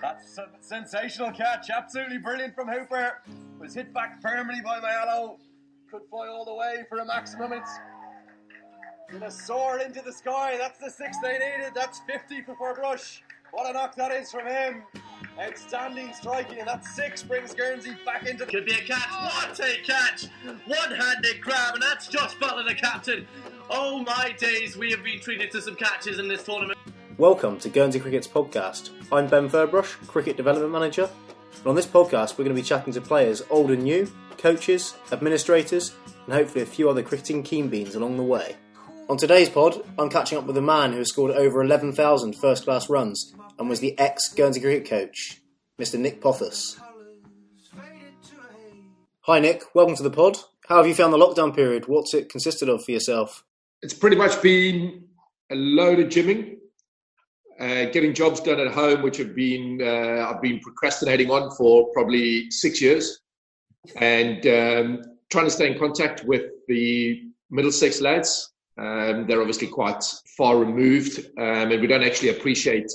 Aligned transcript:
That's 0.00 0.38
a 0.38 0.48
sensational 0.60 1.32
catch, 1.32 1.70
absolutely 1.70 2.18
brilliant 2.18 2.54
from 2.54 2.68
Hooper. 2.68 3.22
Was 3.58 3.74
hit 3.74 3.92
back 3.92 4.20
firmly 4.22 4.60
by 4.62 4.80
Mayalo. 4.80 5.38
Could 5.90 6.02
fly 6.10 6.28
all 6.28 6.44
the 6.44 6.54
way 6.54 6.84
for 6.88 6.98
a 6.98 7.04
maximum. 7.04 7.52
It's 7.52 7.70
gonna 9.10 9.30
soar 9.30 9.78
into 9.78 10.02
the 10.02 10.12
sky. 10.12 10.56
That's 10.58 10.78
the 10.78 10.90
six 10.90 11.16
they 11.22 11.32
needed. 11.32 11.72
That's 11.74 12.00
50 12.00 12.42
for 12.42 12.54
Ferbrache. 12.54 13.20
What 13.52 13.70
a 13.70 13.72
knock 13.72 13.96
that 13.96 14.12
is 14.12 14.30
from 14.30 14.46
him. 14.46 14.82
Outstanding 15.40 16.12
striking, 16.12 16.58
and 16.58 16.68
that 16.68 16.84
six 16.84 17.22
brings 17.22 17.54
Guernsey 17.54 17.96
back 18.04 18.26
into 18.26 18.44
the. 18.44 18.50
Could 18.50 18.66
be 18.66 18.74
a 18.74 18.84
catch. 18.84 19.08
What 19.10 19.58
a 19.60 19.80
catch! 19.82 20.26
One-handed 20.66 21.40
grab, 21.40 21.74
and 21.74 21.82
that's 21.82 22.08
Josh 22.08 22.34
Butler, 22.34 22.64
the 22.64 22.74
captain. 22.74 23.26
Oh 23.70 24.00
my 24.00 24.34
days, 24.38 24.76
we 24.76 24.90
have 24.90 25.02
been 25.02 25.20
treated 25.20 25.50
to 25.52 25.62
some 25.62 25.76
catches 25.76 26.18
in 26.18 26.28
this 26.28 26.44
tournament. 26.44 26.77
Welcome 27.18 27.58
to 27.58 27.68
Guernsey 27.68 27.98
Cricket's 27.98 28.28
podcast. 28.28 28.90
I'm 29.10 29.26
Ben 29.26 29.50
Ferbrache, 29.50 30.06
Cricket 30.06 30.36
Development 30.36 30.70
Manager. 30.70 31.10
And 31.58 31.66
on 31.66 31.74
this 31.74 31.84
podcast, 31.84 32.38
we're 32.38 32.44
going 32.44 32.54
to 32.54 32.62
be 32.62 32.66
chatting 32.66 32.92
to 32.92 33.00
players 33.00 33.42
old 33.50 33.72
and 33.72 33.82
new, 33.82 34.08
coaches, 34.36 34.94
administrators, 35.10 35.96
and 36.26 36.34
hopefully 36.34 36.62
a 36.62 36.66
few 36.66 36.88
other 36.88 37.02
cricketing 37.02 37.42
keen 37.42 37.66
beans 37.66 37.96
along 37.96 38.18
the 38.18 38.22
way. 38.22 38.54
On 39.08 39.16
today's 39.16 39.48
pod, 39.48 39.84
I'm 39.98 40.10
catching 40.10 40.38
up 40.38 40.44
with 40.44 40.56
a 40.58 40.62
man 40.62 40.92
who 40.92 40.98
has 40.98 41.08
scored 41.08 41.32
over 41.32 41.60
11,000 41.60 42.34
first 42.34 42.62
class 42.62 42.88
runs 42.88 43.34
and 43.58 43.68
was 43.68 43.80
the 43.80 43.98
ex 43.98 44.32
Guernsey 44.32 44.60
cricket 44.60 44.88
coach, 44.88 45.40
Mr. 45.76 45.98
Nick 45.98 46.20
Pothas. 46.20 46.78
Hi, 49.22 49.40
Nick. 49.40 49.64
Welcome 49.74 49.96
to 49.96 50.04
the 50.04 50.10
pod. 50.10 50.36
How 50.68 50.76
have 50.76 50.86
you 50.86 50.94
found 50.94 51.12
the 51.12 51.18
lockdown 51.18 51.52
period? 51.52 51.88
What's 51.88 52.14
it 52.14 52.28
consisted 52.28 52.68
of 52.68 52.84
for 52.84 52.92
yourself? 52.92 53.44
It's 53.82 53.94
pretty 53.94 54.16
much 54.16 54.40
been 54.40 55.08
a 55.50 55.56
load 55.56 55.98
of 55.98 56.08
gymming, 56.10 56.57
uh, 57.60 57.86
getting 57.86 58.14
jobs 58.14 58.40
done 58.40 58.60
at 58.60 58.72
home, 58.72 59.02
which 59.02 59.16
have 59.16 59.34
been 59.34 59.80
uh, 59.82 60.30
I've 60.30 60.40
been 60.40 60.60
procrastinating 60.60 61.30
on 61.30 61.50
for 61.52 61.90
probably 61.92 62.50
six 62.50 62.80
years, 62.80 63.20
and 63.96 64.46
um, 64.46 65.02
trying 65.30 65.46
to 65.46 65.50
stay 65.50 65.70
in 65.70 65.78
contact 65.78 66.24
with 66.24 66.44
the 66.68 67.22
Middlesex 67.50 68.00
lads. 68.00 68.52
Um, 68.78 69.26
they're 69.26 69.40
obviously 69.40 69.66
quite 69.66 70.04
far 70.36 70.58
removed, 70.58 71.18
um, 71.36 71.72
and 71.72 71.80
we 71.80 71.88
don't 71.88 72.04
actually 72.04 72.28
appreciate, 72.28 72.90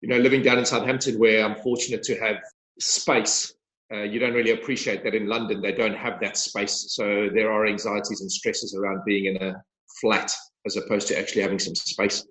you 0.00 0.08
know, 0.08 0.16
living 0.16 0.40
down 0.42 0.58
in 0.58 0.64
Southampton, 0.64 1.18
where 1.18 1.44
I'm 1.44 1.56
fortunate 1.56 2.02
to 2.04 2.18
have 2.18 2.36
space. 2.78 3.54
Uh, 3.92 4.02
you 4.02 4.18
don't 4.18 4.32
really 4.32 4.52
appreciate 4.52 5.04
that 5.04 5.14
in 5.14 5.26
London. 5.26 5.60
They 5.60 5.72
don't 5.72 5.96
have 5.96 6.18
that 6.20 6.38
space, 6.38 6.86
so 6.90 7.28
there 7.34 7.52
are 7.52 7.66
anxieties 7.66 8.22
and 8.22 8.32
stresses 8.32 8.74
around 8.74 9.02
being 9.04 9.26
in 9.26 9.42
a 9.42 9.62
flat 10.00 10.32
as 10.64 10.76
opposed 10.76 11.08
to 11.08 11.18
actually 11.18 11.42
having 11.42 11.58
some 11.58 11.74
space. 11.74 12.24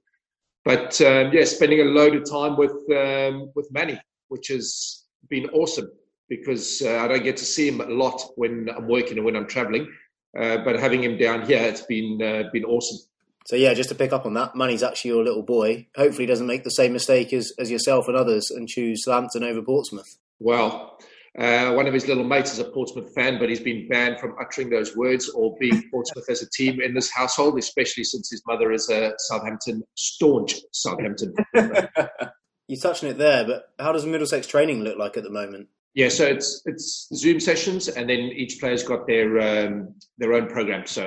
But 0.69 1.01
um, 1.01 1.31
yeah, 1.33 1.45
spending 1.45 1.81
a 1.81 1.85
load 1.85 2.13
of 2.13 2.29
time 2.29 2.55
with 2.55 2.75
um, 2.95 3.51
with 3.55 3.67
Manny, 3.71 3.99
which 4.27 4.49
has 4.49 5.03
been 5.27 5.49
awesome 5.49 5.89
because 6.27 6.83
uh, 6.83 6.99
I 6.99 7.07
don't 7.07 7.23
get 7.23 7.37
to 7.37 7.43
see 7.43 7.67
him 7.69 7.81
a 7.81 7.85
lot 7.85 8.21
when 8.35 8.69
I'm 8.77 8.87
working 8.87 9.17
and 9.17 9.25
when 9.25 9.35
I'm 9.35 9.47
traveling. 9.47 9.91
Uh, 10.39 10.57
but 10.57 10.79
having 10.79 11.03
him 11.03 11.17
down 11.17 11.47
here, 11.47 11.57
it's 11.57 11.81
been 11.81 12.21
uh, 12.21 12.51
been 12.53 12.65
awesome. 12.65 12.99
So 13.47 13.55
yeah, 13.55 13.73
just 13.73 13.89
to 13.89 13.95
pick 13.95 14.13
up 14.13 14.27
on 14.27 14.35
that, 14.35 14.55
Manny's 14.55 14.83
actually 14.83 15.09
your 15.09 15.23
little 15.23 15.41
boy. 15.41 15.87
Hopefully, 15.95 16.25
he 16.25 16.27
doesn't 16.27 16.45
make 16.45 16.63
the 16.63 16.69
same 16.69 16.93
mistake 16.93 17.33
as, 17.33 17.51
as 17.57 17.71
yourself 17.71 18.07
and 18.07 18.15
others 18.15 18.51
and 18.51 18.67
choose 18.67 19.05
Southampton 19.05 19.43
over 19.43 19.63
Portsmouth. 19.63 20.19
Well, 20.37 20.99
uh, 21.37 21.71
one 21.73 21.87
of 21.87 21.93
his 21.93 22.07
little 22.07 22.23
mates 22.23 22.53
is 22.53 22.59
a 22.59 22.65
Portsmouth 22.65 23.13
fan, 23.13 23.37
but 23.39 23.49
he's 23.49 23.59
been 23.59 23.87
banned 23.87 24.19
from 24.19 24.35
uttering 24.41 24.69
those 24.69 24.95
words 24.95 25.29
or 25.29 25.55
being 25.59 25.83
Portsmouth 25.91 26.29
as 26.29 26.41
a 26.41 26.49
team 26.49 26.81
in 26.81 26.93
this 26.93 27.11
household, 27.11 27.57
especially 27.59 28.03
since 28.03 28.29
his 28.29 28.41
mother 28.47 28.71
is 28.71 28.89
a 28.89 29.13
Southampton 29.17 29.83
staunch 29.95 30.55
Southampton. 30.73 31.33
you 32.67 32.77
touched 32.77 33.03
on 33.03 33.11
it 33.11 33.17
there, 33.17 33.45
but 33.45 33.69
how 33.79 33.91
does 33.91 34.05
Middlesex 34.05 34.47
training 34.47 34.81
look 34.83 34.97
like 34.97 35.17
at 35.17 35.23
the 35.23 35.29
moment? 35.29 35.67
Yeah, 35.95 36.09
so 36.09 36.25
it's 36.25 36.61
it's 36.65 37.09
Zoom 37.15 37.39
sessions, 37.39 37.87
and 37.87 38.09
then 38.09 38.19
each 38.19 38.59
player's 38.59 38.83
got 38.83 39.07
their 39.07 39.39
um, 39.39 39.95
their 40.19 40.33
own 40.33 40.47
program, 40.47 40.85
so 40.85 41.03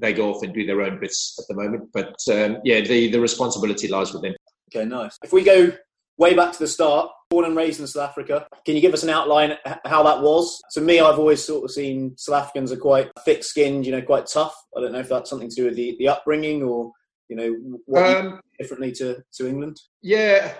they 0.00 0.12
go 0.12 0.32
off 0.32 0.42
and 0.42 0.54
do 0.54 0.64
their 0.64 0.82
own 0.82 1.00
bits 1.00 1.36
at 1.38 1.46
the 1.48 1.60
moment. 1.60 1.90
But 1.92 2.14
um, 2.30 2.58
yeah, 2.64 2.80
the 2.80 3.10
the 3.10 3.20
responsibility 3.20 3.88
lies 3.88 4.12
with 4.12 4.22
them. 4.22 4.34
Okay, 4.72 4.84
nice. 4.84 5.18
If 5.24 5.32
we 5.32 5.42
go 5.42 5.72
way 6.20 6.34
back 6.34 6.52
to 6.52 6.58
the 6.58 6.68
start, 6.68 7.10
born 7.30 7.46
and 7.46 7.56
raised 7.56 7.80
in 7.80 7.86
South 7.86 8.10
Africa, 8.10 8.46
can 8.64 8.76
you 8.76 8.80
give 8.80 8.92
us 8.92 9.02
an 9.02 9.10
outline 9.10 9.54
how 9.86 10.02
that 10.04 10.20
was? 10.20 10.60
To 10.74 10.80
me, 10.80 11.00
I've 11.00 11.18
always 11.18 11.42
sort 11.42 11.64
of 11.64 11.70
seen 11.72 12.16
South 12.16 12.44
Africans 12.44 12.70
are 12.70 12.76
quite 12.76 13.10
thick-skinned, 13.24 13.86
you 13.86 13.92
know, 13.92 14.02
quite 14.02 14.26
tough. 14.26 14.54
I 14.76 14.80
don't 14.80 14.92
know 14.92 15.00
if 15.00 15.08
that's 15.08 15.30
something 15.30 15.48
to 15.48 15.56
do 15.56 15.64
with 15.64 15.76
the, 15.76 15.96
the 15.98 16.08
upbringing 16.08 16.62
or 16.62 16.92
you 17.28 17.36
know 17.36 17.78
what 17.86 18.16
um, 18.16 18.40
differently 18.58 18.92
to 18.92 19.22
to 19.36 19.48
England. 19.48 19.80
Yeah, 20.02 20.52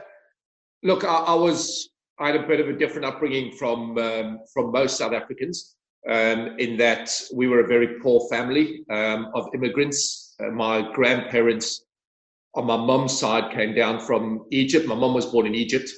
look, 0.83 1.05
I, 1.05 1.09
I 1.09 1.35
was 1.35 1.91
I 2.19 2.29
had 2.29 2.37
a 2.37 2.47
bit 2.47 2.61
of 2.61 2.69
a 2.69 2.73
different 2.73 3.05
upbringing 3.05 3.53
from 3.53 3.99
um, 3.99 4.39
from 4.55 4.73
most 4.73 4.97
South 4.97 5.13
Africans. 5.13 5.77
Um, 6.09 6.57
in 6.59 6.79
that 6.79 7.11
we 7.35 7.47
were 7.47 7.61
a 7.61 7.67
very 7.67 8.01
poor 8.01 8.27
family 8.31 8.87
um, 8.89 9.31
of 9.35 9.49
immigrants. 9.53 10.35
Uh, 10.43 10.51
my 10.51 10.91
grandparents 10.95 11.85
on 12.55 12.67
my 12.67 12.77
mum's 12.77 13.19
side 13.19 13.53
came 13.53 13.75
down 13.75 14.01
from 14.01 14.45
Egypt. 14.51 14.87
My 14.87 14.95
mum 14.95 15.15
was 15.15 15.27
born 15.27 15.47
in 15.47 15.55
Egypt, 15.55 15.91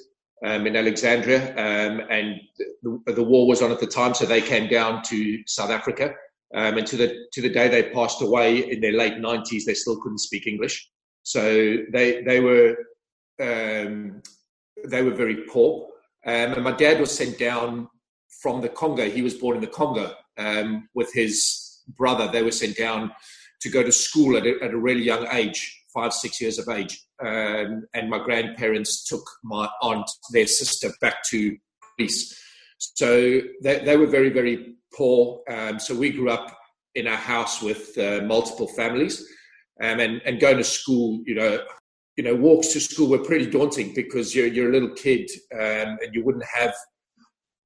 um, 0.44 0.66
in 0.66 0.76
Alexandria, 0.76 1.50
um, 1.52 2.02
and 2.10 2.40
the, 2.82 3.12
the, 3.12 3.22
war 3.22 3.46
was 3.46 3.62
on 3.62 3.70
at 3.70 3.80
the 3.80 3.86
time, 3.86 4.14
so 4.14 4.26
they 4.26 4.42
came 4.42 4.68
down 4.68 5.02
to 5.04 5.38
South 5.46 5.70
Africa. 5.70 6.14
Um, 6.54 6.76
and 6.76 6.86
to 6.86 6.96
the 6.96 7.26
to 7.32 7.40
the 7.40 7.48
day 7.48 7.68
they 7.68 7.90
passed 7.90 8.20
away 8.20 8.70
in 8.70 8.80
their 8.80 8.92
late 8.92 9.18
nineties, 9.18 9.64
they 9.64 9.72
still 9.72 9.98
couldn't 10.02 10.18
speak 10.18 10.46
English. 10.46 10.86
So 11.22 11.78
they 11.92 12.22
they 12.22 12.40
were 12.40 12.76
they 13.38 15.02
were 15.02 15.14
very 15.14 15.36
poor. 15.48 15.88
Um, 16.26 16.52
and 16.52 16.64
my 16.64 16.72
dad 16.72 17.00
was 17.00 17.16
sent 17.16 17.38
down 17.38 17.88
from 18.42 18.60
the 18.60 18.68
Congo. 18.68 19.08
He 19.08 19.22
was 19.22 19.34
born 19.34 19.56
in 19.56 19.60
the 19.60 19.68
Congo 19.68 20.14
um, 20.38 20.88
with 20.94 21.12
his 21.12 21.80
brother. 21.96 22.28
They 22.28 22.42
were 22.42 22.52
sent 22.52 22.76
down 22.76 23.12
to 23.60 23.68
go 23.68 23.82
to 23.82 23.92
school 23.92 24.36
at 24.36 24.46
a, 24.46 24.56
at 24.62 24.72
a 24.72 24.78
really 24.78 25.02
young 25.02 25.26
age, 25.32 25.81
five, 25.94 26.12
six 26.12 26.40
years 26.40 26.58
of 26.58 26.68
age. 26.68 27.04
Um, 27.24 27.84
and 27.94 28.10
my 28.10 28.18
grandparents 28.18 29.04
took 29.04 29.24
my 29.44 29.68
aunt, 29.82 30.10
their 30.32 30.46
sister, 30.46 30.90
back 31.00 31.22
to 31.30 31.56
Greece. 31.96 32.38
So 32.78 33.40
they, 33.62 33.78
they 33.84 33.96
were 33.96 34.06
very, 34.06 34.30
very 34.30 34.74
poor. 34.94 35.40
Um, 35.48 35.78
so 35.78 35.94
we 35.94 36.10
grew 36.10 36.30
up 36.30 36.56
in 36.94 37.06
a 37.06 37.16
house 37.16 37.62
with 37.62 37.96
uh, 37.98 38.22
multiple 38.24 38.68
families. 38.68 39.26
Um, 39.82 40.00
and, 40.00 40.22
and 40.24 40.40
going 40.40 40.58
to 40.58 40.64
school, 40.64 41.22
you 41.24 41.34
know, 41.34 41.60
you 42.16 42.24
know, 42.24 42.34
walks 42.34 42.68
to 42.68 42.80
school 42.80 43.08
were 43.08 43.24
pretty 43.24 43.50
daunting 43.50 43.94
because 43.94 44.34
you're 44.34 44.46
you're 44.46 44.68
a 44.68 44.72
little 44.72 44.94
kid 44.94 45.30
um, 45.54 45.98
and 46.02 46.12
you 46.12 46.22
wouldn't 46.22 46.44
have 46.44 46.74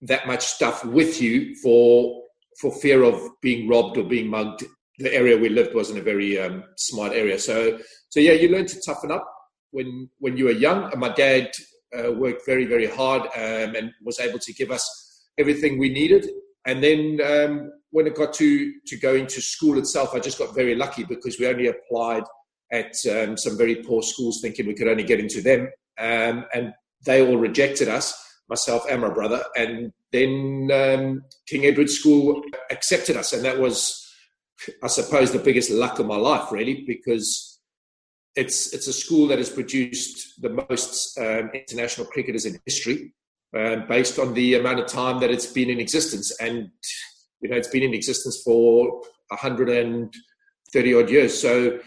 that 0.03 0.27
much 0.27 0.45
stuff 0.45 0.85
with 0.85 1.21
you 1.21 1.55
for 1.57 2.23
for 2.61 2.73
fear 2.73 3.03
of 3.03 3.21
being 3.43 3.69
robbed 3.69 3.99
or 3.99 4.05
being 4.05 4.29
mugged. 4.29 4.65
The 4.99 5.13
area 5.13 5.37
we 5.37 5.49
lived 5.49 5.75
wasn't 5.75 5.99
a 5.99 6.03
very 6.03 6.39
um, 6.39 6.65
smart 6.77 7.13
area, 7.13 7.39
so 7.39 7.79
so 8.09 8.21
yeah, 8.21 8.33
you 8.33 8.49
learn 8.49 8.67
to 8.67 8.81
toughen 8.85 9.11
up 9.11 9.27
when 9.71 10.09
when 10.19 10.37
you 10.37 10.47
were 10.47 10.53
young. 10.53 10.91
And 10.91 11.01
my 11.01 11.11
dad 11.11 11.51
uh, 11.97 12.13
worked 12.13 12.47
very 12.47 12.65
very 12.65 12.87
hard 12.87 13.23
um, 13.23 13.75
and 13.77 13.93
was 14.05 14.19
able 14.19 14.39
to 14.39 14.53
give 14.55 14.71
us 14.71 14.85
everything 15.39 15.79
we 15.79 15.91
needed. 15.91 16.27
And 16.65 16.83
then 16.83 17.21
um, 17.25 17.73
when 17.91 18.07
it 18.07 18.17
got 18.17 18.33
to 18.35 18.73
to 18.87 18.97
going 18.97 19.27
to 19.27 19.41
school 19.43 19.79
itself, 19.79 20.15
I 20.15 20.21
just 20.21 20.39
got 20.39 20.55
very 20.55 20.75
lucky 20.75 21.05
because 21.05 21.39
we 21.39 21.47
only 21.47 21.69
applied 21.69 22.25
at 22.73 22.95
um, 23.11 23.37
some 23.37 23.57
very 23.57 23.77
poor 23.77 24.03
schools, 24.03 24.41
thinking 24.41 24.67
we 24.67 24.75
could 24.75 24.89
only 24.89 25.05
get 25.05 25.21
into 25.21 25.41
them, 25.41 25.69
um, 25.99 26.47
and 26.55 26.73
they 27.05 27.25
all 27.25 27.37
rejected 27.37 27.89
us, 27.89 28.15
myself 28.49 28.85
and 28.91 29.01
my 29.03 29.11
brother. 29.11 29.45
And 29.57 29.93
then 30.13 30.71
um, 30.73 31.23
King 31.47 31.67
Edward 31.67 31.91
School 31.91 32.43
accepted 32.71 33.17
us, 33.17 33.33
and 33.33 33.45
that 33.45 33.59
was, 33.59 34.03
I 34.83 34.87
suppose, 34.87 35.33
the 35.33 35.39
biggest 35.39 35.71
luck 35.71 35.99
of 35.99 36.07
my 36.07 36.17
life, 36.17 36.51
really, 36.51 36.85
because 36.87 37.57
it's 38.37 38.73
it's 38.75 38.87
a 38.87 38.93
school 38.93 39.27
that 39.29 39.39
has 39.39 39.51
produced 39.51 40.41
the 40.43 40.51
most 40.51 41.19
um, 41.19 41.51
international 41.55 42.07
cricketers 42.07 42.45
in 42.45 42.61
history, 42.67 43.15
um, 43.57 43.87
based 43.89 44.19
on 44.19 44.35
the 44.35 44.55
amount 44.55 44.79
of 44.79 44.87
time 44.87 45.21
that 45.21 45.31
it's 45.31 45.47
been 45.47 45.71
in 45.71 45.81
existence, 45.81 46.31
and 46.41 46.69
you 47.41 47.49
know 47.49 47.57
it's 47.57 47.69
been 47.69 47.83
in 47.83 47.95
existence 47.95 48.43
for 48.45 49.01
130 49.29 50.95
odd 50.95 51.11
years. 51.11 51.41
So 51.41 51.79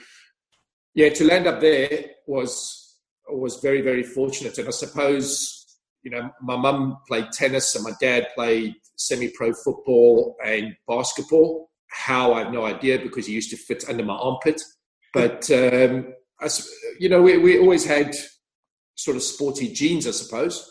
yeah, 0.95 1.09
to 1.09 1.23
land 1.23 1.47
up 1.47 1.61
there 1.61 2.05
was 2.27 2.97
was 3.29 3.59
very 3.61 3.81
very 3.81 4.03
fortunate, 4.03 4.57
and 4.57 4.67
I 4.67 4.71
suppose 4.71 5.77
you 6.03 6.11
know 6.11 6.31
my 6.41 6.55
mum 6.55 6.97
played 7.07 7.31
tennis 7.31 7.75
and 7.75 7.83
my 7.83 7.93
dad 8.01 8.27
played 8.35 8.73
semi-pro 8.95 9.53
football 9.53 10.35
and 10.43 10.75
basketball. 10.87 11.69
How 11.89 12.33
I 12.33 12.43
have 12.43 12.53
no 12.53 12.65
idea 12.65 12.99
because 12.99 13.27
he 13.27 13.33
used 13.33 13.49
to 13.51 13.57
fit 13.57 13.89
under 13.89 14.03
my 14.03 14.15
armpit, 14.15 14.61
but 15.13 15.49
um, 15.51 16.13
you 16.99 17.09
know 17.09 17.21
we 17.21 17.37
we 17.37 17.59
always 17.59 17.85
had 17.85 18.15
sort 18.95 19.17
of 19.17 19.23
sporty 19.23 19.71
genes, 19.71 20.07
I 20.07 20.11
suppose. 20.11 20.69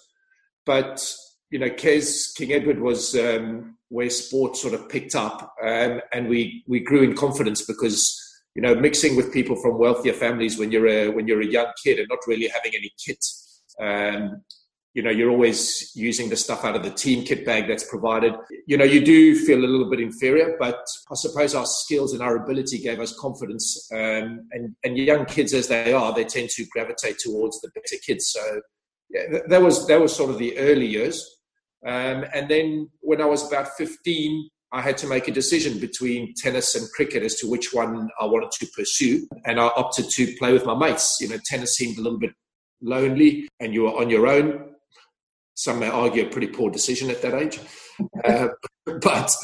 But 0.65 1.05
you 1.51 1.59
know, 1.59 1.71
King 1.71 2.53
Edward 2.53 2.81
was 2.81 3.15
um, 3.17 3.77
where 3.89 4.11
sport 4.11 4.57
sort 4.57 4.75
of 4.75 4.89
picked 4.89 5.15
up, 5.15 5.55
um, 5.65 6.01
and 6.13 6.29
we 6.29 6.63
we 6.69 6.81
grew 6.81 7.03
in 7.03 7.15
confidence 7.15 7.65
because 7.65 8.25
you 8.59 8.63
know, 8.63 8.75
mixing 8.75 9.15
with 9.15 9.33
people 9.33 9.55
from 9.55 9.79
wealthier 9.79 10.13
families 10.13 10.59
when 10.59 10.73
you're 10.73 10.89
a 10.89 11.09
when 11.11 11.29
you're 11.29 11.41
a 11.41 11.47
young 11.47 11.71
kid 11.81 12.01
and 12.01 12.09
not 12.09 12.19
really 12.27 12.49
having 12.49 12.73
any 12.75 12.91
kit, 12.99 13.25
um, 13.81 14.43
you 14.99 15.05
know, 15.05 15.11
you're 15.11 15.31
always 15.31 15.93
using 15.95 16.29
the 16.29 16.35
stuff 16.35 16.65
out 16.65 16.75
of 16.75 16.83
the 16.83 16.91
team 16.91 17.25
kit 17.25 17.47
bag 17.47 17.69
that's 17.69 17.89
provided. 17.89 18.35
You 18.67 18.77
know, 18.77 18.85
you 18.85 19.01
do 19.01 19.37
feel 19.37 19.61
a 19.61 19.65
little 19.65 19.89
bit 19.89 20.01
inferior, 20.01 20.57
but 20.59 20.85
I 21.09 21.15
suppose 21.15 21.55
our 21.55 21.67
skills 21.67 22.15
and 22.15 22.21
our 22.21 22.35
ability 22.35 22.79
gave 22.79 22.99
us 22.99 23.17
confidence. 23.17 23.89
Um, 23.93 24.49
and, 24.51 24.75
and 24.83 24.99
young 24.99 25.25
kids, 25.25 25.55
as 25.55 25.69
they 25.69 25.93
are, 25.93 26.13
they 26.13 26.25
tend 26.25 26.51
to 26.51 26.67
gravitate 26.73 27.19
towards 27.21 27.61
the 27.61 27.71
better 27.77 27.95
kids. 28.05 28.31
So 28.31 28.61
yeah, 29.09 29.39
that 29.47 29.63
was 29.63 29.87
that 29.87 30.01
was 30.01 30.17
sort 30.17 30.31
of 30.31 30.39
the 30.39 30.59
early 30.59 30.87
years. 30.87 31.25
Um, 31.87 32.25
and 32.35 32.49
then 32.49 32.91
when 32.99 33.21
I 33.21 33.27
was 33.27 33.47
about 33.47 33.69
15, 33.77 34.49
I 34.73 34.83
had 34.83 34.99
to 34.99 35.07
make 35.07 35.29
a 35.29 35.33
decision 35.33 35.79
between 35.79 36.35
tennis 36.35 36.75
and 36.75 36.91
cricket 36.91 37.23
as 37.23 37.37
to 37.37 37.49
which 37.49 37.73
one 37.73 38.09
I 38.21 38.25
wanted 38.25 38.51
to 38.51 38.67
pursue. 38.77 39.29
And 39.45 39.61
I 39.61 39.69
opted 39.77 40.11
to 40.11 40.35
play 40.39 40.53
with 40.53 40.67
my 40.67 40.75
mates. 40.75 41.19
You 41.21 41.29
know, 41.29 41.39
tennis 41.45 41.77
seemed 41.77 41.99
a 41.99 42.03
little 42.03 42.19
bit 42.19 42.33
lonely 42.81 43.49
and 43.61 43.73
you 43.73 43.83
were 43.83 43.97
on 43.97 44.11
your 44.11 44.27
own. 44.27 44.68
Some 45.59 45.81
may 45.81 45.89
argue 45.89 46.25
a 46.25 46.31
pretty 46.31 46.47
poor 46.47 46.71
decision 46.71 47.11
at 47.11 47.21
that 47.23 47.35
age. 47.35 47.59
Uh, 48.23 48.47
but, 49.03 49.35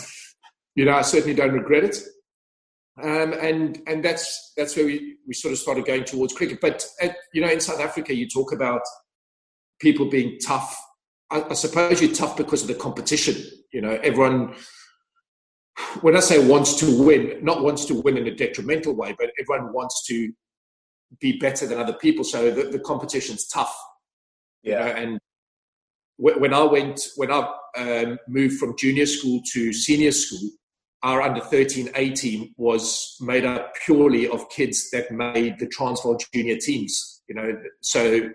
you 0.76 0.84
know, 0.84 0.94
I 0.94 1.02
certainly 1.02 1.34
don't 1.34 1.54
regret 1.54 1.82
it. 1.82 1.98
Um, 3.02 3.32
and 3.32 3.82
and 3.88 4.04
that's 4.04 4.52
that's 4.56 4.76
where 4.76 4.86
we, 4.86 5.16
we 5.26 5.34
sort 5.34 5.50
of 5.50 5.58
started 5.58 5.86
going 5.86 6.04
towards 6.04 6.32
cricket. 6.32 6.60
But 6.60 6.86
at, 7.02 7.16
you 7.32 7.40
know, 7.40 7.50
in 7.50 7.58
South 7.58 7.80
Africa, 7.80 8.14
you 8.14 8.28
talk 8.28 8.52
about 8.52 8.82
people 9.80 10.08
being 10.08 10.38
tough. 10.38 10.80
I, 11.32 11.42
I 11.50 11.54
suppose 11.54 12.00
you're 12.00 12.14
tough 12.14 12.36
because 12.36 12.62
of 12.62 12.68
the 12.68 12.74
competition. 12.74 13.34
You 13.72 13.80
know, 13.80 13.98
everyone 14.04 14.54
when 16.02 16.16
I 16.16 16.20
say 16.20 16.46
wants 16.46 16.76
to 16.76 17.04
win, 17.04 17.44
not 17.44 17.64
wants 17.64 17.86
to 17.86 17.94
win 17.94 18.16
in 18.18 18.28
a 18.28 18.34
detrimental 18.36 18.94
way, 18.94 19.16
but 19.18 19.30
everyone 19.40 19.72
wants 19.72 20.06
to 20.06 20.32
be 21.20 21.38
better 21.38 21.66
than 21.66 21.80
other 21.80 21.94
people. 21.94 22.22
So 22.22 22.52
the, 22.52 22.70
the 22.70 22.78
competition's 22.78 23.48
tough. 23.48 23.76
Yeah. 24.62 24.86
You 24.86 24.92
know, 24.94 25.00
and 25.00 25.20
when 26.16 26.54
I 26.54 26.62
went, 26.62 27.00
when 27.16 27.30
I 27.30 27.48
um, 27.76 28.18
moved 28.28 28.58
from 28.58 28.76
junior 28.78 29.06
school 29.06 29.40
to 29.52 29.72
senior 29.72 30.12
school, 30.12 30.50
our 31.02 31.20
under 31.20 31.40
13 31.40 31.90
A 31.96 32.10
team 32.10 32.54
was 32.56 33.16
made 33.20 33.44
up 33.44 33.74
purely 33.84 34.28
of 34.28 34.48
kids 34.48 34.90
that 34.90 35.10
made 35.10 35.58
the 35.58 35.66
Transvaal 35.66 36.18
junior 36.32 36.56
teams. 36.56 37.22
You 37.28 37.34
know, 37.34 37.52
so 37.82 38.30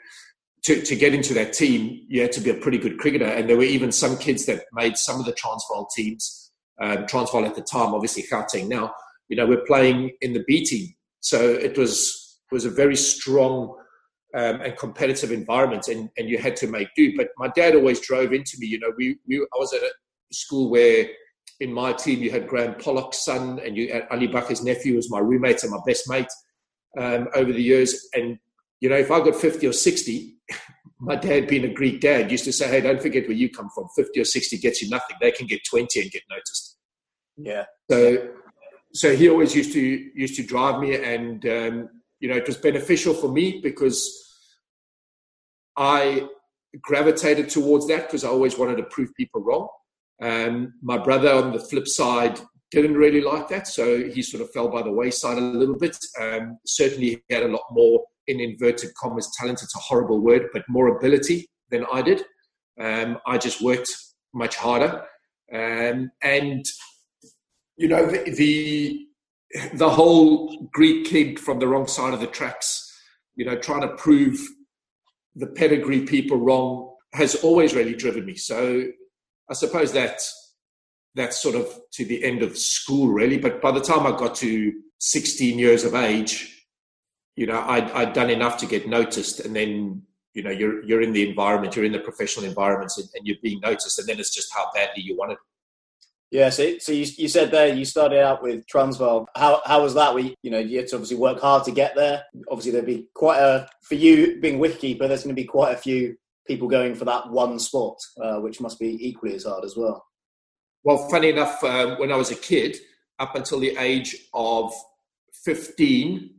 to, 0.65 0.81
to 0.81 0.95
get 0.95 1.13
into 1.13 1.33
that 1.35 1.53
team, 1.53 2.05
you 2.07 2.21
had 2.21 2.31
to 2.33 2.41
be 2.41 2.49
a 2.49 2.55
pretty 2.55 2.77
good 2.77 2.99
cricketer. 2.99 3.25
And 3.25 3.49
there 3.49 3.57
were 3.57 3.63
even 3.63 3.91
some 3.91 4.17
kids 4.17 4.45
that 4.45 4.65
made 4.73 4.97
some 4.97 5.19
of 5.19 5.25
the 5.25 5.33
Transvaal 5.33 5.87
teams 5.95 6.51
um, 6.81 7.05
Transvaal 7.07 7.45
at 7.45 7.55
the 7.55 7.61
time, 7.61 7.93
obviously 7.93 8.23
Gauteng 8.23 8.67
now, 8.67 8.93
you 9.27 9.35
know, 9.35 9.45
we're 9.45 9.65
playing 9.65 10.11
in 10.21 10.33
the 10.33 10.43
B 10.47 10.65
team. 10.65 10.93
So 11.19 11.39
it 11.39 11.77
was 11.77 12.39
was 12.51 12.65
a 12.65 12.69
very 12.69 12.95
strong 12.95 13.75
um, 14.35 14.61
and 14.61 14.77
competitive 14.77 15.31
environment, 15.31 15.87
and, 15.87 16.09
and 16.17 16.29
you 16.29 16.37
had 16.37 16.55
to 16.57 16.67
make 16.67 16.87
do. 16.95 17.15
But 17.17 17.29
my 17.37 17.47
dad 17.49 17.75
always 17.75 17.99
drove 17.99 18.33
into 18.33 18.57
me. 18.59 18.67
You 18.67 18.79
know, 18.79 18.91
we, 18.97 19.17
we 19.27 19.37
I 19.37 19.57
was 19.57 19.73
at 19.73 19.81
a 19.81 19.91
school 20.31 20.69
where 20.69 21.07
in 21.59 21.73
my 21.73 21.93
team 21.93 22.21
you 22.21 22.31
had 22.31 22.47
Graeme 22.47 22.75
Pollock's 22.75 23.23
son, 23.25 23.59
and 23.59 23.75
you 23.75 23.91
had 23.91 24.07
Ali 24.11 24.27
Bacher's 24.27 24.63
nephew 24.63 24.95
was 24.95 25.09
my 25.09 25.19
roommate 25.19 25.63
and 25.63 25.71
my 25.71 25.79
best 25.85 26.09
mate 26.09 26.27
um, 26.97 27.27
over 27.35 27.51
the 27.51 27.61
years. 27.61 28.07
And 28.13 28.37
you 28.79 28.89
know, 28.89 28.97
if 28.97 29.11
I 29.11 29.19
got 29.19 29.35
fifty 29.35 29.67
or 29.67 29.73
sixty, 29.73 30.37
my 30.99 31.15
dad, 31.15 31.47
being 31.47 31.65
a 31.65 31.73
Greek 31.73 32.01
dad, 32.01 32.31
used 32.31 32.45
to 32.45 32.53
say, 32.53 32.69
"Hey, 32.69 32.81
don't 32.81 33.01
forget 33.01 33.27
where 33.27 33.37
you 33.37 33.49
come 33.49 33.69
from. 33.73 33.87
Fifty 33.95 34.19
or 34.21 34.25
sixty 34.25 34.57
gets 34.57 34.81
you 34.81 34.89
nothing. 34.89 35.17
They 35.19 35.31
can 35.31 35.47
get 35.47 35.61
twenty 35.69 36.01
and 36.01 36.11
get 36.11 36.23
noticed." 36.29 36.77
Yeah. 37.37 37.65
So, 37.89 38.29
so 38.93 39.15
he 39.15 39.29
always 39.29 39.55
used 39.55 39.73
to 39.73 39.81
used 39.81 40.35
to 40.35 40.43
drive 40.43 40.79
me, 40.79 40.95
and 40.95 41.45
um, 41.45 41.89
you 42.19 42.29
know, 42.29 42.35
it 42.35 42.47
was 42.47 42.57
beneficial 42.57 43.13
for 43.13 43.31
me 43.31 43.59
because 43.61 44.25
I 45.77 46.27
gravitated 46.81 47.49
towards 47.49 47.87
that 47.87 48.07
because 48.07 48.23
I 48.23 48.29
always 48.29 48.57
wanted 48.57 48.77
to 48.77 48.83
prove 48.83 49.09
people 49.15 49.41
wrong. 49.41 49.67
Um, 50.21 50.73
my 50.81 50.97
brother, 50.97 51.31
on 51.31 51.53
the 51.53 51.59
flip 51.59 51.87
side, 51.87 52.39
didn't 52.71 52.97
really 52.97 53.21
like 53.21 53.47
that, 53.49 53.67
so 53.67 54.03
he 54.03 54.21
sort 54.21 54.43
of 54.43 54.51
fell 54.51 54.67
by 54.67 54.83
the 54.83 54.91
wayside 54.91 55.37
a 55.37 55.41
little 55.41 55.77
bit. 55.77 55.97
Um, 56.21 56.59
certainly, 56.65 57.21
he 57.27 57.33
had 57.33 57.43
a 57.43 57.47
lot 57.47 57.63
more 57.71 58.03
in 58.27 58.39
inverted 58.39 58.93
commas, 58.93 59.31
talent, 59.39 59.63
it's 59.63 59.75
a 59.75 59.79
horrible 59.79 60.19
word, 60.19 60.49
but 60.53 60.63
more 60.69 60.95
ability 60.95 61.49
than 61.71 61.85
I 61.91 62.01
did. 62.03 62.23
Um, 62.79 63.17
I 63.25 63.37
just 63.37 63.61
worked 63.61 63.89
much 64.33 64.55
harder. 64.55 65.03
Um, 65.51 66.11
and, 66.21 66.63
you 67.75 67.87
know, 67.87 68.05
the, 68.05 68.29
the, 68.31 69.07
the 69.73 69.89
whole 69.89 70.69
Greek 70.73 71.05
kid 71.05 71.39
from 71.39 71.59
the 71.59 71.67
wrong 71.67 71.87
side 71.87 72.13
of 72.13 72.19
the 72.19 72.27
tracks, 72.27 72.85
you 73.35 73.45
know, 73.45 73.57
trying 73.57 73.81
to 73.81 73.95
prove 73.95 74.39
the 75.35 75.47
pedigree 75.47 76.01
people 76.01 76.37
wrong 76.37 76.95
has 77.13 77.35
always 77.35 77.73
really 77.73 77.95
driven 77.95 78.25
me. 78.25 78.35
So 78.35 78.85
I 79.49 79.53
suppose 79.53 79.93
that 79.93 80.21
that's 81.15 81.41
sort 81.41 81.55
of 81.55 81.67
to 81.93 82.05
the 82.05 82.23
end 82.23 82.43
of 82.43 82.57
school, 82.57 83.09
really. 83.09 83.37
But 83.37 83.61
by 83.61 83.71
the 83.71 83.81
time 83.81 84.05
I 84.05 84.17
got 84.17 84.35
to 84.35 84.73
16 84.99 85.57
years 85.57 85.83
of 85.83 85.95
age, 85.95 86.65
you 87.35 87.47
know, 87.47 87.59
I'd, 87.67 87.89
I'd 87.91 88.13
done 88.13 88.29
enough 88.29 88.57
to 88.57 88.65
get 88.65 88.87
noticed, 88.87 89.39
and 89.39 89.55
then 89.55 90.03
you 90.33 90.43
know, 90.43 90.51
you're 90.51 90.83
you're 90.83 91.01
in 91.01 91.13
the 91.13 91.27
environment, 91.27 91.75
you're 91.75 91.85
in 91.85 91.91
the 91.91 91.99
professional 91.99 92.45
environments, 92.45 92.97
and, 92.97 93.07
and 93.15 93.25
you're 93.25 93.37
being 93.41 93.59
noticed, 93.61 93.97
and 93.97 94.07
then 94.07 94.19
it's 94.19 94.33
just 94.33 94.53
how 94.53 94.69
badly 94.73 95.01
you 95.03 95.17
want 95.17 95.31
it. 95.31 95.37
Yeah, 96.31 96.51
so, 96.51 96.77
so 96.77 96.91
you, 96.91 97.07
you 97.17 97.27
said 97.27 97.49
there 97.49 97.73
you 97.73 97.85
started 97.85 98.21
out 98.21 98.43
with 98.43 98.67
Transvaal. 98.67 99.27
How 99.35 99.61
how 99.65 99.81
was 99.81 99.95
that? 99.95 100.13
We 100.13 100.35
you 100.43 100.51
know 100.51 100.59
you 100.59 100.77
had 100.77 100.87
to 100.89 100.95
obviously 100.95 101.17
work 101.17 101.39
hard 101.39 101.63
to 101.65 101.71
get 101.71 101.95
there. 101.95 102.23
Obviously 102.49 102.71
there'd 102.71 102.85
be 102.85 103.07
quite 103.15 103.39
a 103.39 103.67
for 103.81 103.95
you 103.95 104.39
being 104.39 104.59
wicketkeeper. 104.59 105.07
There's 105.07 105.23
going 105.23 105.35
to 105.35 105.41
be 105.41 105.47
quite 105.47 105.73
a 105.73 105.77
few 105.77 106.15
people 106.47 106.67
going 106.67 106.93
for 106.93 107.05
that 107.05 107.29
one 107.31 107.57
spot, 107.57 107.97
uh, 108.21 108.37
which 108.37 108.61
must 108.61 108.79
be 108.79 108.97
equally 109.07 109.35
as 109.35 109.45
hard 109.45 109.65
as 109.65 109.75
well. 109.75 110.05
Well, 110.83 111.09
funny 111.09 111.29
enough, 111.29 111.63
uh, 111.63 111.95
when 111.97 112.11
I 112.11 112.15
was 112.15 112.31
a 112.31 112.35
kid, 112.35 112.77
up 113.17 113.35
until 113.35 113.59
the 113.59 113.75
age 113.77 114.15
of 114.33 114.71
fifteen, 115.43 116.35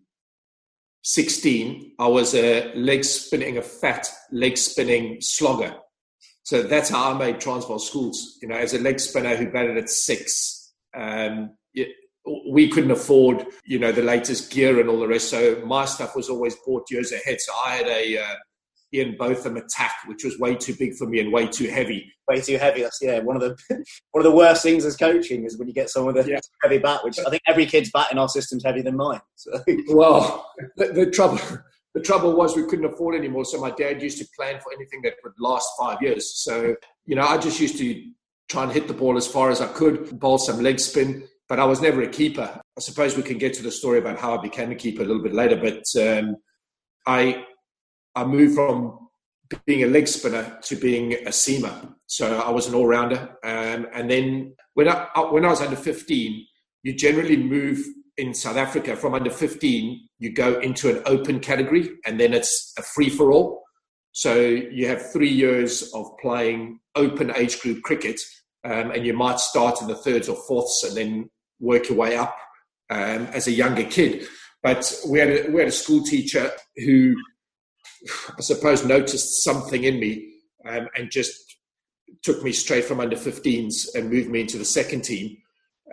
16, 1.03 1.93
I 1.99 2.07
was 2.07 2.35
a 2.35 2.73
leg 2.75 3.05
spinning, 3.05 3.57
a 3.59 3.63
fat 3.63 4.07
leg 4.31 4.57
spinning 4.57 5.19
slogger. 5.21 5.75
So 6.51 6.65
that's 6.65 6.91
how 6.91 7.15
I 7.15 7.17
made 7.17 7.39
Transvaal 7.39 7.79
schools. 7.79 8.37
You 8.43 8.49
know, 8.49 8.57
as 8.57 8.75
a 8.75 8.81
leg 8.81 8.99
spinner 8.99 9.37
who 9.37 9.53
batted 9.53 9.77
at 9.77 9.89
six, 9.89 10.73
um, 10.97 11.51
it, 11.75 11.91
we 12.51 12.69
couldn't 12.69 12.91
afford, 12.91 13.47
you 13.65 13.79
know, 13.79 13.93
the 13.93 14.03
latest 14.03 14.51
gear 14.51 14.81
and 14.81 14.89
all 14.89 14.99
the 14.99 15.07
rest. 15.07 15.31
So 15.31 15.63
my 15.65 15.85
stuff 15.85 16.17
was 16.17 16.29
always 16.29 16.57
bought 16.67 16.91
years 16.91 17.13
ahead. 17.13 17.41
So 17.41 17.53
I 17.65 17.77
had 17.77 17.87
a 17.87 18.19
uh, 18.19 18.35
Ian 18.93 19.15
Botham 19.17 19.59
attack, 19.59 19.93
which 20.07 20.25
was 20.25 20.41
way 20.41 20.57
too 20.57 20.75
big 20.77 20.97
for 20.97 21.07
me 21.07 21.21
and 21.21 21.33
way 21.33 21.47
too 21.47 21.69
heavy. 21.69 22.13
Way 22.27 22.41
too 22.41 22.59
heavy. 22.59 22.83
That's 22.83 22.99
yeah. 23.01 23.21
One 23.21 23.37
of 23.37 23.43
the 23.43 23.57
one 24.11 24.27
of 24.27 24.29
the 24.29 24.37
worst 24.37 24.65
things 24.65 24.85
as 24.85 24.97
coaching 24.97 25.45
is 25.45 25.57
when 25.57 25.69
you 25.69 25.75
get 25.75 25.89
someone 25.89 26.15
with 26.15 26.27
a 26.27 26.31
yeah. 26.31 26.41
heavy 26.65 26.79
bat, 26.79 27.05
which 27.05 27.21
I 27.21 27.31
think 27.31 27.43
every 27.47 27.67
kid's 27.67 27.93
bat 27.93 28.11
in 28.11 28.19
our 28.19 28.29
system's 28.29 28.65
heavier 28.65 28.83
than 28.83 28.97
mine. 28.97 29.21
So. 29.37 29.53
Well, 29.91 30.45
the, 30.77 30.87
the, 30.87 31.11
trouble 31.13 31.39
the 31.95 32.01
trouble 32.01 32.37
was 32.37 32.57
we 32.57 32.67
couldn't 32.67 32.85
afford 32.85 33.15
anymore. 33.17 33.45
So 33.45 33.61
my 33.61 33.71
dad 33.71 34.03
used 34.03 34.19
to 34.19 34.27
plan 34.37 34.61
for 34.61 34.73
anything 34.73 35.03
that 35.03 35.15
would 35.25 35.33
last 35.39 35.69
five 35.79 36.01
years. 36.01 36.43
So 36.43 36.77
you 37.05 37.17
know, 37.17 37.27
I 37.27 37.39
just 37.39 37.61
used 37.61 37.79
to 37.79 38.11
try 38.49 38.65
and 38.65 38.73
hit 38.73 38.89
the 38.89 38.95
ball 38.95 39.17
as 39.17 39.27
far 39.27 39.51
as 39.51 39.61
I 39.61 39.67
could, 39.67 40.19
bowl 40.19 40.39
some 40.39 40.63
leg 40.63 40.79
spin. 40.81 41.25
But 41.49 41.59
I 41.59 41.65
was 41.65 41.81
never 41.81 42.03
a 42.03 42.09
keeper. 42.09 42.61
I 42.79 42.81
suppose 42.81 43.17
we 43.17 43.25
can 43.25 43.39
get 43.39 43.55
to 43.55 43.63
the 43.63 43.73
story 43.73 43.99
about 43.99 44.21
how 44.21 44.39
I 44.39 44.41
became 44.41 44.71
a 44.71 44.77
keeper 44.77 45.03
a 45.03 45.05
little 45.05 45.23
bit 45.23 45.35
later. 45.35 45.57
But 45.57 45.83
um, 46.01 46.37
I 47.07 47.45
I 48.15 48.25
moved 48.25 48.55
from 48.55 49.09
being 49.67 49.83
a 49.83 49.87
leg 49.87 50.07
spinner 50.07 50.59
to 50.63 50.77
being 50.77 51.15
a 51.15 51.31
seamer. 51.31 51.95
So 52.07 52.41
I 52.41 52.51
was 52.51 52.69
an 52.69 52.75
all 52.75 52.87
rounder. 52.87 53.37
Um, 53.43 53.89
and 53.93 54.11
then 54.11 54.55
when 54.75 54.89
I, 54.89 55.09
when 55.31 55.45
I 55.45 55.49
was 55.49 55.61
under 55.61 55.77
15, 55.77 56.47
you 56.83 56.95
generally 56.95 57.37
move 57.37 57.85
in 58.21 58.35
South 58.35 58.57
Africa 58.57 58.97
from 58.97 59.15
under 59.15 59.31
15, 59.31 60.09
you 60.19 60.33
go 60.33 60.61
into 60.61 60.91
an 60.91 61.03
open 61.07 61.41
category 61.41 61.91
and 62.07 62.21
then 62.21 62.33
it's 62.35 62.75
a 62.79 62.83
free 62.83 63.09
for 63.09 63.33
all. 63.33 63.63
So 64.13 64.37
you 64.37 64.87
have 64.89 65.13
three 65.13 65.31
years 65.31 65.91
of 65.95 66.07
playing 66.21 66.81
open 66.95 67.33
age 67.35 67.61
group 67.61 67.83
cricket 67.83 68.21
um, 68.65 68.91
and 68.91 69.07
you 69.07 69.15
might 69.15 69.41
start 69.41 69.81
in 69.81 69.89
the 69.89 69.95
thirds 69.95 70.29
or 70.29 70.37
fourths 70.47 70.85
and 70.85 70.97
then 70.97 71.31
work 71.61 71.89
your 71.89 71.99
way 71.99 72.17
up 72.17 72.37
um, 72.91 73.27
as 73.33 73.47
a 73.47 73.53
younger 73.53 73.85
kid. 73.85 74.27
But 74.63 74.93
we 75.09 75.19
had 75.19 75.29
a, 75.29 75.51
we 75.51 75.61
had 75.61 75.69
a 75.69 75.73
school 75.73 76.03
teacher 76.03 76.51
who 76.77 77.15
I 78.37 78.41
suppose, 78.41 78.85
noticed 78.85 79.43
something 79.43 79.85
in 79.85 80.01
me 80.01 80.33
um, 80.67 80.89
and 80.97 81.11
just 81.11 81.35
took 82.23 82.43
me 82.43 82.53
straight 82.53 82.85
from 82.85 83.01
under 83.01 83.17
15s 83.17 83.95
and 83.95 84.11
moved 84.11 84.31
me 84.31 84.41
into 84.41 84.59
the 84.59 84.65
second 84.65 85.03
team. 85.03 85.37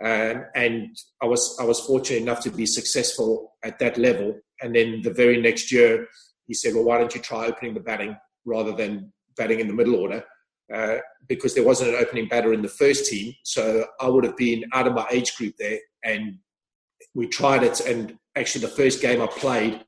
Um, 0.02 0.44
and 0.54 0.96
I 1.20 1.26
was 1.26 1.56
I 1.60 1.64
was 1.64 1.80
fortunate 1.80 2.22
enough 2.22 2.40
to 2.42 2.50
be 2.50 2.66
successful 2.66 3.56
at 3.64 3.78
that 3.80 3.98
level. 3.98 4.38
And 4.60 4.74
then 4.74 5.02
the 5.02 5.12
very 5.12 5.40
next 5.40 5.72
year, 5.72 6.06
he 6.46 6.54
said, 6.54 6.74
"Well, 6.74 6.84
why 6.84 6.98
don't 6.98 7.14
you 7.14 7.20
try 7.20 7.46
opening 7.46 7.74
the 7.74 7.80
batting 7.80 8.16
rather 8.44 8.72
than 8.72 9.12
batting 9.36 9.60
in 9.60 9.68
the 9.68 9.74
middle 9.74 9.96
order?" 9.96 10.24
Uh, 10.72 10.98
because 11.26 11.54
there 11.54 11.64
wasn't 11.64 11.90
an 11.90 11.96
opening 11.96 12.28
batter 12.28 12.52
in 12.52 12.62
the 12.62 12.68
first 12.68 13.06
team, 13.06 13.34
so 13.42 13.86
I 14.00 14.08
would 14.08 14.24
have 14.24 14.36
been 14.36 14.64
out 14.72 14.86
of 14.86 14.94
my 14.94 15.06
age 15.10 15.34
group 15.36 15.54
there. 15.58 15.78
And 16.04 16.38
we 17.14 17.26
tried 17.26 17.62
it, 17.62 17.80
and 17.80 18.18
actually, 18.36 18.62
the 18.66 18.72
first 18.72 19.00
game 19.00 19.20
I 19.20 19.26
played, 19.26 19.84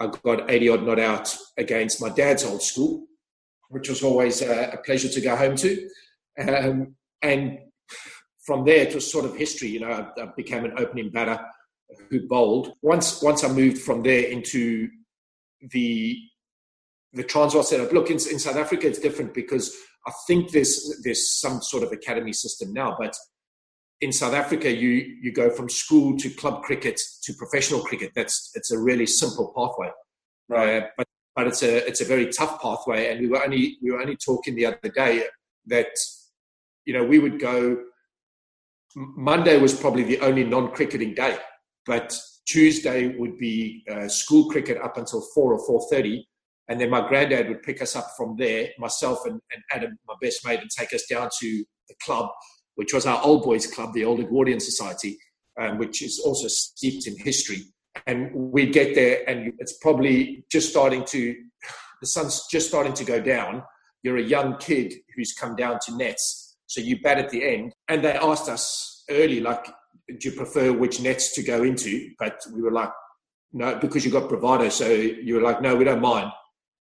I 0.00 0.06
got 0.24 0.50
80 0.50 0.68
odd 0.70 0.86
not 0.86 0.98
out 0.98 1.36
against 1.58 2.00
my 2.00 2.08
dad's 2.08 2.44
old 2.44 2.62
school. 2.62 3.06
which 3.68 3.88
was 3.88 4.02
always 4.02 4.42
a, 4.42 4.78
pleasure 4.84 5.08
to 5.08 5.20
go 5.20 5.34
home 5.34 5.56
to. 5.56 5.88
Um, 6.38 6.94
and 7.22 7.58
from 8.42 8.64
there, 8.64 8.86
it 8.86 8.94
was 8.94 9.10
sort 9.10 9.24
of 9.24 9.36
history. 9.36 9.68
You 9.68 9.80
know, 9.80 9.90
I, 9.90 10.22
I, 10.22 10.26
became 10.36 10.64
an 10.64 10.74
opening 10.78 11.10
batter 11.10 11.40
who 12.10 12.26
bowled. 12.26 12.74
Once 12.82 13.22
once 13.22 13.44
I 13.44 13.48
moved 13.48 13.78
from 13.78 14.02
there 14.02 14.28
into 14.28 14.88
the 15.70 16.18
the 17.12 17.22
Transvaal 17.22 17.62
setup. 17.62 17.92
Look, 17.92 18.10
in, 18.10 18.16
in 18.16 18.38
South 18.38 18.56
Africa, 18.56 18.86
it's 18.86 18.98
different 18.98 19.34
because 19.34 19.76
I 20.06 20.12
think 20.26 20.50
there's 20.50 21.00
there's 21.04 21.40
some 21.40 21.60
sort 21.62 21.82
of 21.82 21.92
academy 21.92 22.32
system 22.32 22.72
now, 22.72 22.96
but 22.98 23.14
in 24.00 24.12
South 24.12 24.34
Africa, 24.34 24.70
you 24.70 25.16
you 25.22 25.32
go 25.32 25.48
from 25.50 25.68
school 25.68 26.16
to 26.18 26.28
club 26.30 26.62
cricket 26.62 27.00
to 27.22 27.32
professional 27.34 27.80
cricket. 27.80 28.12
That's 28.14 28.50
it's 28.54 28.72
a 28.72 28.78
really 28.78 29.06
simple 29.06 29.52
pathway, 29.56 29.90
right? 30.48 30.82
Uh, 30.82 30.86
but 30.96 31.06
but 31.36 31.46
it's 31.46 31.62
a 31.62 31.86
it's 31.86 32.00
a 32.00 32.04
very 32.04 32.26
tough 32.30 32.60
pathway. 32.60 33.12
And 33.12 33.20
we 33.20 33.28
were 33.28 33.42
only 33.42 33.78
we 33.82 33.92
were 33.92 34.00
only 34.00 34.16
talking 34.16 34.54
the 34.54 34.66
other 34.66 34.88
day 34.94 35.24
that 35.66 35.96
you 36.84 36.92
know 36.92 37.04
we 37.04 37.18
would 37.18 37.40
go. 37.40 37.84
Monday 38.96 39.58
was 39.58 39.74
probably 39.74 40.02
the 40.02 40.20
only 40.20 40.44
non-cricketing 40.44 41.14
day, 41.14 41.38
but 41.86 42.14
Tuesday 42.46 43.16
would 43.16 43.38
be 43.38 43.84
uh, 43.90 44.08
school 44.08 44.50
cricket 44.50 44.78
up 44.78 44.96
until 44.96 45.22
four 45.34 45.52
or 45.54 45.66
four 45.66 45.86
thirty, 45.90 46.26
and 46.68 46.80
then 46.80 46.90
my 46.90 47.06
granddad 47.08 47.48
would 47.48 47.62
pick 47.62 47.80
us 47.80 47.96
up 47.96 48.06
from 48.16 48.36
there, 48.36 48.68
myself 48.78 49.20
and, 49.24 49.40
and 49.52 49.62
Adam, 49.72 49.96
my 50.06 50.14
best 50.20 50.46
mate, 50.46 50.60
and 50.60 50.70
take 50.70 50.92
us 50.92 51.04
down 51.08 51.28
to 51.40 51.64
the 51.88 51.94
club 52.04 52.28
which 52.74 52.94
was 52.94 53.06
our 53.06 53.22
old 53.22 53.42
boys 53.42 53.66
club, 53.66 53.92
the 53.92 54.04
Old 54.04 54.20
Edwardian 54.20 54.60
Society, 54.60 55.18
um, 55.60 55.78
which 55.78 56.02
is 56.02 56.20
also 56.24 56.48
steeped 56.48 57.06
in 57.06 57.16
history. 57.18 57.62
And 58.06 58.30
we 58.34 58.66
get 58.66 58.94
there, 58.94 59.28
and 59.28 59.52
it's 59.58 59.76
probably 59.78 60.44
just 60.50 60.70
starting 60.70 61.04
to, 61.06 61.36
the 62.00 62.06
sun's 62.06 62.46
just 62.50 62.68
starting 62.68 62.94
to 62.94 63.04
go 63.04 63.20
down. 63.20 63.62
You're 64.02 64.16
a 64.16 64.22
young 64.22 64.56
kid 64.56 64.94
who's 65.14 65.34
come 65.34 65.54
down 65.54 65.78
to 65.86 65.96
nets. 65.96 66.56
So 66.66 66.80
you 66.80 67.00
bat 67.00 67.18
at 67.18 67.30
the 67.30 67.44
end. 67.46 67.71
And 67.88 68.04
they 68.04 68.12
asked 68.12 68.48
us 68.48 69.04
early, 69.10 69.40
like, 69.40 69.66
do 70.08 70.28
you 70.28 70.32
prefer 70.32 70.72
which 70.72 71.00
nets 71.00 71.34
to 71.34 71.42
go 71.42 71.62
into? 71.62 72.10
But 72.18 72.40
we 72.52 72.62
were 72.62 72.70
like, 72.70 72.90
no, 73.52 73.76
because 73.76 74.04
you've 74.04 74.14
got 74.14 74.28
bravado. 74.28 74.68
So 74.68 74.88
you 74.88 75.36
were 75.36 75.42
like, 75.42 75.60
no, 75.60 75.76
we 75.76 75.84
don't 75.84 76.00
mind. 76.00 76.30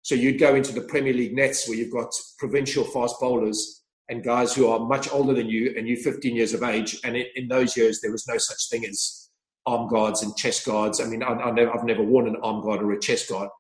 So 0.03 0.15
you'd 0.15 0.39
go 0.39 0.55
into 0.55 0.73
the 0.73 0.83
Premier 0.83 1.13
League 1.13 1.35
nets 1.35 1.69
where 1.69 1.77
you've 1.77 1.93
got 1.93 2.11
provincial 2.39 2.85
fast 2.85 3.17
bowlers 3.21 3.83
and 4.09 4.25
guys 4.25 4.55
who 4.55 4.69
are 4.69 4.79
much 4.81 5.11
older 5.13 5.35
than 5.35 5.49
you 5.49 5.75
and 5.77 5.87
you're 5.87 5.99
15 5.99 6.35
years 6.35 6.55
of 6.55 6.63
age. 6.63 6.99
And 7.05 7.17
in 7.17 7.49
those 7.49 7.77
years, 7.77 8.01
there 8.01 8.13
was 8.13 8.27
no 8.27 8.39
such 8.39 8.69
thing 8.71 8.85
as 8.87 9.31
arm 9.67 9.89
guards 9.89 10.23
and 10.23 10.35
chest 10.37 10.65
guards. 10.65 11.01
I 11.01 11.05
mean, 11.05 11.23
I, 11.23 11.33
I 11.33 11.51
never, 11.51 11.75
I've 11.75 11.85
never 11.85 12.03
worn 12.03 12.27
an 12.27 12.37
arm 12.43 12.63
guard 12.63 12.83
or 12.83 12.93
a 12.93 13.01
chest 13.01 13.29
guard. 13.29 13.51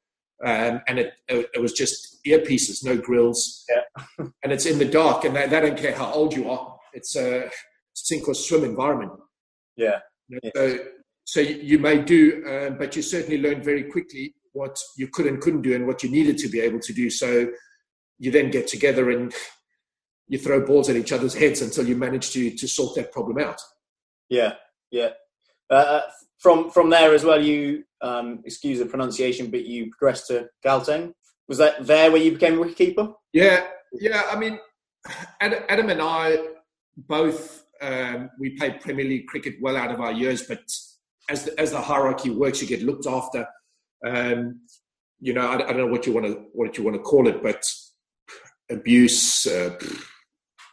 Um, 0.44 0.80
and 0.86 1.00
it, 1.00 1.14
it, 1.28 1.60
was 1.60 1.72
just 1.72 2.24
earpieces, 2.24 2.84
no 2.84 2.96
grills. 2.96 3.64
Yeah. 3.68 4.26
and 4.42 4.52
it's 4.52 4.66
in 4.66 4.78
the 4.78 4.84
dark, 4.84 5.24
and 5.24 5.34
they, 5.34 5.48
they, 5.48 5.60
don't 5.60 5.76
care 5.76 5.96
how 5.96 6.12
old 6.12 6.32
you 6.32 6.48
are. 6.48 6.77
It's 6.98 7.14
a 7.16 7.50
sink 7.94 8.28
or 8.28 8.34
swim 8.34 8.64
environment. 8.64 9.12
Yeah. 9.76 9.98
So, 10.54 10.78
so 11.24 11.40
you 11.40 11.78
may 11.78 11.98
do, 12.02 12.44
um, 12.52 12.78
but 12.78 12.96
you 12.96 13.02
certainly 13.02 13.40
learn 13.40 13.62
very 13.62 13.84
quickly 13.84 14.34
what 14.52 14.76
you 14.96 15.08
could 15.08 15.26
and 15.26 15.40
couldn't 15.40 15.62
do 15.62 15.74
and 15.74 15.86
what 15.86 16.02
you 16.02 16.10
needed 16.10 16.36
to 16.38 16.48
be 16.48 16.60
able 16.60 16.80
to 16.80 16.92
do. 16.92 17.08
So 17.10 17.48
you 18.18 18.30
then 18.30 18.50
get 18.50 18.66
together 18.66 19.10
and 19.10 19.32
you 20.26 20.38
throw 20.38 20.64
balls 20.66 20.88
at 20.90 20.96
each 20.96 21.12
other's 21.12 21.34
heads 21.34 21.62
until 21.62 21.86
you 21.88 21.96
manage 21.96 22.30
to 22.32 22.50
to 22.50 22.66
sort 22.68 22.94
that 22.96 23.12
problem 23.12 23.38
out. 23.38 23.60
Yeah, 24.28 24.54
yeah. 24.90 25.10
Uh, 25.70 25.74
uh, 25.74 26.02
from 26.38 26.70
from 26.70 26.90
there 26.90 27.14
as 27.14 27.24
well, 27.24 27.42
you 27.42 27.84
um, 28.00 28.42
excuse 28.44 28.78
the 28.78 28.86
pronunciation, 28.86 29.50
but 29.50 29.64
you 29.64 29.90
progressed 29.90 30.26
to 30.28 30.48
Gauteng. 30.64 31.12
Was 31.48 31.58
that 31.58 31.86
there 31.86 32.10
where 32.10 32.20
you 32.20 32.32
became 32.32 32.58
a 32.58 32.64
wicketkeeper? 32.64 33.14
Yeah, 33.32 33.66
yeah. 33.92 34.22
I 34.30 34.36
mean, 34.38 34.58
Adam 35.40 35.88
and 35.88 36.02
I 36.02 36.38
both 37.06 37.64
um, 37.80 38.30
we 38.38 38.50
played 38.50 38.80
Premier 38.80 39.04
League 39.04 39.26
cricket 39.26 39.54
well 39.60 39.76
out 39.76 39.90
of 39.90 40.00
our 40.00 40.12
years, 40.12 40.42
but 40.42 40.60
as 41.30 41.44
the, 41.44 41.60
as 41.60 41.70
the 41.70 41.80
hierarchy 41.80 42.30
works, 42.30 42.60
you 42.60 42.66
get 42.66 42.82
looked 42.82 43.06
after. 43.06 43.46
Um, 44.04 44.60
you 45.20 45.32
know, 45.32 45.48
I, 45.48 45.54
I, 45.54 45.58
don't 45.58 45.78
know 45.78 45.86
what 45.86 46.06
you 46.06 46.12
want 46.12 46.26
to 46.26 46.44
what 46.52 46.76
you 46.76 46.84
want 46.84 46.96
to 46.96 47.02
call 47.02 47.28
it, 47.28 47.42
but 47.42 47.62
abuse. 48.70 49.46
Uh, 49.46 49.76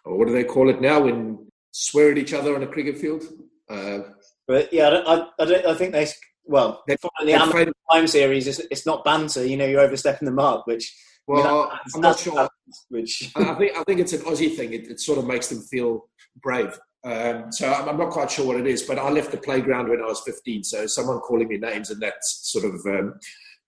or 0.05 0.17
what 0.17 0.27
do 0.27 0.33
they 0.33 0.43
call 0.43 0.69
it 0.69 0.81
now 0.81 1.01
when 1.01 1.47
swear 1.71 2.11
at 2.11 2.17
each 2.17 2.33
other 2.33 2.55
on 2.55 2.63
a 2.63 2.67
cricket 2.67 2.97
field? 2.97 3.23
Uh, 3.69 3.99
but 4.47 4.71
yeah, 4.71 4.89
I, 4.89 5.15
I, 5.15 5.27
I, 5.39 5.71
I 5.71 5.73
think 5.73 5.93
they 5.93 6.07
well 6.45 6.83
they, 6.87 6.97
the 7.23 7.33
Amazon 7.33 7.73
Prime 7.89 8.07
series. 8.07 8.47
It's, 8.47 8.59
it's 8.71 8.85
not 8.85 9.03
banter, 9.03 9.45
you 9.45 9.57
know. 9.57 9.65
You're 9.65 9.81
overstepping 9.81 10.27
the 10.27 10.31
mark, 10.31 10.67
which 10.67 10.95
well, 11.27 11.71
I'm 11.93 12.01
not 12.01 12.19
sure. 12.19 12.47
Which 12.89 13.31
I 13.35 13.53
think 13.55 13.77
I 13.77 13.83
think 13.83 13.99
it's 13.99 14.13
an 14.13 14.21
Aussie 14.21 14.55
thing. 14.55 14.73
It, 14.73 14.87
it 14.87 14.99
sort 14.99 15.19
of 15.19 15.25
makes 15.25 15.47
them 15.47 15.61
feel 15.61 16.07
brave. 16.41 16.77
Um, 17.03 17.51
so 17.51 17.71
I'm, 17.71 17.89
I'm, 17.89 17.97
not 17.97 18.09
quite 18.09 18.31
sure 18.31 18.47
what 18.47 18.57
it 18.57 18.65
is, 18.65 18.81
but 18.81 18.97
I 18.97 19.07
left 19.11 19.29
the 19.29 19.37
playground 19.37 19.89
when 19.89 20.01
I 20.01 20.05
was 20.05 20.21
15. 20.21 20.63
So 20.63 20.87
someone 20.87 21.19
calling 21.19 21.47
me 21.47 21.57
names 21.57 21.91
and 21.91 22.01
that 22.01 22.15
sort 22.23 22.65
of 22.65 22.83
um, 22.87 23.13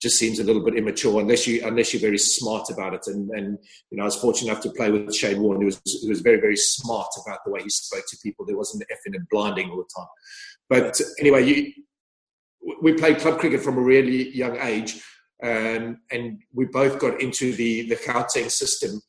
just 0.02 0.18
seems 0.18 0.40
a 0.40 0.44
little 0.44 0.64
bit 0.64 0.76
immature 0.76 1.20
unless 1.22 1.46
you 1.46 1.66
unless 1.66 1.94
you're 1.94 2.02
very 2.02 2.18
smart 2.18 2.70
about 2.72 2.94
it. 2.94 3.06
And 3.08 3.30
and 3.32 3.58
you 3.92 3.98
know, 3.98 4.04
I 4.04 4.06
was 4.06 4.16
fortunate 4.16 4.52
enough 4.52 4.64
to 4.64 4.72
play 4.72 4.92
with 4.92 5.14
Shane 5.14 5.42
Warne, 5.42 5.60
who 5.60 5.66
was 5.66 5.82
who 6.02 6.10
was 6.10 6.22
very 6.22 6.40
very 6.40 6.58
smart 6.58 7.10
about 7.26 7.40
the 7.46 7.52
way 7.52 7.62
he 7.64 7.70
spoke 7.70 8.04
to 8.10 8.18
people. 8.24 8.46
There 8.46 8.58
wasn't 8.58 8.84
effing 8.92 9.16
and 9.16 9.28
blinding 9.30 9.70
all 9.70 9.78
the 9.78 9.90
time. 9.96 10.08
But 10.70 11.00
anyway, 11.20 11.46
you, 11.46 11.74
we 12.82 12.94
played 12.94 13.20
club 13.20 13.40
cricket 13.40 13.62
from 13.62 13.78
a 13.78 13.82
really 13.82 14.36
young 14.36 14.58
age, 14.58 15.02
um, 15.44 16.00
and 16.12 16.39
we 16.53 16.65
both 16.65 17.00
got 17.00 17.22
into 17.22 17.53
the 17.53 17.88
the 17.89 17.96
Gauteng 17.96 18.51
system. 18.51 19.01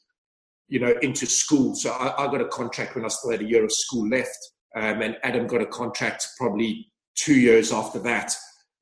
You 0.71 0.81
know, 0.81 0.95
into 1.01 1.25
school. 1.25 1.75
So 1.75 1.93
I, 1.93 2.25
I, 2.25 2.27
got 2.27 2.43
a 2.43 2.49
contract 2.49 2.95
when 2.95 3.03
I 3.03 3.09
still 3.09 3.31
had 3.31 3.41
a 3.41 3.49
year 3.49 3.65
of 3.65 3.73
school 3.73 4.07
left, 4.07 4.37
um, 4.77 5.01
and 5.01 5.17
Adam 5.23 5.47
got 5.47 5.63
a 5.63 5.67
contract 5.67 6.27
probably 6.37 6.93
two 7.15 7.41
years 7.41 7.73
after 7.73 7.99
that. 8.01 8.35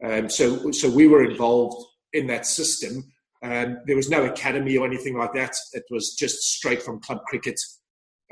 Um, 0.05 0.29
so, 0.29 0.71
so 0.73 0.91
we 0.91 1.07
were 1.07 1.25
involved 1.25 1.85
in 2.13 2.27
that 2.27 2.47
system. 2.47 3.05
Um, 3.43 3.79
there 3.87 3.97
was 3.97 4.11
no 4.11 4.25
academy 4.25 4.77
or 4.77 4.87
anything 4.87 5.17
like 5.17 5.33
that. 5.35 5.53
It 5.73 5.85
was 5.91 6.15
just 6.15 6.43
straight 6.43 6.83
from 6.83 7.01
club 7.01 7.21
cricket 7.27 7.59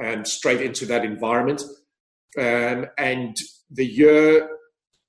um, 0.03 0.25
straight 0.25 0.61
into 0.61 0.87
that 0.87 1.05
environment. 1.05 1.63
Um, 2.39 2.87
and 2.99 3.37
the 3.71 3.87
year 3.87 4.49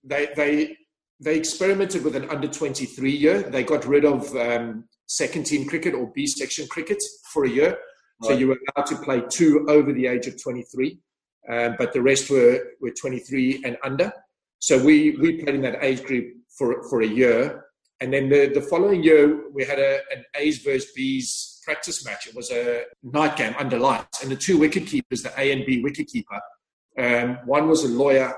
they 0.03 0.29
they 0.35 0.77
they 1.19 1.37
experimented 1.37 2.03
with 2.03 2.15
an 2.15 2.29
under 2.29 2.47
23 2.47 3.11
year. 3.11 3.41
They 3.41 3.63
got 3.63 3.85
rid 3.85 4.05
of 4.05 4.35
um, 4.35 4.85
second 5.07 5.45
team 5.45 5.67
cricket 5.67 5.93
or 5.93 6.11
B 6.13 6.27
section 6.27 6.67
cricket 6.67 7.01
for 7.31 7.45
a 7.45 7.49
year. 7.49 7.69
Right. 8.21 8.27
So 8.27 8.31
you 8.31 8.47
were 8.47 8.57
allowed 8.75 8.85
to 8.87 8.95
play 8.97 9.21
two 9.29 9.65
over 9.69 9.93
the 9.93 10.07
age 10.07 10.27
of 10.27 10.41
23, 10.41 10.99
um, 11.49 11.75
but 11.77 11.93
the 11.93 12.01
rest 12.01 12.29
were, 12.29 12.59
were 12.81 12.91
23 12.91 13.61
and 13.65 13.77
under. 13.83 14.11
So 14.59 14.83
we, 14.83 15.11
we 15.21 15.43
played 15.43 15.55
in 15.55 15.61
that 15.61 15.83
age 15.83 16.03
group 16.03 16.33
for, 16.57 16.87
for 16.89 17.01
a 17.01 17.07
year. 17.07 17.65
And 18.01 18.13
then 18.13 18.29
the, 18.29 18.47
the 18.47 18.61
following 18.61 19.03
year, 19.03 19.49
we 19.51 19.63
had 19.63 19.79
a, 19.79 19.99
an 20.11 20.25
A's 20.35 20.59
versus 20.59 20.91
B's 20.95 21.61
practice 21.63 22.05
match. 22.05 22.27
It 22.27 22.35
was 22.35 22.51
a 22.51 22.83
night 23.03 23.37
game 23.37 23.55
under 23.57 23.79
lights. 23.79 24.21
And 24.21 24.31
the 24.31 24.35
two 24.35 24.57
wicket 24.57 24.85
keepers, 24.85 25.23
the 25.23 25.33
A 25.39 25.51
and 25.51 25.65
B 25.65 25.81
wicket 25.81 26.07
keeper, 26.07 26.39
um, 26.97 27.39
one 27.45 27.67
was 27.67 27.83
a 27.83 27.89
lawyer 27.89 28.33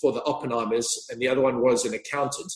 for 0.00 0.12
the 0.12 0.20
Oppenheimers, 0.20 0.86
and 1.10 1.20
the 1.20 1.28
other 1.28 1.40
one 1.40 1.60
was 1.60 1.84
an 1.84 1.94
accountant. 1.94 2.52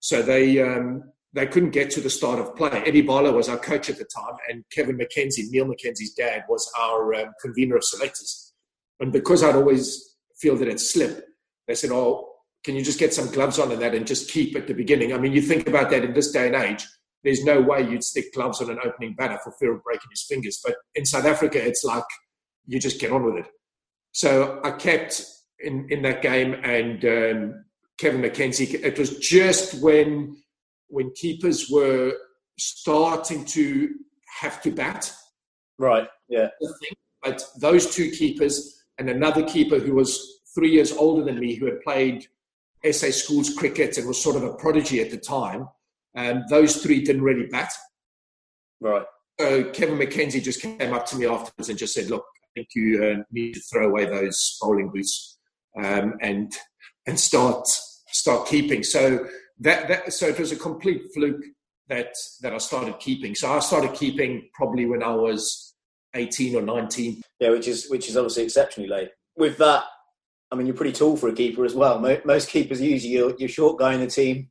So 0.00 0.22
they 0.22 0.60
um, 0.60 1.02
they 1.32 1.46
couldn't 1.46 1.70
get 1.70 1.90
to 1.90 2.00
the 2.00 2.10
start 2.10 2.38
of 2.38 2.54
play. 2.56 2.82
Eddie 2.86 3.02
Barlow 3.02 3.32
was 3.32 3.48
our 3.48 3.58
coach 3.58 3.90
at 3.90 3.98
the 3.98 4.04
time, 4.04 4.36
and 4.48 4.64
Kevin 4.70 4.98
McKenzie, 4.98 5.50
Neil 5.50 5.66
McKenzie's 5.66 6.14
dad, 6.14 6.44
was 6.48 6.70
our 6.78 7.14
um, 7.14 7.32
convener 7.42 7.76
of 7.76 7.84
selectors. 7.84 8.52
And 9.00 9.12
because 9.12 9.42
I'd 9.42 9.56
always 9.56 10.16
feel 10.38 10.56
that 10.56 10.68
at 10.68 10.80
slip, 10.80 11.26
they 11.66 11.74
said, 11.74 11.90
"Oh, 11.90 12.34
can 12.64 12.74
you 12.74 12.82
just 12.82 12.98
get 12.98 13.12
some 13.12 13.30
gloves 13.30 13.58
on 13.58 13.70
and 13.70 13.82
that 13.82 13.94
and 13.94 14.06
just 14.06 14.30
keep 14.30 14.56
at 14.56 14.66
the 14.66 14.74
beginning? 14.74 15.12
I 15.12 15.18
mean, 15.18 15.32
you 15.32 15.42
think 15.42 15.68
about 15.68 15.90
that 15.90 16.04
in 16.04 16.14
this 16.14 16.32
day 16.32 16.46
and 16.46 16.56
age, 16.56 16.86
there's 17.22 17.44
no 17.44 17.60
way 17.60 17.82
you'd 17.82 18.02
stick 18.02 18.32
gloves 18.32 18.60
on 18.60 18.70
an 18.70 18.78
opening 18.84 19.14
batter 19.14 19.38
for 19.42 19.52
fear 19.58 19.74
of 19.74 19.82
breaking 19.82 20.10
his 20.10 20.24
fingers. 20.28 20.60
But 20.64 20.76
in 20.94 21.04
South 21.04 21.26
Africa, 21.26 21.64
it's 21.64 21.84
like 21.84 22.04
you 22.66 22.80
just 22.80 23.00
get 23.00 23.12
on 23.12 23.24
with 23.24 23.44
it. 23.44 23.50
So 24.12 24.60
I 24.64 24.70
kept 24.72 25.22
in, 25.64 25.86
in 25.90 26.02
that 26.02 26.22
game 26.22 26.54
and 26.62 27.04
um, 27.04 27.64
Kevin 27.98 28.22
McKenzie, 28.22 28.74
it 28.82 28.98
was 28.98 29.18
just 29.18 29.82
when 29.82 30.36
when 30.88 31.10
keepers 31.12 31.70
were 31.70 32.12
starting 32.58 33.44
to 33.44 33.94
have 34.40 34.62
to 34.62 34.70
bat. 34.70 35.12
Right, 35.78 36.08
yeah. 36.28 36.48
But 37.22 37.42
those 37.60 37.94
two 37.94 38.10
keepers 38.10 38.84
and 38.98 39.08
another 39.08 39.44
keeper 39.44 39.78
who 39.78 39.94
was 39.94 40.40
three 40.54 40.70
years 40.70 40.92
older 40.92 41.24
than 41.24 41.40
me 41.40 41.54
who 41.54 41.66
had 41.66 41.80
played 41.80 42.26
SA 42.90 43.10
schools 43.10 43.54
cricket 43.54 43.96
and 43.96 44.06
was 44.06 44.22
sort 44.22 44.36
of 44.36 44.44
a 44.44 44.54
prodigy 44.54 45.00
at 45.00 45.10
the 45.10 45.16
time. 45.16 45.66
And 46.14 46.44
those 46.48 46.76
three 46.76 47.02
didn't 47.02 47.22
really 47.22 47.46
bat. 47.46 47.72
Right. 48.80 49.04
So 49.40 49.64
Kevin 49.70 49.98
McKenzie 49.98 50.42
just 50.42 50.62
came 50.62 50.92
up 50.92 51.06
to 51.06 51.16
me 51.16 51.26
afterwards 51.26 51.68
and 51.68 51.78
just 51.78 51.94
said, 51.94 52.08
"Look, 52.08 52.24
I 52.44 52.46
think 52.54 52.68
you 52.76 53.02
uh, 53.02 53.22
need 53.32 53.54
to 53.54 53.60
throw 53.60 53.88
away 53.88 54.04
those 54.04 54.58
bowling 54.60 54.90
boots 54.90 55.33
um, 55.76 56.14
and 56.20 56.52
and 57.06 57.18
start 57.18 57.66
start 58.08 58.48
keeping." 58.48 58.82
So 58.82 59.26
that, 59.60 59.88
that 59.88 60.12
so 60.12 60.28
it 60.28 60.38
was 60.38 60.52
a 60.52 60.56
complete 60.56 61.02
fluke. 61.14 61.44
that 61.88 62.14
that 62.42 62.52
I 62.52 62.58
started 62.58 62.98
keeping. 62.98 63.34
So 63.34 63.52
I 63.52 63.58
started 63.60 63.94
keeping 63.94 64.48
probably 64.54 64.86
when 64.86 65.02
I 65.02 65.14
was 65.14 65.74
18 66.14 66.56
or 66.56 66.62
19. 66.62 67.22
Yeah, 67.40 67.50
which 67.50 67.68
is 67.68 67.88
which 67.88 68.08
is 68.08 68.16
obviously 68.16 68.44
exceptionally 68.44 68.88
late. 68.88 69.10
With 69.36 69.58
that, 69.58 69.84
I 70.50 70.56
mean, 70.56 70.66
you're 70.66 70.76
pretty 70.76 70.92
tall 70.92 71.16
for 71.16 71.28
a 71.28 71.34
keeper 71.34 71.64
as 71.64 71.74
well. 71.74 71.98
Most 72.24 72.48
keepers 72.48 72.80
usually 72.80 73.12
you're, 73.12 73.34
you're 73.38 73.48
short 73.48 73.78
guy 73.78 73.94
in 73.94 74.00
the 74.00 74.06
team, 74.06 74.48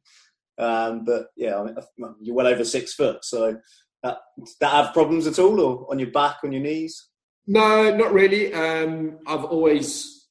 um, 0.57 1.05
but 1.05 1.27
yeah, 1.35 1.57
I 1.57 1.63
mean, 1.63 1.75
you're 2.21 2.35
well 2.35 2.47
over 2.47 2.65
six 2.65 2.93
foot. 2.93 3.23
So 3.23 3.57
that, 4.03 4.17
that 4.59 4.69
have 4.71 4.93
problems 4.93 5.27
at 5.27 5.39
all, 5.39 5.59
or 5.59 5.87
on 5.89 5.99
your 5.99 6.11
back, 6.11 6.37
on 6.43 6.51
your 6.51 6.61
knees? 6.61 7.07
No, 7.47 7.95
not 7.95 8.13
really. 8.13 8.53
Um, 8.53 9.19
I've 9.25 9.45
always 9.45 10.22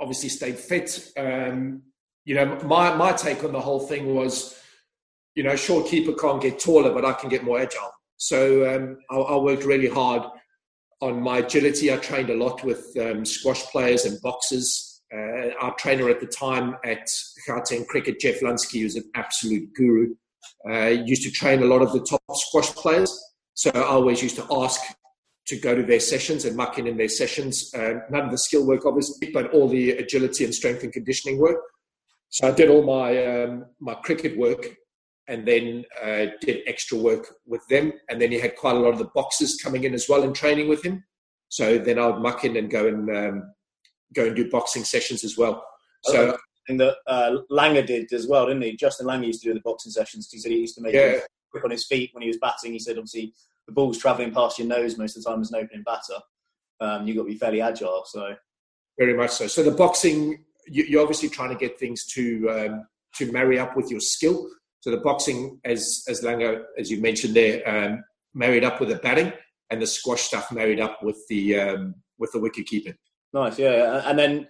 obviously 0.00 0.28
stayed 0.28 0.58
fit. 0.58 1.12
Um, 1.16 1.82
you 2.24 2.34
know, 2.34 2.58
my 2.64 2.94
my 2.96 3.12
take 3.12 3.44
on 3.44 3.52
the 3.52 3.60
whole 3.60 3.80
thing 3.80 4.14
was, 4.14 4.58
you 5.34 5.42
know, 5.42 5.56
short 5.56 5.86
keeper 5.86 6.12
can't 6.12 6.42
get 6.42 6.58
taller, 6.58 6.92
but 6.92 7.04
I 7.04 7.12
can 7.12 7.28
get 7.28 7.44
more 7.44 7.60
agile. 7.60 7.92
So 8.16 8.74
um, 8.74 8.98
I, 9.10 9.16
I, 9.16 9.36
worked 9.38 9.64
really 9.64 9.88
hard 9.88 10.22
on 11.00 11.22
my 11.22 11.38
agility. 11.38 11.90
I 11.90 11.96
trained 11.96 12.28
a 12.28 12.34
lot 12.34 12.62
with 12.62 12.94
um, 13.00 13.24
squash 13.24 13.62
players 13.66 14.04
and 14.04 14.20
boxers. 14.20 15.00
Uh, 15.12 15.48
our 15.60 15.74
trainer 15.76 16.08
at 16.10 16.20
the 16.20 16.26
time 16.26 16.76
at 16.84 17.08
Gauteng 17.48 17.86
Cricket, 17.86 18.20
Jeff 18.20 18.40
Lunsky, 18.40 18.84
was 18.84 18.96
an 18.96 19.10
absolute 19.14 19.72
guru. 19.74 20.14
Uh, 20.68 20.88
used 20.88 21.22
to 21.22 21.30
train 21.30 21.62
a 21.62 21.66
lot 21.66 21.80
of 21.80 21.92
the 21.92 22.00
top 22.00 22.22
squash 22.34 22.68
players. 22.74 23.18
So 23.54 23.70
I 23.74 23.82
always 23.82 24.22
used 24.22 24.36
to 24.36 24.46
ask 24.50 24.80
to 25.46 25.56
go 25.56 25.74
to 25.74 25.82
their 25.82 26.00
sessions 26.00 26.44
and 26.44 26.56
muck 26.56 26.78
in 26.78 26.86
in 26.86 26.96
their 26.96 27.08
sessions. 27.08 27.72
Uh, 27.74 28.00
none 28.10 28.26
of 28.26 28.30
the 28.30 28.38
skill 28.38 28.66
work, 28.66 28.86
obviously, 28.86 29.30
but 29.32 29.52
all 29.52 29.68
the 29.68 29.92
agility 29.92 30.44
and 30.44 30.54
strength 30.54 30.82
and 30.82 30.92
conditioning 30.92 31.38
work. 31.38 31.58
So 32.28 32.48
I 32.48 32.52
did 32.52 32.70
all 32.70 32.82
my 32.82 33.24
um, 33.24 33.66
my 33.80 33.94
cricket 33.94 34.38
work, 34.38 34.76
and 35.26 35.46
then 35.46 35.84
uh, 36.02 36.26
did 36.40 36.62
extra 36.66 36.98
work 36.98 37.34
with 37.46 37.62
them. 37.68 37.92
And 38.08 38.20
then 38.20 38.30
he 38.32 38.38
had 38.38 38.56
quite 38.56 38.76
a 38.76 38.78
lot 38.78 38.92
of 38.92 38.98
the 38.98 39.10
boxers 39.14 39.58
coming 39.62 39.84
in 39.84 39.94
as 39.94 40.08
well 40.08 40.22
and 40.22 40.34
training 40.34 40.68
with 40.68 40.84
him. 40.84 41.04
So 41.48 41.78
then 41.78 41.98
I 41.98 42.06
would 42.06 42.22
muck 42.22 42.44
in 42.44 42.56
and 42.56 42.70
go 42.70 42.86
and 42.86 43.16
um, 43.16 43.52
go 44.14 44.26
and 44.26 44.36
do 44.36 44.50
boxing 44.50 44.84
sessions 44.84 45.24
as 45.24 45.36
well. 45.36 45.64
So 46.04 46.36
and 46.68 46.80
that 46.80 46.96
uh, 47.06 47.36
Langer 47.50 47.86
did 47.86 48.12
as 48.12 48.26
well, 48.28 48.46
didn't 48.46 48.62
he? 48.62 48.76
Justin 48.76 49.06
Langer 49.06 49.26
used 49.26 49.42
to 49.42 49.48
do 49.48 49.54
the 49.54 49.60
boxing 49.60 49.92
sessions. 49.92 50.28
He 50.30 50.38
said 50.38 50.52
he 50.52 50.58
used 50.58 50.76
to 50.76 50.82
make 50.82 50.94
yeah. 50.94 51.18
grip 51.50 51.64
on 51.64 51.70
his 51.70 51.86
feet 51.86 52.10
when 52.12 52.22
he 52.22 52.28
was 52.28 52.38
batting. 52.38 52.72
He 52.72 52.78
said 52.78 52.96
obviously 52.96 53.32
the 53.70 53.74
ball's 53.74 53.98
travelling 53.98 54.32
past 54.32 54.58
your 54.58 54.66
nose 54.66 54.98
most 54.98 55.16
of 55.16 55.22
the 55.22 55.30
time 55.30 55.40
as 55.40 55.52
an 55.52 55.62
opening 55.62 55.84
batter. 55.84 56.20
Um, 56.80 57.06
you've 57.06 57.16
got 57.16 57.22
to 57.22 57.28
be 57.28 57.38
fairly 57.38 57.60
agile. 57.60 58.02
So 58.04 58.34
very 58.98 59.14
much 59.14 59.30
so. 59.30 59.46
So 59.46 59.62
the 59.62 59.70
boxing, 59.70 60.44
you, 60.66 60.98
are 60.98 61.02
obviously 61.02 61.28
trying 61.28 61.50
to 61.50 61.56
get 61.56 61.78
things 61.78 62.04
to 62.14 62.50
um, 62.50 62.86
to 63.16 63.30
marry 63.32 63.58
up 63.58 63.76
with 63.76 63.90
your 63.90 64.00
skill. 64.00 64.48
So 64.80 64.90
the 64.90 64.98
boxing, 64.98 65.60
as 65.64 66.02
as 66.08 66.22
Langer, 66.22 66.64
as 66.78 66.90
you 66.90 67.00
mentioned 67.00 67.34
there, 67.34 67.68
um, 67.68 68.02
married 68.34 68.64
up 68.64 68.80
with 68.80 68.88
the 68.88 68.96
batting, 68.96 69.32
and 69.70 69.80
the 69.80 69.86
squash 69.86 70.22
stuff 70.22 70.50
married 70.50 70.80
up 70.80 71.02
with 71.02 71.18
the 71.28 71.60
um, 71.60 71.94
with 72.18 72.32
the 72.32 72.40
wicket 72.40 72.66
keeping. 72.66 72.94
Nice, 73.32 73.58
yeah. 73.58 74.02
And 74.04 74.18
then 74.18 74.48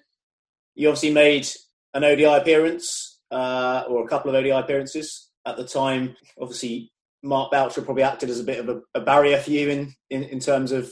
you 0.75 0.89
obviously 0.89 1.13
made 1.13 1.47
an 1.93 2.05
ODI 2.05 2.25
appearance 2.25 3.21
uh, 3.31 3.85
or 3.89 4.05
a 4.05 4.09
couple 4.09 4.31
of 4.31 4.37
ODI 4.37 4.51
appearances 4.51 5.31
at 5.47 5.57
the 5.57 5.67
time. 5.67 6.17
Obviously, 6.41 6.91
Mark 7.23 7.51
Boucher 7.51 7.83
probably 7.83 8.03
acted 8.03 8.31
as 8.31 8.41
a 8.41 8.45
bit 8.45 8.59
of 8.59 8.69
a, 8.69 8.81
a 8.95 9.01
barrier 9.01 9.39
for 9.39 9.51
you 9.51 9.69
in, 9.69 9.95
in, 10.11 10.23
in, 10.25 10.41
terms 10.41 10.73
of 10.73 10.91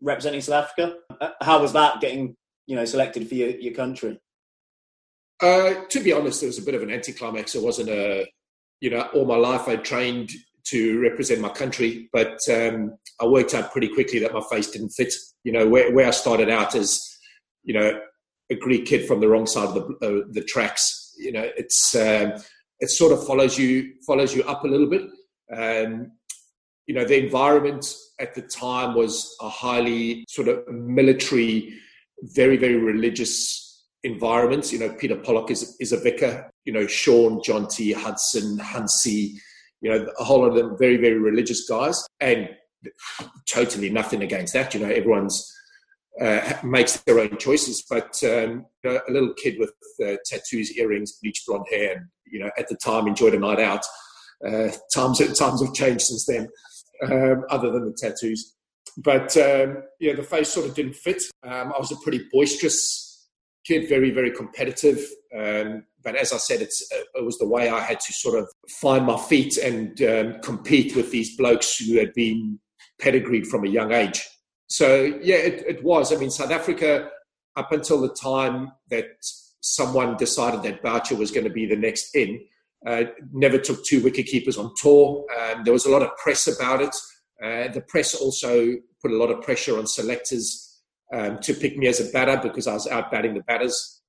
representing 0.00 0.40
South 0.40 0.64
Africa. 0.64 0.96
Uh, 1.20 1.30
how 1.40 1.60
was 1.60 1.72
that 1.72 2.00
getting 2.00 2.36
you 2.66 2.76
know 2.76 2.84
selected 2.84 3.28
for 3.28 3.34
your, 3.34 3.50
your 3.50 3.74
country? 3.74 4.18
Uh, 5.42 5.84
to 5.88 6.00
be 6.00 6.12
honest, 6.12 6.42
it 6.42 6.46
was 6.46 6.58
a 6.58 6.62
bit 6.62 6.74
of 6.74 6.82
an 6.82 6.90
anticlimax. 6.90 7.54
It 7.54 7.62
wasn't 7.62 7.88
a, 7.88 8.26
you 8.80 8.90
know, 8.90 9.02
all 9.14 9.24
my 9.24 9.36
life 9.36 9.68
I 9.68 9.76
trained 9.76 10.30
to 10.66 11.00
represent 11.00 11.40
my 11.40 11.48
country, 11.48 12.08
but 12.12 12.38
um, 12.50 12.96
I 13.20 13.26
worked 13.26 13.54
out 13.54 13.72
pretty 13.72 13.88
quickly 13.88 14.18
that 14.18 14.34
my 14.34 14.42
face 14.50 14.70
didn't 14.70 14.90
fit. 14.90 15.14
You 15.44 15.52
know, 15.52 15.66
where, 15.66 15.92
where 15.92 16.06
I 16.06 16.10
started 16.10 16.50
out 16.50 16.74
as, 16.74 17.00
you 17.64 17.72
know, 17.74 18.00
a 18.50 18.54
Greek 18.54 18.84
kid 18.84 19.06
from 19.06 19.20
the 19.20 19.28
wrong 19.28 19.46
side 19.46 19.68
of 19.68 19.74
the, 19.74 20.06
uh, 20.06 20.26
the 20.30 20.42
tracks. 20.42 21.14
You 21.18 21.32
know, 21.32 21.48
it's 21.56 21.94
um, 21.94 22.34
it 22.80 22.90
sort 22.90 23.12
of 23.12 23.26
follows 23.26 23.58
you 23.58 23.94
follows 24.06 24.34
you 24.34 24.42
up 24.44 24.64
a 24.64 24.68
little 24.68 24.88
bit. 24.88 25.02
Um, 25.56 26.12
you 26.86 26.94
know, 26.94 27.04
the 27.04 27.22
environment 27.22 27.94
at 28.18 28.34
the 28.34 28.42
time 28.42 28.94
was 28.94 29.36
a 29.40 29.48
highly 29.48 30.24
sort 30.28 30.48
of 30.48 30.66
military, 30.68 31.72
very 32.22 32.56
very 32.56 32.76
religious 32.76 33.86
environment. 34.02 34.72
You 34.72 34.80
know, 34.80 34.90
Peter 34.90 35.16
Pollock 35.16 35.50
is 35.50 35.76
is 35.80 35.92
a 35.92 36.00
vicar. 36.00 36.50
You 36.64 36.72
know, 36.72 36.86
Shaun, 36.86 37.42
John 37.44 37.66
Jonty, 37.66 37.94
Hudson, 37.94 38.58
Hansie. 38.58 39.34
You 39.80 39.90
know, 39.90 40.06
a 40.18 40.24
whole 40.24 40.40
lot 40.40 40.48
of 40.48 40.54
them 40.56 40.76
very 40.78 40.96
very 40.96 41.18
religious 41.18 41.68
guys, 41.68 42.04
and 42.20 42.50
totally 43.46 43.90
nothing 43.90 44.22
against 44.22 44.52
that. 44.54 44.74
You 44.74 44.80
know, 44.80 44.90
everyone's 44.90 45.52
uh, 46.20 46.54
makes 46.62 46.98
their 46.98 47.18
own 47.20 47.36
choices. 47.38 47.84
But 47.88 48.18
um, 48.24 48.66
you 48.82 48.90
know, 48.90 49.00
a 49.08 49.12
little 49.12 49.34
kid 49.34 49.58
with 49.58 49.72
uh, 50.04 50.16
tattoos, 50.24 50.76
earrings, 50.76 51.18
bleached 51.22 51.46
blonde 51.46 51.66
hair, 51.70 51.92
and 51.92 52.06
you 52.26 52.40
know, 52.40 52.50
at 52.58 52.68
the 52.68 52.76
time 52.76 53.06
enjoyed 53.06 53.34
a 53.34 53.38
night 53.38 53.60
out. 53.60 53.84
Uh, 54.46 54.70
times 54.94 55.18
times 55.38 55.62
have 55.62 55.74
changed 55.74 56.02
since 56.02 56.26
then, 56.26 56.48
um, 57.10 57.44
other 57.50 57.70
than 57.70 57.84
the 57.84 57.96
tattoos. 58.00 58.54
But 58.96 59.36
um, 59.36 59.82
yeah, 60.00 60.14
the 60.14 60.22
face 60.22 60.48
sort 60.48 60.66
of 60.66 60.74
didn't 60.74 60.96
fit. 60.96 61.22
Um, 61.42 61.72
I 61.74 61.78
was 61.78 61.92
a 61.92 61.96
pretty 61.96 62.22
boisterous 62.32 63.28
kid, 63.66 63.88
very 63.88 64.10
very 64.10 64.30
competitive. 64.30 65.04
Um, 65.36 65.84
but 66.02 66.16
as 66.16 66.32
I 66.32 66.38
said, 66.38 66.62
uh, 66.62 66.96
it 67.14 67.24
was 67.24 67.38
the 67.38 67.46
way 67.46 67.68
I 67.68 67.80
had 67.80 68.00
to 68.00 68.12
sort 68.12 68.38
of 68.38 68.48
find 68.80 69.04
my 69.04 69.18
feet 69.18 69.58
and 69.58 70.00
um, 70.02 70.40
compete 70.42 70.96
with 70.96 71.10
these 71.10 71.36
blokes 71.36 71.76
who 71.76 71.98
had 71.98 72.12
been 72.14 72.58
pedigreed 73.00 73.46
from 73.46 73.64
a 73.64 73.68
young 73.68 73.92
age. 73.92 74.26
So 74.68 75.18
yeah, 75.22 75.36
it, 75.36 75.64
it 75.66 75.84
was. 75.84 76.12
I 76.12 76.16
mean, 76.16 76.30
South 76.30 76.50
Africa, 76.50 77.10
up 77.56 77.72
until 77.72 78.00
the 78.00 78.14
time 78.14 78.72
that 78.88 79.06
someone 79.60 80.16
decided 80.16 80.62
that 80.62 80.82
Boucher 80.82 81.16
was 81.16 81.30
going 81.30 81.44
to 81.44 81.50
be 81.52 81.66
the 81.66 81.76
next 81.76 82.14
in, 82.14 82.40
uh, 82.86 83.04
never 83.32 83.58
took 83.58 83.84
two 83.84 84.02
wicket 84.02 84.26
keepers 84.26 84.56
on 84.56 84.72
tour. 84.80 85.24
Um, 85.38 85.64
there 85.64 85.72
was 85.72 85.86
a 85.86 85.90
lot 85.90 86.02
of 86.02 86.16
press 86.16 86.46
about 86.46 86.80
it. 86.80 86.94
Uh, 87.42 87.72
the 87.72 87.84
press 87.88 88.14
also 88.14 88.74
put 89.02 89.10
a 89.10 89.16
lot 89.16 89.30
of 89.30 89.42
pressure 89.42 89.78
on 89.78 89.86
selectors 89.86 90.82
um, 91.14 91.38
to 91.38 91.54
pick 91.54 91.76
me 91.76 91.88
as 91.88 92.00
a 92.00 92.10
batter 92.12 92.40
because 92.42 92.66
I 92.66 92.74
was 92.74 92.86
out 92.86 93.10
batting 93.10 93.34
the 93.34 93.42
batters. 93.42 94.02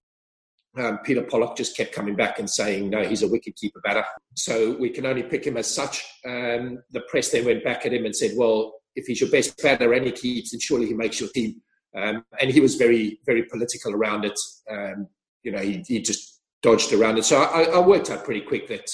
Um, 0.77 0.99
Peter 0.99 1.23
Pollock 1.23 1.57
just 1.57 1.75
kept 1.75 1.93
coming 1.93 2.15
back 2.15 2.39
and 2.39 2.49
saying, 2.49 2.89
no, 2.89 3.03
he's 3.03 3.23
a 3.23 3.27
wicket 3.27 3.55
keeper 3.57 3.81
batter. 3.83 4.05
So 4.35 4.77
we 4.77 4.89
can 4.89 5.05
only 5.05 5.23
pick 5.23 5.45
him 5.45 5.57
as 5.57 5.73
such. 5.73 6.05
Um, 6.25 6.79
the 6.91 7.01
press 7.09 7.29
then 7.29 7.45
went 7.45 7.63
back 7.63 7.85
at 7.85 7.93
him 7.93 8.05
and 8.05 8.15
said, 8.15 8.31
well, 8.37 8.75
if 8.95 9.05
he's 9.05 9.19
your 9.19 9.29
best 9.29 9.61
batter 9.61 9.91
and 9.93 10.05
he 10.05 10.11
keeps, 10.11 10.51
then 10.51 10.61
surely 10.61 10.87
he 10.87 10.93
makes 10.93 11.19
your 11.19 11.29
team. 11.29 11.61
Um, 11.95 12.23
and 12.39 12.51
he 12.51 12.61
was 12.61 12.75
very, 12.75 13.19
very 13.25 13.43
political 13.43 13.93
around 13.93 14.23
it. 14.23 14.39
Um, 14.69 15.07
you 15.43 15.51
know, 15.51 15.59
he, 15.59 15.83
he 15.87 16.01
just 16.01 16.30
dodged 16.61 16.93
around 16.93 17.17
it. 17.17 17.25
So 17.25 17.41
I, 17.41 17.63
I 17.63 17.79
worked 17.79 18.09
out 18.09 18.23
pretty 18.23 18.41
quick 18.41 18.67
that 18.67 18.89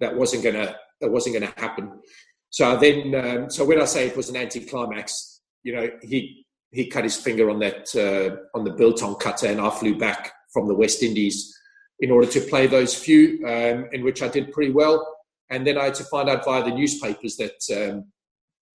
that 0.00 0.14
wasn't 0.14 0.44
gonna 0.44 0.76
that 1.00 1.10
wasn't 1.10 1.34
gonna 1.34 1.52
happen. 1.56 2.00
So 2.50 2.76
then, 2.76 3.14
um, 3.14 3.50
so 3.50 3.64
when 3.64 3.80
I 3.80 3.84
say 3.84 4.06
it 4.06 4.16
was 4.16 4.30
an 4.30 4.36
anticlimax, 4.36 5.40
you 5.62 5.74
know, 5.74 5.90
he 6.02 6.46
he 6.70 6.86
cut 6.86 7.04
his 7.04 7.16
finger 7.16 7.50
on 7.50 7.58
that 7.60 7.94
uh, 7.94 8.58
on 8.58 8.64
the 8.64 8.72
biltong 8.72 9.16
cutter, 9.16 9.46
and 9.46 9.60
I 9.60 9.70
flew 9.70 9.96
back 9.96 10.32
from 10.52 10.68
the 10.68 10.74
West 10.74 11.02
Indies 11.02 11.54
in 12.00 12.10
order 12.10 12.26
to 12.28 12.40
play 12.40 12.66
those 12.66 12.94
few, 12.94 13.44
um, 13.46 13.88
in 13.92 14.04
which 14.04 14.22
I 14.22 14.28
did 14.28 14.52
pretty 14.52 14.72
well. 14.72 15.16
And 15.50 15.66
then 15.66 15.78
I 15.78 15.84
had 15.84 15.94
to 15.94 16.04
find 16.04 16.28
out 16.28 16.44
via 16.44 16.62
the 16.62 16.70
newspapers 16.70 17.36
that 17.36 17.90
um, 17.90 18.04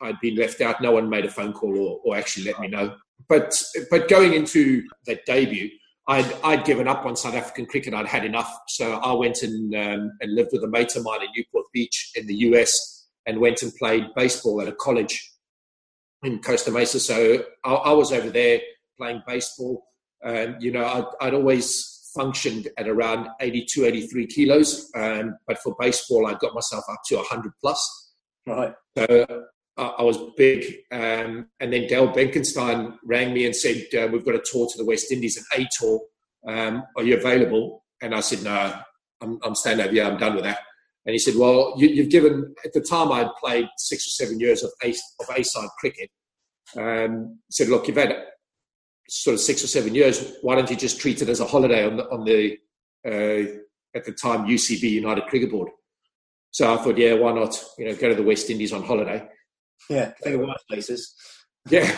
I'd 0.02 0.20
been 0.20 0.36
left 0.36 0.60
out. 0.62 0.82
No 0.82 0.92
one 0.92 1.10
made 1.10 1.26
a 1.26 1.30
phone 1.32 1.54
call 1.54 1.78
or, 1.78 2.00
or 2.04 2.18
actually 2.18 2.46
let 2.46 2.60
me 2.60 2.68
know. 2.68 2.96
But 3.30 3.62
but 3.90 4.10
going 4.10 4.34
into 4.34 4.84
that 5.06 5.26
debut, 5.26 5.70
I'd, 6.08 6.34
I'd 6.44 6.66
given 6.66 6.88
up 6.88 7.06
on 7.06 7.16
South 7.16 7.36
African 7.36 7.66
cricket. 7.66 7.94
I'd 7.94 8.08
had 8.08 8.26
enough. 8.26 8.52
So 8.68 8.94
I 8.94 9.13
went 9.13 9.42
and, 9.42 9.74
um, 9.74 10.12
and 10.20 10.36
lived 10.36 10.50
with 10.52 10.63
a 10.63 10.68
mate 10.68 10.96
of 10.96 11.04
mine 11.04 11.22
in 11.22 11.30
Newport 11.36 11.66
Beach 11.74 12.12
in 12.16 12.28
the 12.28 12.36
US 12.36 13.08
and 13.26 13.39
went 13.39 13.62
and 13.62 13.74
played 13.76 14.08
baseball 14.16 14.62
at 14.62 14.68
a 14.68 14.74
college 14.74 15.32
in 16.24 16.42
Costa 16.42 16.72
Mesa. 16.72 17.00
So 17.00 17.44
I, 17.63 17.74
I 17.74 17.92
was 17.94 18.12
over 18.12 18.30
there 18.30 18.60
playing 18.98 19.22
baseball. 19.26 19.86
Um, 20.24 20.58
you 20.60 20.72
know, 20.72 20.86
I'd, 20.86 21.28
I'd, 21.28 21.34
always 21.34 22.10
functioned 22.16 22.70
at 22.78 22.88
around 22.88 23.28
82, 23.42 23.86
83 23.86 24.28
kilos. 24.28 24.89
Um, 24.96 25.36
but 25.48 25.60
for 25.60 25.76
baseball, 25.80 26.28
I 26.28 26.34
got 26.36 26.54
myself 26.54 26.86
up 26.89 27.00
to 27.08 27.18
100 27.18 27.52
plus. 27.62 28.12
Right. 28.48 28.74
So 28.98 29.44
I 29.78 30.04
was 30.04 30.18
big. 30.38 30.66
Um, 30.92 31.48
and 31.60 31.74
then 31.74 31.88
Dale 31.88 32.08
Benkenstein 32.08 32.96
rang 33.04 33.34
me 33.34 33.46
and 33.46 33.56
said, 33.56 33.86
uh, 33.98 34.08
We've 34.12 34.26
got 34.26 34.36
a 34.36 34.44
tour 34.44 34.68
to 34.70 34.78
the 34.78 34.86
West 34.86 35.12
Indies, 35.12 35.38
an 35.38 35.44
A 35.60 35.68
tour. 35.78 36.02
Um, 36.48 36.84
are 36.96 37.04
you 37.04 37.18
available? 37.18 37.84
And 38.02 38.14
I 38.14 38.20
said, 38.20 38.44
No, 38.44 38.76
I'm, 39.22 39.40
I'm 39.44 39.56
staying 39.56 39.80
over 39.80 39.92
here. 39.92 40.04
I'm 40.04 40.18
done 40.18 40.36
with 40.36 40.44
that. 40.44 40.60
And 41.06 41.14
he 41.14 41.20
said, 41.20 41.36
Well, 41.36 41.74
you, 41.78 42.04
have 42.04 42.12
given, 42.12 42.54
at 42.64 42.74
the 42.74 42.82
time 42.82 43.12
I'd 43.12 43.34
played 43.40 43.68
six 43.78 44.08
or 44.08 44.12
seven 44.12 44.40
years 44.40 44.64
of 44.64 44.72
A, 44.84 44.90
of 44.92 45.38
A-side 45.38 45.70
cricket. 45.80 46.10
Um, 46.78 47.40
said, 47.50 47.70
Look, 47.70 47.88
you've 47.88 47.98
had 47.98 48.16
sort 49.10 49.34
of 49.34 49.40
six 49.40 49.64
or 49.64 49.68
seven 49.68 49.96
years. 49.96 50.36
Why 50.42 50.56
don't 50.56 50.70
you 50.70 50.76
just 50.76 51.02
treat 51.02 51.22
it 51.22 51.30
as 51.30 51.40
a 51.40 51.46
holiday 51.46 51.88
on 51.88 51.98
the, 51.98 52.10
on 52.10 52.26
the 52.26 52.58
uh, 53.06 53.60
at 53.96 54.06
the 54.06 54.12
time, 54.12 54.46
UCB, 54.46 54.84
United 54.84 55.26
Cricket 55.26 55.50
Board? 55.50 55.70
So 56.52 56.72
I 56.72 56.78
thought, 56.78 57.00
yeah, 57.00 57.14
why 57.14 57.34
not? 57.34 57.60
You 57.80 57.86
know, 57.86 57.96
go 57.96 58.10
to 58.10 58.16
the 58.16 58.22
West 58.22 58.50
Indies 58.52 58.74
on 58.74 58.84
holiday. 58.84 59.28
Yeah, 59.90 60.12
think 60.24 60.36
of 60.36 60.48
worse 60.48 60.64
places. 60.70 61.14
Yeah. 61.70 61.92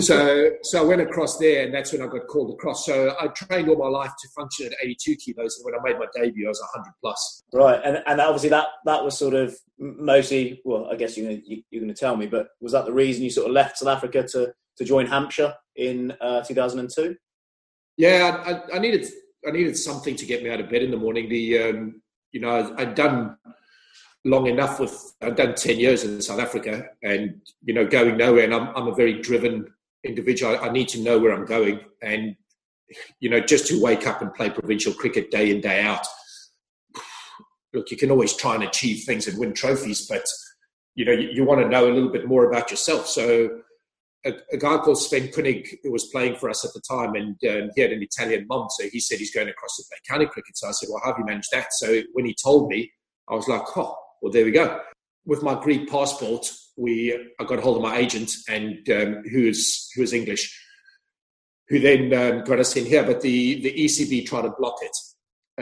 So, 0.00 0.50
so 0.62 0.82
I 0.82 0.84
went 0.84 1.00
across 1.00 1.38
there, 1.38 1.64
and 1.64 1.72
that's 1.72 1.92
when 1.92 2.02
I 2.02 2.06
got 2.06 2.26
called 2.26 2.52
across. 2.52 2.84
So 2.84 3.14
I 3.20 3.28
trained 3.28 3.68
all 3.68 3.76
my 3.76 3.86
life 3.86 4.10
to 4.10 4.28
function 4.36 4.66
at 4.66 4.72
82 4.82 5.16
kilos, 5.16 5.56
and 5.56 5.64
when 5.64 5.74
I 5.74 5.82
made 5.84 5.98
my 5.98 6.06
debut, 6.14 6.46
I 6.46 6.48
was 6.48 6.60
100 6.60 6.92
plus. 7.00 7.42
Right, 7.52 7.80
and 7.84 8.02
and 8.06 8.20
obviously 8.20 8.48
that 8.48 8.66
that 8.86 9.04
was 9.04 9.16
sort 9.16 9.34
of 9.34 9.54
mostly. 9.78 10.60
Well, 10.64 10.88
I 10.90 10.96
guess 10.96 11.16
you're 11.16 11.28
gonna, 11.28 11.42
you, 11.44 11.62
are 11.74 11.80
going 11.80 11.94
to 11.94 11.98
tell 11.98 12.16
me, 12.16 12.26
but 12.26 12.48
was 12.60 12.72
that 12.72 12.86
the 12.86 12.92
reason 12.92 13.22
you 13.22 13.30
sort 13.30 13.46
of 13.46 13.52
left 13.52 13.78
South 13.78 13.96
Africa 13.96 14.26
to 14.32 14.52
to 14.78 14.84
join 14.84 15.06
Hampshire 15.06 15.54
in 15.76 16.12
uh, 16.20 16.42
2002? 16.42 17.14
Yeah, 17.96 18.42
I, 18.44 18.76
I, 18.76 18.78
needed 18.80 19.06
I 19.46 19.52
needed 19.52 19.76
something 19.76 20.16
to 20.16 20.26
get 20.26 20.42
me 20.42 20.50
out 20.50 20.58
of 20.58 20.68
bed 20.68 20.82
in 20.82 20.90
the 20.90 20.96
morning. 20.96 21.28
The 21.28 21.62
um, 21.62 22.02
you 22.32 22.40
know 22.40 22.74
I'd 22.76 22.96
done 22.96 23.36
long 24.24 24.46
enough 24.46 24.80
with 24.80 25.14
I've 25.20 25.36
done 25.36 25.54
10 25.54 25.78
years 25.78 26.04
in 26.04 26.20
South 26.22 26.40
Africa 26.40 26.86
and 27.02 27.40
you 27.62 27.74
know 27.74 27.86
going 27.86 28.16
nowhere 28.16 28.44
and 28.44 28.54
I'm, 28.54 28.74
I'm 28.74 28.88
a 28.88 28.94
very 28.94 29.20
driven 29.20 29.66
individual. 30.02 30.56
I, 30.56 30.68
I, 30.68 30.72
need 30.72 30.88
to 30.88 31.00
know 31.00 31.18
where 31.18 31.32
I'm 31.32 31.44
going 31.44 31.80
and 32.02 32.34
you 33.20 33.28
know 33.28 33.40
just 33.40 33.66
to 33.68 33.82
wake 33.82 34.06
up 34.06 34.22
and 34.22 34.32
play 34.32 34.50
provincial 34.50 34.92
cricket 34.92 35.30
day 35.30 35.50
in 35.50 35.60
day 35.60 35.82
out. 35.82 36.06
Look 37.74 37.90
you 37.90 37.96
can 37.96 38.10
always 38.10 38.34
try 38.34 38.54
and 38.54 38.64
achieve 38.64 39.04
things 39.04 39.28
and 39.28 39.38
win 39.38 39.52
trophies 39.52 40.06
but 40.08 40.24
you 40.94 41.04
know 41.04 41.12
you, 41.12 41.28
you 41.30 41.44
want 41.44 41.60
to 41.60 41.68
know 41.68 41.86
a 41.86 41.92
little 41.92 42.12
bit 42.12 42.26
more 42.26 42.48
about 42.48 42.70
yourself. 42.70 43.06
So 43.06 43.60
a, 44.24 44.56
guy 44.56 44.78
called 44.78 44.98
Sven 44.98 45.28
Koenig 45.28 45.80
was 45.84 46.06
playing 46.06 46.36
for 46.36 46.48
us 46.48 46.64
at 46.64 46.72
the 46.72 46.80
time 46.80 47.14
and 47.14 47.36
um, 47.50 47.70
he 47.74 47.82
had 47.82 47.92
an 47.92 48.02
Italian 48.02 48.46
mum, 48.48 48.68
so 48.70 48.88
he 48.88 48.98
said 48.98 49.18
he's 49.18 49.34
going 49.34 49.50
across 49.50 49.76
to 49.76 49.82
play 49.90 49.98
county 50.08 50.24
cricket. 50.24 50.56
So 50.56 50.68
I 50.68 50.70
said 50.70 50.88
well 50.90 51.02
how 51.04 51.10
have 51.10 51.18
you 51.18 51.26
managed 51.26 51.50
that? 51.52 51.74
So 51.74 52.00
when 52.14 52.24
he 52.24 52.34
told 52.42 52.70
me 52.70 52.90
I 53.28 53.34
was 53.34 53.48
like 53.48 53.64
oh 53.76 53.96
well, 54.24 54.32
there 54.32 54.46
we 54.46 54.52
go. 54.52 54.80
With 55.26 55.42
my 55.42 55.54
Greek 55.60 55.86
passport, 55.90 56.50
we 56.78 57.12
I 57.38 57.44
got 57.44 57.60
hold 57.60 57.76
of 57.76 57.82
my 57.82 57.98
agent 57.98 58.32
and 58.48 58.78
um, 58.88 59.22
who 59.30 59.46
is 59.46 59.90
who 59.94 60.02
is 60.02 60.14
English, 60.14 60.58
who 61.68 61.78
then 61.78 62.14
um, 62.14 62.42
got 62.44 62.58
us 62.58 62.74
in 62.74 62.86
here. 62.86 63.04
But 63.04 63.20
the 63.20 63.60
the 63.60 63.74
ECB 63.74 64.26
tried 64.26 64.42
to 64.42 64.54
block 64.58 64.76
it. 64.80 64.96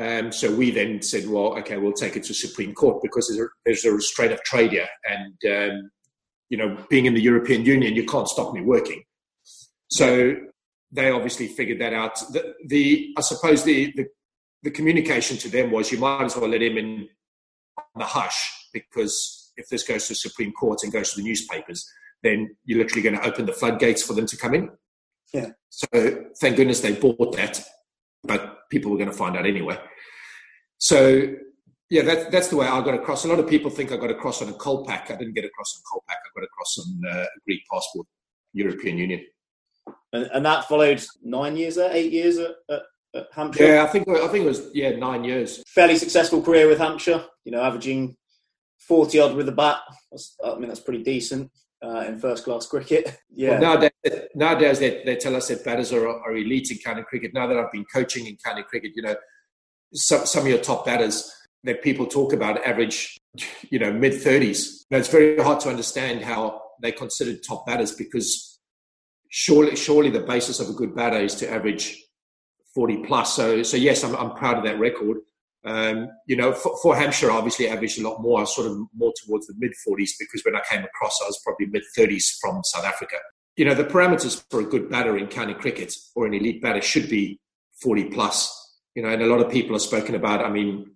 Um, 0.00 0.30
so 0.30 0.54
we 0.54 0.70
then 0.70 1.02
said, 1.02 1.28
well, 1.28 1.58
okay, 1.58 1.76
we'll 1.76 1.92
take 1.92 2.16
it 2.16 2.22
to 2.24 2.34
Supreme 2.34 2.72
Court 2.72 3.02
because 3.02 3.26
there's 3.28 3.40
a, 3.40 3.48
there's 3.66 3.84
a 3.84 3.92
restraint 3.92 4.32
of 4.32 4.42
trade 4.44 4.70
here, 4.70 4.88
and 5.04 5.72
um, 5.72 5.90
you 6.48 6.56
know, 6.56 6.78
being 6.88 7.06
in 7.06 7.14
the 7.14 7.20
European 7.20 7.64
Union, 7.64 7.96
you 7.96 8.06
can't 8.06 8.28
stop 8.28 8.54
me 8.54 8.60
working. 8.60 9.02
So 9.90 10.36
they 10.92 11.10
obviously 11.10 11.48
figured 11.48 11.80
that 11.80 11.94
out. 11.94 12.14
The, 12.30 12.54
the 12.64 13.12
I 13.18 13.22
suppose 13.22 13.64
the, 13.64 13.92
the 13.96 14.06
the 14.62 14.70
communication 14.70 15.36
to 15.38 15.48
them 15.48 15.72
was, 15.72 15.90
you 15.90 15.98
might 15.98 16.22
as 16.22 16.36
well 16.36 16.48
let 16.48 16.62
him 16.62 16.78
in 16.78 17.08
the 17.96 18.04
hush 18.04 18.68
because 18.72 19.52
if 19.56 19.68
this 19.68 19.82
goes 19.82 20.04
to 20.04 20.12
the 20.12 20.16
Supreme 20.16 20.52
Court 20.52 20.80
and 20.82 20.92
goes 20.92 21.12
to 21.12 21.20
the 21.20 21.26
newspapers, 21.26 21.86
then 22.22 22.54
you're 22.64 22.78
literally 22.78 23.02
going 23.02 23.16
to 23.16 23.26
open 23.26 23.46
the 23.46 23.52
floodgates 23.52 24.02
for 24.02 24.14
them 24.14 24.26
to 24.26 24.36
come 24.36 24.54
in. 24.54 24.70
Yeah. 25.32 25.50
So 25.68 25.86
thank 26.40 26.56
goodness 26.56 26.80
they 26.80 26.94
bought 26.94 27.36
that, 27.36 27.62
but 28.24 28.68
people 28.70 28.90
were 28.90 28.98
going 28.98 29.10
to 29.10 29.16
find 29.16 29.36
out 29.36 29.46
anyway. 29.46 29.78
So 30.78 31.34
yeah, 31.90 32.02
that, 32.02 32.30
that's 32.30 32.48
the 32.48 32.56
way 32.56 32.66
I 32.66 32.82
got 32.82 32.94
across. 32.94 33.24
A 33.24 33.28
lot 33.28 33.38
of 33.38 33.48
people 33.48 33.70
think 33.70 33.92
I 33.92 33.96
got 33.96 34.10
across 34.10 34.40
on 34.40 34.48
a 34.48 34.52
Kolpak. 34.52 35.10
I 35.10 35.16
didn't 35.16 35.34
get 35.34 35.44
across 35.44 35.76
on 35.76 35.82
Kolpak. 35.92 36.16
I 36.16 36.40
got 36.40 36.44
across 36.44 36.78
on 36.78 37.00
uh, 37.06 37.22
a 37.24 37.40
Greek 37.44 37.60
passport, 37.70 38.06
European 38.54 38.98
Union. 38.98 39.20
And, 40.12 40.24
and, 40.32 40.46
that 40.46 40.68
followed 40.68 41.04
nine 41.22 41.56
years, 41.56 41.74
there, 41.74 41.92
eight 41.92 42.12
years 42.12 42.38
at, 42.38 42.52
at 42.70 42.82
at 43.14 43.28
Hampshire. 43.32 43.74
Yeah, 43.74 43.84
I 43.84 43.86
think 43.86 44.08
I 44.08 44.28
think 44.28 44.44
it 44.44 44.48
was 44.48 44.70
yeah 44.74 44.90
nine 44.96 45.24
years. 45.24 45.62
Fairly 45.66 45.96
successful 45.96 46.42
career 46.42 46.68
with 46.68 46.78
Hampshire. 46.78 47.24
You 47.44 47.52
know, 47.52 47.62
averaging 47.62 48.16
forty 48.78 49.18
odd 49.18 49.34
with 49.34 49.46
the 49.46 49.52
bat. 49.52 49.78
That's, 50.10 50.36
I 50.44 50.54
mean, 50.56 50.68
that's 50.68 50.80
pretty 50.80 51.02
decent 51.02 51.50
uh, 51.82 52.04
in 52.08 52.18
first 52.18 52.44
class 52.44 52.66
cricket. 52.66 53.18
Yeah. 53.34 53.52
Well, 53.52 53.60
nowadays, 53.60 54.20
nowadays 54.34 54.78
they, 54.78 55.02
they 55.06 55.16
tell 55.16 55.34
us 55.34 55.48
that 55.48 55.64
batters 55.64 55.90
are, 55.90 56.06
are 56.06 56.36
elite 56.36 56.70
in 56.70 56.76
county 56.76 57.02
cricket. 57.02 57.32
Now 57.32 57.46
that 57.46 57.56
I've 57.56 57.72
been 57.72 57.86
coaching 57.86 58.26
in 58.26 58.36
county 58.44 58.62
cricket, 58.62 58.92
you 58.94 59.00
know, 59.00 59.14
some 59.94 60.26
some 60.26 60.42
of 60.42 60.48
your 60.48 60.58
top 60.58 60.84
batters 60.84 61.32
that 61.64 61.82
people 61.82 62.04
talk 62.04 62.34
about 62.34 62.62
average, 62.62 63.18
you 63.70 63.78
know, 63.78 63.90
mid 63.90 64.20
thirties. 64.20 64.84
Now 64.90 64.98
It's 64.98 65.08
very 65.08 65.42
hard 65.42 65.60
to 65.60 65.70
understand 65.70 66.22
how 66.22 66.60
they 66.82 66.92
considered 66.92 67.42
top 67.42 67.66
batters 67.66 67.92
because 67.92 68.60
surely 69.30 69.76
surely 69.76 70.10
the 70.10 70.20
basis 70.20 70.60
of 70.60 70.68
a 70.68 70.74
good 70.74 70.94
batter 70.94 71.18
is 71.18 71.34
to 71.36 71.50
average 71.50 72.04
40 72.74 73.04
plus. 73.04 73.34
So, 73.34 73.62
so 73.62 73.76
yes, 73.76 74.02
I'm, 74.04 74.14
I'm 74.16 74.34
proud 74.34 74.58
of 74.58 74.64
that 74.64 74.78
record. 74.78 75.18
Um, 75.64 76.08
you 76.26 76.36
know, 76.36 76.52
for, 76.52 76.76
for, 76.82 76.96
Hampshire, 76.96 77.30
I 77.30 77.36
obviously 77.36 77.68
averaged 77.68 78.00
a 78.00 78.08
lot 78.08 78.20
more. 78.20 78.38
I 78.38 78.42
was 78.42 78.54
sort 78.54 78.66
of 78.66 78.76
more 78.94 79.12
towards 79.24 79.46
the 79.46 79.54
mid 79.58 79.72
40s 79.86 80.10
because 80.18 80.42
when 80.44 80.56
I 80.56 80.60
came 80.68 80.82
across, 80.82 81.20
I 81.22 81.26
was 81.26 81.40
probably 81.44 81.66
mid 81.66 81.84
30s 81.96 82.38
from 82.40 82.62
South 82.64 82.84
Africa. 82.84 83.16
You 83.56 83.66
know, 83.66 83.74
the 83.74 83.84
parameters 83.84 84.42
for 84.50 84.60
a 84.60 84.64
good 84.64 84.90
batter 84.90 85.16
in 85.16 85.28
county 85.28 85.54
cricket 85.54 85.94
or 86.16 86.26
an 86.26 86.34
elite 86.34 86.62
batter 86.62 86.80
should 86.80 87.08
be 87.08 87.38
40 87.80 88.04
plus. 88.06 88.58
You 88.94 89.02
know, 89.02 89.10
and 89.10 89.22
a 89.22 89.26
lot 89.26 89.40
of 89.40 89.52
people 89.52 89.74
have 89.74 89.82
spoken 89.82 90.14
about. 90.14 90.44
I 90.44 90.50
mean, 90.50 90.90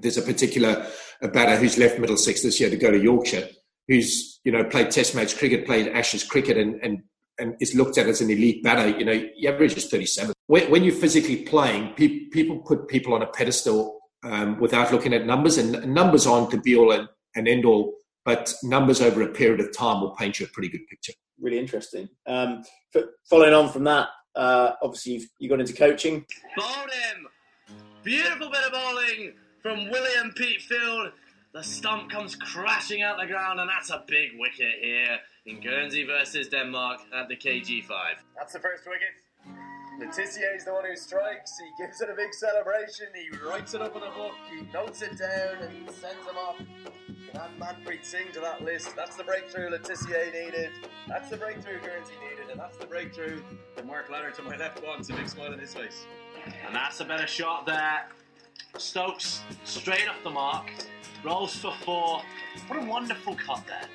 there's 0.00 0.18
a 0.18 0.22
particular 0.22 0.86
a 1.22 1.28
batter 1.28 1.56
who's 1.56 1.78
left 1.78 1.98
Middlesex 1.98 2.42
this 2.42 2.60
year 2.60 2.70
to 2.70 2.76
go 2.76 2.90
to 2.90 2.98
Yorkshire, 2.98 3.48
who's 3.88 4.40
you 4.44 4.52
know 4.52 4.64
played 4.64 4.90
Test 4.90 5.14
match 5.14 5.36
cricket, 5.38 5.66
played 5.66 5.88
Ashes 5.88 6.24
cricket, 6.24 6.56
and, 6.56 6.80
and 6.82 7.02
and 7.38 7.56
is 7.60 7.74
looked 7.74 7.98
at 7.98 8.06
as 8.06 8.20
an 8.20 8.30
elite 8.30 8.62
batter, 8.62 8.88
you 8.88 9.04
know, 9.04 9.28
he 9.34 9.46
averages 9.46 9.86
37. 9.86 10.32
When, 10.46 10.70
when 10.70 10.84
you're 10.84 10.94
physically 10.94 11.42
playing, 11.42 11.94
pe- 11.94 12.26
people 12.26 12.58
put 12.58 12.88
people 12.88 13.14
on 13.14 13.22
a 13.22 13.26
pedestal 13.26 14.00
um, 14.24 14.58
without 14.58 14.92
looking 14.92 15.12
at 15.12 15.26
numbers, 15.26 15.58
and 15.58 15.92
numbers 15.92 16.26
aren't 16.26 16.50
the 16.50 16.58
be 16.58 16.76
all 16.76 16.92
and, 16.92 17.08
and, 17.34 17.46
end 17.46 17.64
all, 17.64 17.94
but 18.24 18.54
numbers 18.62 19.00
over 19.00 19.22
a 19.22 19.28
period 19.28 19.60
of 19.60 19.76
time 19.76 20.00
will 20.00 20.14
paint 20.16 20.40
you 20.40 20.46
a 20.46 20.48
pretty 20.50 20.68
good 20.68 20.86
picture. 20.88 21.12
Really 21.40 21.58
interesting. 21.58 22.08
Um, 22.26 22.64
following 23.28 23.52
on 23.52 23.70
from 23.70 23.84
that, 23.84 24.08
uh, 24.34 24.72
obviously 24.82 25.14
you've, 25.14 25.28
you 25.38 25.48
got 25.48 25.60
into 25.60 25.74
coaching. 25.74 26.24
Bowled 26.56 26.90
him! 26.90 27.76
Beautiful 28.02 28.50
bit 28.50 28.64
of 28.64 28.72
bowling 28.72 29.34
from 29.60 29.90
William 29.90 30.32
Pete 30.36 30.62
Field. 30.62 31.10
The 31.52 31.62
stump 31.62 32.10
comes 32.10 32.36
crashing 32.36 33.02
out 33.02 33.18
the 33.18 33.26
ground, 33.26 33.60
and 33.60 33.68
that's 33.68 33.90
a 33.90 34.04
big 34.06 34.30
wicket 34.38 34.74
here 34.80 35.18
in 35.46 35.60
Guernsey 35.60 36.04
versus 36.04 36.48
Denmark 36.48 37.00
at 37.14 37.28
the 37.28 37.36
KG5. 37.36 37.88
That's 38.36 38.52
the 38.52 38.58
first 38.58 38.84
wicket. 38.86 39.14
Le 39.98 40.06
Tissier 40.08 40.54
is 40.54 40.64
the 40.64 40.74
one 40.74 40.84
who 40.84 40.94
strikes. 40.94 41.58
He 41.58 41.82
gives 41.82 42.02
it 42.02 42.10
a 42.10 42.14
big 42.14 42.34
celebration. 42.34 43.06
He 43.14 43.34
writes 43.38 43.72
it 43.72 43.80
up 43.80 43.96
in 43.96 44.02
a 44.02 44.10
book. 44.10 44.34
He 44.50 44.66
notes 44.70 45.00
it 45.00 45.16
down 45.16 45.62
and 45.62 45.90
sends 45.90 46.26
him 46.26 46.36
off. 46.36 46.56
Can 47.30 47.40
add 47.40 47.50
Manpreet 47.58 48.04
Singh 48.04 48.30
to 48.34 48.40
that 48.40 48.62
list. 48.62 48.94
That's 48.94 49.16
the 49.16 49.24
breakthrough 49.24 49.70
Le 49.70 49.78
Tissier 49.78 50.32
needed. 50.32 50.70
That's 51.08 51.30
the 51.30 51.38
breakthrough 51.38 51.80
Guernsey 51.80 52.12
needed. 52.28 52.50
And 52.50 52.60
that's 52.60 52.76
the 52.76 52.86
breakthrough 52.86 53.40
that 53.74 53.86
Mark 53.86 54.10
Latter 54.10 54.30
to 54.32 54.42
my 54.42 54.56
left 54.56 54.82
wants. 54.84 55.08
A 55.08 55.14
big 55.14 55.28
smile 55.28 55.52
on 55.52 55.58
his 55.58 55.72
face. 55.72 56.04
And 56.66 56.74
that's 56.74 57.00
a 57.00 57.04
better 57.04 57.26
shot 57.26 57.64
there. 57.64 58.08
Stokes 58.76 59.40
straight 59.64 60.08
up 60.08 60.22
the 60.24 60.30
mark. 60.30 60.70
Rolls 61.24 61.56
for 61.56 61.72
four. 61.84 62.20
What 62.66 62.82
a 62.82 62.84
wonderful 62.84 63.34
cut 63.34 63.62
there. 63.66 63.88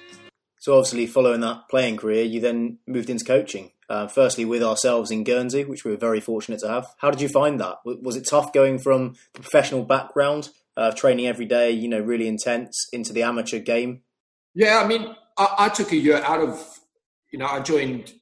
So 0.62 0.78
obviously, 0.78 1.08
following 1.08 1.42
that 1.42 1.70
playing 1.72 1.98
career, 1.98 2.24
you 2.24 2.40
then 2.40 2.78
moved 2.86 3.10
into 3.10 3.26
coaching. 3.26 3.72
Uh, 3.90 4.06
firstly, 4.06 4.46
with 4.46 4.62
ourselves 4.62 5.10
in 5.10 5.24
Guernsey, 5.24 5.66
which 5.66 5.84
we 5.84 5.90
were 5.90 5.98
very 5.98 6.22
fortunate 6.22 6.60
to 6.60 6.68
have. 6.68 6.86
How 7.00 7.10
did 7.10 7.20
you 7.20 7.30
find 7.30 7.60
that? 7.60 7.78
Was 7.84 8.16
it 8.16 8.28
tough 8.30 8.54
going 8.54 8.78
from 8.78 9.16
the 9.34 9.42
professional 9.42 9.84
background, 9.84 10.50
uh, 10.78 10.92
training 10.92 11.26
every 11.26 11.48
day, 11.48 11.72
you 11.72 11.88
know, 11.88 12.00
really 12.00 12.28
intense, 12.28 12.88
into 12.94 13.12
the 13.12 13.24
amateur 13.24 13.58
game? 13.58 14.04
Yeah, 14.54 14.80
I 14.80 14.88
mean, 14.88 15.16
I, 15.36 15.56
I 15.58 15.70
took 15.70 15.92
a 15.94 15.98
year 15.98 16.18
out 16.18 16.42
of, 16.42 16.80
you 17.32 17.40
know, 17.40 17.48
I 17.48 17.62
joined 17.62 18.14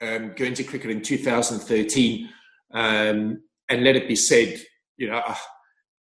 um, 0.00 0.32
Guernsey 0.34 0.64
Cricket 0.64 0.90
in 0.90 1.00
2013, 1.00 2.28
um, 2.74 3.40
and 3.68 3.84
let 3.84 3.94
it 3.94 4.08
be 4.08 4.16
said, 4.16 4.60
you 4.96 5.08
know, 5.10 5.22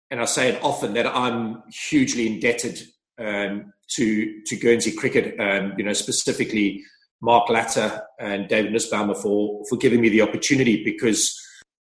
and 0.09 0.21
I 0.21 0.25
say 0.27 0.51
it 0.51 0.63
often 0.63 0.95
that 0.95 1.09
I'm 1.09 1.65
hugely 1.69 2.29
indebted 2.29 2.81
um, 3.19 3.73
to 3.97 4.43
to 4.47 4.57
Guernsey 4.57 4.93
cricket, 4.93 5.39
um, 5.41 5.75
you 5.77 5.85
know, 5.85 5.93
specifically 5.93 6.83
Mark 7.21 7.49
Latter 7.49 8.03
and 8.21 8.49
David 8.49 8.73
Nussbaumer 8.73 9.17
for 9.17 9.65
for 9.69 9.77
giving 9.77 10.01
me 10.01 10.09
the 10.09 10.23
opportunity 10.23 10.85
because 10.85 11.35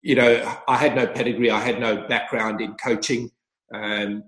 you 0.01 0.15
know 0.15 0.57
I 0.67 0.77
had 0.77 0.95
no 0.95 1.07
pedigree, 1.07 1.49
I 1.49 1.59
had 1.59 1.79
no 1.79 2.07
background 2.07 2.61
in 2.61 2.73
coaching. 2.75 3.31
Um, 3.73 4.23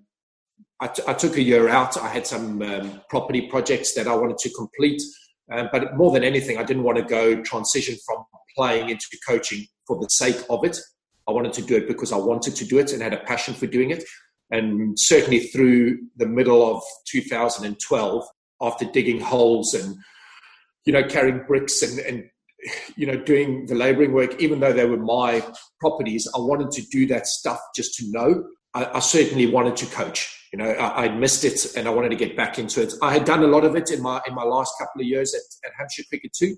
I, 0.80 0.88
t- 0.88 1.04
I 1.08 1.14
took 1.14 1.38
a 1.38 1.42
year 1.42 1.70
out. 1.70 1.98
I 1.98 2.10
had 2.10 2.28
some 2.28 2.62
um, 2.62 3.02
property 3.10 3.48
projects 3.48 3.94
that 3.94 4.08
I 4.08 4.16
wanted 4.16 4.38
to 4.40 4.50
complete, 4.50 5.02
uh, 5.52 5.68
but 5.72 5.96
more 5.96 6.12
than 6.12 6.24
anything, 6.24 6.58
I 6.58 6.64
didn't 6.64 6.84
want 6.84 6.98
to 6.98 7.04
go 7.04 7.42
transition 7.42 7.96
from 8.06 8.26
playing 8.56 8.90
into 8.90 9.06
coaching 9.28 9.66
for 9.88 10.00
the 10.00 10.08
sake 10.08 10.42
of 10.50 10.66
it. 10.66 10.78
I 11.28 11.32
wanted 11.32 11.54
to 11.54 11.62
do 11.62 11.78
it 11.78 11.88
because 11.88 12.12
I 12.12 12.18
wanted 12.18 12.56
to 12.56 12.66
do 12.66 12.80
it 12.80 12.92
and 12.92 13.02
had 13.02 13.14
a 13.14 13.18
passion 13.18 13.54
for 13.54 13.68
doing 13.68 13.92
it. 13.92 14.04
And 14.54 15.00
certainly 15.00 15.40
through 15.40 15.98
the 16.16 16.28
middle 16.28 16.64
of 16.64 16.84
2012, 17.08 18.24
after 18.62 18.86
digging 18.86 19.20
holes 19.20 19.74
and, 19.74 19.98
you 20.86 20.94
know, 20.94 21.04
carrying 21.04 21.44
bricks 21.48 21.82
and, 21.82 22.00
and 22.00 22.30
you 22.96 23.08
know, 23.08 23.18
doing 23.18 23.66
the 23.66 23.74
labouring 23.74 24.14
work, 24.14 24.40
even 24.40 24.60
though 24.60 24.72
they 24.72 24.86
were 24.86 24.98
my 24.98 25.44
properties, 25.80 26.30
I 26.36 26.40
wanted 26.40 26.70
to 26.74 26.84
do 26.84 27.08
that 27.08 27.26
stuff 27.26 27.60
just 27.76 27.96
to 27.96 28.06
know. 28.12 28.44
I, 28.76 28.86
I 28.94 29.00
certainly 29.00 29.48
wanted 29.48 29.76
to 29.78 29.88
coach. 29.88 30.40
You 30.54 30.60
know, 30.60 30.70
I, 30.70 31.08
would 31.08 31.20
missed 31.20 31.44
it 31.46 31.76
and 31.76 31.88
I 31.88 31.92
wanted 31.92 32.10
to 32.10 32.16
get 32.16 32.38
back 32.38 32.60
into 32.60 32.84
it. 32.84 32.94
I 33.02 33.12
had 33.12 33.26
done 33.26 33.44
a 33.44 33.48
lot 33.48 33.66
of 33.66 33.76
it 33.76 33.90
in 33.90 34.04
my 34.04 34.22
in 34.28 34.36
my 34.36 34.44
last 34.44 34.72
couple 34.80 35.02
of 35.02 35.08
years 35.08 35.34
at, 35.34 35.42
at 35.68 35.76
Hampshire 35.76 36.04
Cricket 36.08 36.32
too. 36.32 36.56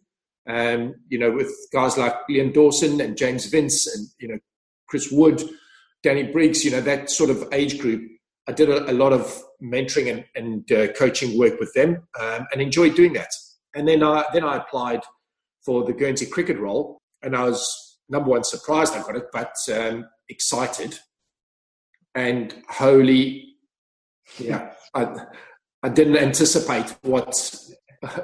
Um, 0.48 0.96
you 1.08 1.18
know, 1.18 1.32
with 1.32 1.50
guys 1.72 1.98
like 1.98 2.14
Liam 2.30 2.54
Dawson 2.54 3.00
and 3.00 3.16
James 3.16 3.46
Vince 3.46 3.88
and 3.96 4.08
you 4.20 4.28
know 4.28 4.40
Chris 4.90 5.10
Wood, 5.12 5.42
Danny 6.06 6.24
Briggs. 6.24 6.64
You 6.64 6.72
know 6.72 6.82
that 6.82 7.10
sort 7.10 7.32
of 7.32 7.48
age 7.52 7.80
group. 7.80 8.10
I 8.48 8.52
did 8.52 8.70
a, 8.70 8.92
a 8.92 8.94
lot 8.94 9.12
of 9.12 9.42
mentoring 9.62 10.12
and, 10.12 10.26
and 10.36 10.72
uh, 10.72 10.94
coaching 10.94 11.38
work 11.38 11.60
with 11.60 11.74
them 11.74 12.04
um, 12.22 12.46
and 12.54 12.62
enjoyed 12.62 12.94
doing 12.96 13.14
that. 13.14 13.30
And 13.74 13.88
then 13.88 14.04
I 14.04 14.24
then 14.32 14.44
I 14.44 14.58
applied 14.58 15.02
for 15.66 15.84
the 15.84 15.94
Guernsey 15.94 16.28
cricket 16.28 16.60
role, 16.60 17.02
and 17.24 17.36
I 17.36 17.44
was 17.46 18.00
number 18.08 18.30
one 18.30 18.44
surprised 18.44 18.94
I 18.94 19.02
got 19.02 19.16
it, 19.16 19.26
but 19.34 19.56
um, 19.74 20.06
excited 20.30 21.00
and 22.14 22.56
holy, 22.70 23.56
yeah, 24.38 24.74
I 24.94 25.26
I 25.84 25.90
didn't 25.90 26.18
anticipate 26.18 26.96
what 27.02 27.34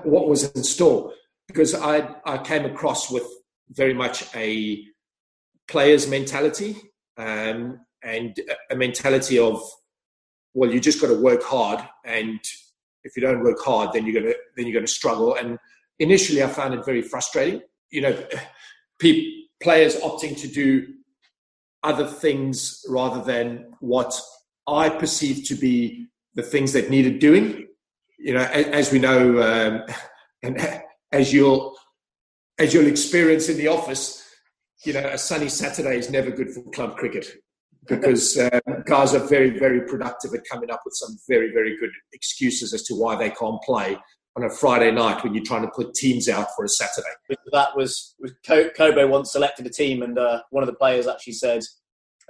what 0.03 0.29
was 0.29 0.49
in 0.51 0.63
store 0.63 1.13
because 1.47 1.73
I 1.75 2.15
I 2.25 2.37
came 2.37 2.65
across 2.65 3.11
with 3.11 3.25
very 3.71 3.93
much 3.93 4.23
a 4.35 4.83
player's 5.67 6.07
mentality 6.07 6.75
um, 7.17 7.79
and 8.03 8.39
a 8.69 8.75
mentality 8.75 9.37
of 9.39 9.61
well, 10.53 10.71
you 10.71 10.79
just 10.79 10.99
got 10.99 11.07
to 11.07 11.21
work 11.21 11.43
hard, 11.43 11.79
and 12.05 12.39
if 13.03 13.15
you 13.15 13.21
don't 13.21 13.43
work 13.43 13.59
hard, 13.63 13.93
then 13.93 14.05
you're 14.05 14.21
gonna 14.21 14.33
then 14.57 14.67
you're 14.67 14.73
gonna 14.73 14.87
struggle. 14.87 15.35
And 15.35 15.57
initially, 15.99 16.43
I 16.43 16.47
found 16.47 16.73
it 16.73 16.85
very 16.85 17.01
frustrating. 17.01 17.61
You 17.89 18.01
know, 18.01 18.23
people, 18.99 19.31
players 19.61 19.95
opting 19.97 20.39
to 20.41 20.47
do 20.47 20.87
other 21.83 22.05
things 22.05 22.83
rather 22.89 23.23
than 23.23 23.73
what 23.79 24.19
I 24.67 24.89
perceive 24.89 25.47
to 25.47 25.55
be 25.55 26.07
the 26.35 26.43
things 26.43 26.73
that 26.73 26.89
needed 26.89 27.19
doing. 27.19 27.67
You 28.17 28.35
know, 28.35 28.43
as, 28.43 28.65
as 28.67 28.91
we 28.91 28.99
know, 28.99 29.41
um, 29.41 29.83
and 30.43 30.83
as 31.11 31.33
you'll 31.33 31.75
as 32.59 32.73
you'll 32.73 32.87
experience 32.87 33.49
in 33.49 33.57
the 33.57 33.67
office, 33.67 34.20
you 34.85 34.93
know, 34.93 35.07
a 35.07 35.17
sunny 35.17 35.49
Saturday 35.49 35.97
is 35.97 36.09
never 36.09 36.31
good 36.31 36.51
for 36.51 36.63
club 36.71 36.95
cricket 36.97 37.27
because 37.87 38.37
uh, 38.37 38.59
guys 38.85 39.13
are 39.13 39.25
very, 39.27 39.57
very 39.57 39.81
productive 39.81 40.33
at 40.33 40.41
coming 40.49 40.71
up 40.71 40.81
with 40.85 40.93
some 40.95 41.17
very, 41.27 41.51
very 41.51 41.77
good 41.77 41.91
excuses 42.13 42.73
as 42.73 42.83
to 42.83 42.95
why 42.95 43.15
they 43.15 43.29
can't 43.29 43.61
play 43.63 43.97
on 44.35 44.43
a 44.43 44.49
Friday 44.49 44.91
night 44.91 45.23
when 45.23 45.33
you're 45.33 45.43
trying 45.43 45.63
to 45.63 45.71
put 45.75 45.93
teams 45.93 46.29
out 46.29 46.47
for 46.55 46.63
a 46.63 46.69
Saturday. 46.69 47.09
That 47.51 47.75
was, 47.75 48.15
was 48.19 48.31
Cobo 48.45 49.07
once 49.07 49.31
selected 49.31 49.65
a 49.65 49.69
team, 49.69 50.03
and 50.03 50.17
uh, 50.17 50.41
one 50.51 50.63
of 50.63 50.67
the 50.67 50.75
players 50.75 51.07
actually 51.07 51.33
said 51.33 51.61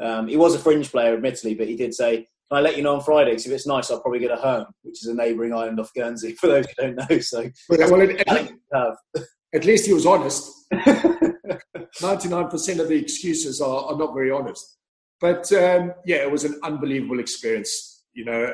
um, 0.02 0.28
he 0.28 0.38
was 0.38 0.56
a 0.56 0.60
fringe 0.60 0.90
player, 0.90 1.14
admittedly, 1.14 1.54
but 1.54 1.68
he 1.68 1.76
did 1.76 1.94
say, 1.94 2.18
"Can 2.18 2.26
I 2.58 2.62
let 2.62 2.76
you 2.76 2.84
know 2.84 2.96
on 2.96 3.02
Friday? 3.02 3.32
Because 3.32 3.46
if 3.46 3.52
it's 3.52 3.68
nice, 3.68 3.92
I'll 3.92 4.02
probably 4.02 4.20
get 4.20 4.32
a 4.32 4.38
Herm, 4.38 4.66
which 4.82 5.04
is 5.04 5.10
a 5.10 5.14
neighbouring 5.14 5.54
island 5.54 5.80
off 5.80 5.94
Guernsey." 5.94 6.34
For 6.40 6.48
those 6.48 6.66
who 6.66 6.88
don't 6.88 6.96
know, 6.96 7.20
so 7.20 7.50
well, 7.70 7.92
well, 7.92 8.02
at, 8.02 8.98
at, 9.54 9.66
least 9.66 9.86
he 9.86 9.94
was 9.94 10.06
honest. 10.06 10.50
Ninety-nine 12.02 12.48
percent 12.48 12.80
of 12.80 12.88
the 12.88 12.96
excuses 12.96 13.62
are, 13.62 13.86
are, 13.86 13.98
not 13.98 14.14
very 14.14 14.32
honest, 14.32 14.78
but 15.20 15.52
um, 15.54 15.94
yeah, 16.06 16.18
it 16.18 16.32
was 16.32 16.46
an 16.46 16.60
unbelievable 16.64 17.20
experience. 17.20 18.04
You 18.14 18.26
know, 18.26 18.54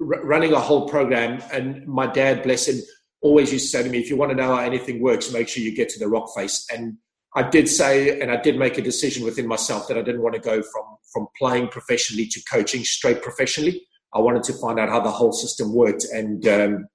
running 0.00 0.52
a 0.52 0.60
whole 0.60 0.88
program. 0.88 1.42
And 1.52 1.86
my 1.86 2.06
dad, 2.06 2.42
bless 2.42 2.68
him, 2.68 2.80
always 3.20 3.52
used 3.52 3.66
to 3.66 3.78
say 3.78 3.82
to 3.82 3.90
me, 3.90 3.98
if 3.98 4.08
you 4.08 4.16
want 4.16 4.30
to 4.30 4.36
know 4.36 4.54
how 4.54 4.62
anything 4.62 5.02
works, 5.02 5.32
make 5.32 5.48
sure 5.48 5.62
you 5.62 5.74
get 5.74 5.88
to 5.90 5.98
the 5.98 6.08
rock 6.08 6.28
face. 6.36 6.66
And 6.72 6.98
I 7.34 7.48
did 7.48 7.68
say, 7.68 8.20
and 8.20 8.30
I 8.30 8.40
did 8.40 8.58
make 8.58 8.78
a 8.78 8.82
decision 8.82 9.24
within 9.24 9.46
myself 9.46 9.88
that 9.88 9.98
I 9.98 10.02
didn't 10.02 10.22
want 10.22 10.34
to 10.34 10.40
go 10.40 10.62
from, 10.62 10.84
from 11.12 11.26
playing 11.38 11.68
professionally 11.68 12.26
to 12.26 12.42
coaching 12.50 12.84
straight 12.84 13.22
professionally. 13.22 13.82
I 14.14 14.20
wanted 14.20 14.44
to 14.44 14.54
find 14.54 14.78
out 14.78 14.88
how 14.88 15.00
the 15.00 15.10
whole 15.10 15.32
system 15.32 15.74
worked. 15.74 16.04
And 16.12 16.46
um, 16.48 16.86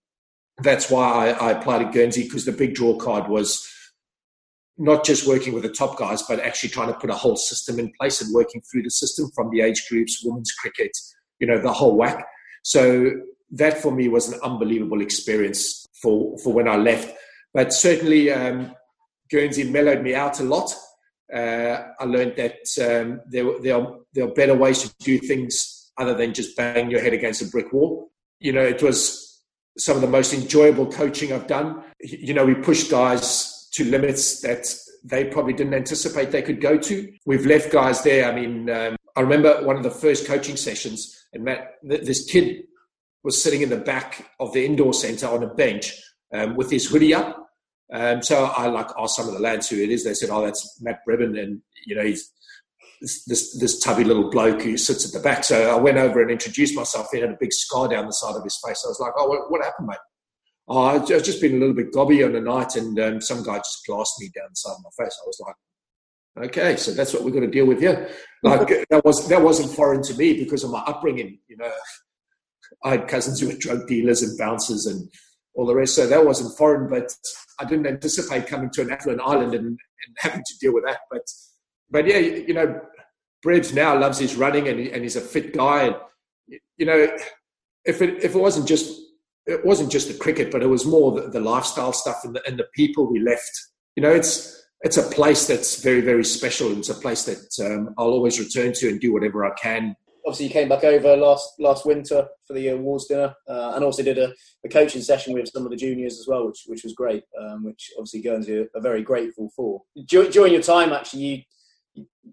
that's 0.60 0.90
why 0.90 1.30
I, 1.30 1.50
I 1.50 1.52
applied 1.52 1.82
at 1.82 1.94
Guernsey 1.94 2.24
because 2.24 2.46
the 2.46 2.52
big 2.52 2.76
draw 2.76 2.98
card 2.98 3.28
was 3.28 3.68
not 4.78 5.06
just 5.06 5.28
working 5.28 5.54
with 5.54 5.64
the 5.64 5.70
top 5.70 5.98
guys, 5.98 6.22
but 6.24 6.40
actually 6.40 6.70
trying 6.70 6.88
to 6.88 7.00
put 7.00 7.10
a 7.10 7.16
whole 7.16 7.36
system 7.36 7.80
in 7.80 7.92
place 8.00 8.22
and 8.22 8.34
working 8.34 8.62
through 8.62 8.84
the 8.84 8.90
system 8.90 9.30
from 9.36 9.50
the 9.52 9.62
age 9.62 9.86
groups, 9.90 10.22
women's 10.24 10.52
cricket, 10.52 10.92
you 11.40 11.48
know, 11.48 11.62
the 11.62 11.72
whole 11.72 11.96
whack. 11.96 12.26
So 12.64 13.12
that 13.52 13.78
for 13.78 13.92
me 13.92 14.08
was 14.08 14.32
an 14.32 14.40
unbelievable 14.44 15.02
experience 15.02 15.86
for, 16.02 16.38
for 16.40 16.54
when 16.54 16.68
I 16.68 16.76
left. 16.78 17.16
But 17.54 17.72
certainly, 17.72 18.32
um, 18.32 18.76
Guernsey 19.30 19.70
mellowed 19.70 20.02
me 20.02 20.16
out 20.16 20.40
a 20.40 20.44
lot. 20.44 20.74
Uh, 21.34 21.84
I 22.00 22.06
learned 22.06 22.36
that 22.38 22.68
um, 22.82 23.22
there, 23.28 23.60
there, 23.62 23.78
are, 23.78 23.96
there 24.14 24.26
are 24.26 24.34
better 24.34 24.56
ways 24.56 24.82
to 24.84 24.94
do 25.00 25.20
things 25.20 25.92
other 25.98 26.16
than 26.16 26.34
just 26.34 26.58
bang 26.58 26.90
your 26.90 27.02
head 27.02 27.14
against 27.14 27.42
a 27.42 27.46
brick 27.46 27.72
wall. 27.72 28.12
You 28.40 28.54
know, 28.54 28.64
it 28.64 28.82
was 28.82 29.33
some 29.78 29.96
of 29.96 30.02
the 30.02 30.08
most 30.08 30.34
enjoyable 30.34 30.92
coaching 30.92 31.34
I've 31.34 31.48
done. 31.48 31.84
You 32.00 32.34
know, 32.34 32.46
we 32.46 32.56
pushed 32.56 32.92
guys 32.92 33.70
to 33.74 33.86
limits 33.86 34.42
that 34.42 34.68
they 35.04 35.26
probably 35.26 35.54
didn't 35.54 35.74
anticipate 35.74 36.32
they 36.32 36.42
could 36.42 36.62
go 36.62 36.78
to. 36.78 37.14
We've 37.26 37.46
left 37.46 37.72
guys 37.72 38.04
there. 38.04 38.32
I 38.32 38.36
mean, 38.36 38.70
um, 38.70 38.96
I 39.16 39.22
remember 39.22 39.64
one 39.64 39.76
of 39.76 39.84
the 39.84 39.92
first 39.92 40.28
coaching 40.28 40.56
sessions 40.56 41.24
and 41.34 41.44
Matt, 41.44 41.76
this 41.82 42.26
kid 42.26 42.64
was 43.24 43.42
sitting 43.42 43.62
in 43.62 43.70
the 43.70 43.78
back 43.78 44.30
of 44.40 44.54
the 44.54 44.66
indoor 44.66 44.94
centre 44.94 45.28
on 45.28 45.44
a 45.44 45.54
bench 45.54 46.00
um, 46.34 46.56
with 46.56 46.70
his 46.70 46.86
hoodie 46.86 47.14
up. 47.14 47.50
Um, 47.92 48.22
so 48.22 48.46
I 48.46 48.68
like 48.68 48.90
asked 48.98 49.16
some 49.16 49.28
of 49.28 49.34
the 49.34 49.40
lads 49.40 49.70
who 49.70 49.82
it 49.82 49.90
is. 49.90 50.04
They 50.04 50.14
said, 50.14 50.30
"Oh, 50.32 50.44
that's 50.44 50.82
Matt 50.82 51.02
Bribben," 51.08 51.40
and 51.40 51.62
you 51.86 51.96
know 51.96 52.04
he's 52.04 52.32
this, 53.04 53.26
this, 53.26 53.60
this 53.60 53.80
tubby 53.80 54.06
little 54.06 54.30
bloke 54.30 54.62
who 54.62 54.78
sits 54.78 55.06
at 55.06 55.12
the 55.12 55.20
back. 55.20 55.44
So 55.44 55.70
I 55.70 55.80
went 55.80 55.98
over 55.98 56.22
and 56.22 56.32
introduced 56.32 56.74
myself. 56.74 57.08
He 57.12 57.20
had 57.20 57.32
a 57.32 57.38
big 57.38 57.52
scar 57.52 57.90
down 57.90 58.06
the 58.06 58.14
side 58.14 58.36
of 58.36 58.44
his 58.44 58.60
face. 58.66 58.82
I 58.86 58.88
was 58.88 59.00
like, 59.00 59.12
"Oh, 59.18 59.28
what, 59.28 59.52
what 59.52 59.64
happened, 59.64 59.90
mate?" 59.90 59.98
Oh, 60.70 60.84
I've 60.84 61.06
just 61.06 61.42
been 61.42 61.58
a 61.58 61.60
little 61.60 61.76
bit 61.76 61.92
gobby 61.92 62.24
on 62.24 62.32
the 62.32 62.40
night, 62.40 62.78
and 62.78 62.98
um, 63.00 63.20
some 63.20 63.44
guy 63.44 63.58
just 63.58 63.86
glassed 63.86 64.14
me 64.22 64.32
down 64.34 64.48
the 64.50 64.56
side 64.56 64.76
of 64.78 64.84
my 64.84 65.04
face. 65.04 65.20
I 65.22 65.28
was 65.28 65.42
like, 65.46 65.56
Okay, 66.38 66.78
so 66.78 66.92
that's 66.92 67.14
what 67.14 67.24
we're 67.24 67.32
going 67.32 67.46
to 67.46 67.52
deal 67.52 67.66
with 67.66 67.80
here. 67.80 68.10
Like 68.46 68.68
that 68.90 69.06
was 69.06 69.30
that 69.30 69.42
wasn't 69.42 69.74
foreign 69.74 70.04
to 70.04 70.14
me 70.16 70.34
because 70.34 70.66
of 70.66 70.70
my 70.70 70.82
upbringing. 70.82 71.40
You 71.48 71.56
know, 71.56 71.72
I 72.84 72.90
had 72.90 73.08
cousins 73.08 73.40
who 73.40 73.48
were 73.48 73.54
drug 73.54 73.88
dealers 73.88 74.22
and 74.22 74.38
bouncers 74.38 74.86
and 74.86 75.08
all 75.56 75.66
the 75.66 75.74
rest, 75.74 75.96
so 75.96 76.06
that 76.06 76.26
wasn't 76.26 76.58
foreign. 76.58 76.90
But 76.90 77.10
I 77.58 77.64
didn't 77.64 77.88
anticipate 77.88 78.48
coming 78.48 78.70
to 78.72 78.82
an 78.82 78.92
affluent 78.92 79.22
island 79.22 79.54
and, 79.54 79.66
and 79.66 80.18
having 80.18 80.42
to 80.46 80.58
deal 80.60 80.74
with 80.74 80.84
that. 80.84 80.98
But 81.10 81.22
but 81.90 82.06
yeah, 82.06 82.18
you 82.18 82.54
know, 82.54 82.82
Brebs 83.44 83.74
now 83.74 84.00
loves 84.00 84.20
his 84.20 84.36
running 84.36 84.68
and, 84.68 84.80
and 84.80 85.04
he's 85.04 85.16
a 85.16 85.22
fit 85.22 85.54
guy. 85.54 85.88
And 85.88 85.96
you 86.78 86.86
know, 86.86 87.16
if 87.86 88.02
it 88.02 88.24
if 88.24 88.36
it 88.36 88.40
wasn't 88.40 88.68
just 88.68 89.00
it 89.46 89.66
wasn't 89.66 89.92
just 89.92 90.08
the 90.08 90.18
cricket, 90.18 90.52
but 90.52 90.64
it 90.64 90.68
was 90.68 90.86
more 90.86 91.12
the, 91.12 91.30
the 91.30 91.40
lifestyle 91.40 91.94
stuff 91.94 92.22
and 92.24 92.36
the, 92.36 92.42
and 92.48 92.58
the 92.58 92.68
people 92.74 93.12
we 93.12 93.20
left. 93.20 93.52
You 93.96 94.04
know, 94.04 94.12
it's 94.12 94.64
it's 94.84 94.98
a 94.98 95.04
place 95.04 95.48
that's 95.48 95.82
very, 95.82 96.02
very 96.02 96.26
special. 96.26 96.68
And 96.70 96.80
it's 96.80 96.90
a 96.90 96.94
place 96.94 97.24
that 97.24 97.66
um, 97.66 97.94
I'll 97.98 98.08
always 98.08 98.40
return 98.40 98.74
to 98.74 98.90
and 98.90 99.00
do 99.00 99.14
whatever 99.14 99.46
I 99.46 99.52
can. 99.52 99.96
Obviously, 100.26 100.48
you 100.48 100.54
came 100.54 100.70
back 100.70 100.86
over 100.86 101.18
last 101.18 101.56
last 101.60 101.86
winter 101.86 102.26
for 102.48 102.54
the 102.54 102.70
awards 102.70 103.08
dinner, 103.08 103.34
uh, 103.50 103.74
and 103.76 103.84
also 103.84 104.04
did 104.04 104.18
a, 104.18 104.32
a, 104.64 104.70
coaching 104.70 105.02
session 105.02 105.34
with 105.34 105.50
some 105.50 105.66
of 105.66 105.70
the 105.70 105.76
juniors 105.76 106.18
as 106.18 106.28
well, 106.30 106.48
which 106.48 106.64
which 106.68 106.84
was 106.84 106.94
great. 106.94 107.24
Um, 107.38 107.66
which 107.66 107.92
obviously 107.98 108.22
Guernsey 108.22 108.60
are, 108.74 108.82
very 108.82 109.04
grateful 109.04 109.52
for. 109.54 109.82
During, 110.08 110.54
your 110.54 110.62
time, 110.62 110.94
actually, 110.94 111.24
you 111.24 111.42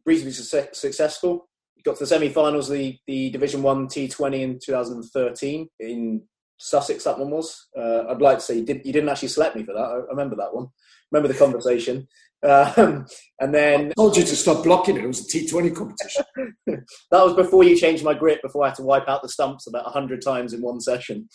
reasonably 0.05 0.33
su- 0.33 0.69
successful. 0.73 1.49
You 1.77 1.83
got 1.83 1.97
to 1.97 2.05
the 2.05 2.07
semi-finals 2.07 2.69
of 2.71 2.77
the, 2.77 2.99
the 3.07 3.31
Division 3.31 3.63
One 3.63 3.87
T20 3.87 4.41
in 4.41 4.59
2013 4.63 5.69
in 5.81 6.23
Sussex. 6.59 7.05
That 7.05 7.19
one 7.19 7.31
was. 7.31 7.69
Uh, 7.77 8.05
I'd 8.09 8.21
like 8.21 8.39
to 8.39 8.45
say 8.45 8.59
you, 8.59 8.67
did, 8.67 8.83
you 8.85 8.93
didn't 8.93 9.09
actually 9.09 9.29
select 9.29 9.57
me 9.57 9.65
for 9.65 9.73
that. 9.73 9.81
I 9.81 9.95
remember 10.11 10.37
that 10.37 10.55
one. 10.55 10.69
Remember 11.11 11.33
the 11.33 11.39
conversation. 11.39 12.07
Um, 12.43 13.05
and 13.39 13.55
then 13.55 13.89
I 13.89 13.93
told 13.99 14.17
you 14.17 14.23
to 14.23 14.35
stop 14.35 14.65
blocking 14.65 14.97
it. 14.97 15.05
It 15.05 15.07
was 15.07 15.21
a 15.21 15.39
T20 15.39 15.77
competition. 15.77 16.25
that 16.67 16.87
was 17.13 17.35
before 17.35 17.65
you 17.65 17.77
changed 17.77 18.03
my 18.03 18.15
grip. 18.15 18.41
Before 18.41 18.65
I 18.65 18.69
had 18.69 18.77
to 18.77 18.83
wipe 18.83 19.07
out 19.11 19.21
the 19.21 19.29
stumps 19.29 19.67
about 19.67 19.85
hundred 19.93 20.23
times 20.23 20.55
in 20.55 20.63
one 20.63 20.81
session, 20.81 21.29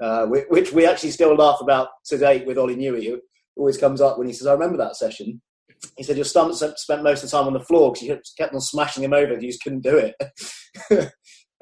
uh, 0.00 0.26
which 0.26 0.72
we 0.72 0.86
actually 0.86 1.10
still 1.10 1.34
laugh 1.34 1.58
about 1.60 1.88
today 2.04 2.44
with 2.44 2.58
Ollie 2.58 2.76
Newey. 2.76 3.06
Who 3.06 3.20
always 3.56 3.76
comes 3.76 4.00
up 4.00 4.18
when 4.18 4.28
he 4.28 4.32
says, 4.32 4.46
"I 4.46 4.52
remember 4.52 4.76
that 4.76 4.94
session." 4.94 5.42
He 5.96 6.02
said 6.02 6.16
your 6.16 6.24
stumps 6.24 6.62
spent 6.76 7.02
most 7.02 7.24
of 7.24 7.30
the 7.30 7.36
time 7.36 7.46
on 7.46 7.52
the 7.52 7.60
floor 7.60 7.92
because 7.92 8.08
you 8.08 8.20
kept 8.38 8.54
on 8.54 8.60
smashing 8.60 9.02
them 9.02 9.12
over. 9.12 9.34
You 9.34 9.48
just 9.48 9.62
couldn't 9.62 9.82
do 9.82 9.98
it. 9.98 10.14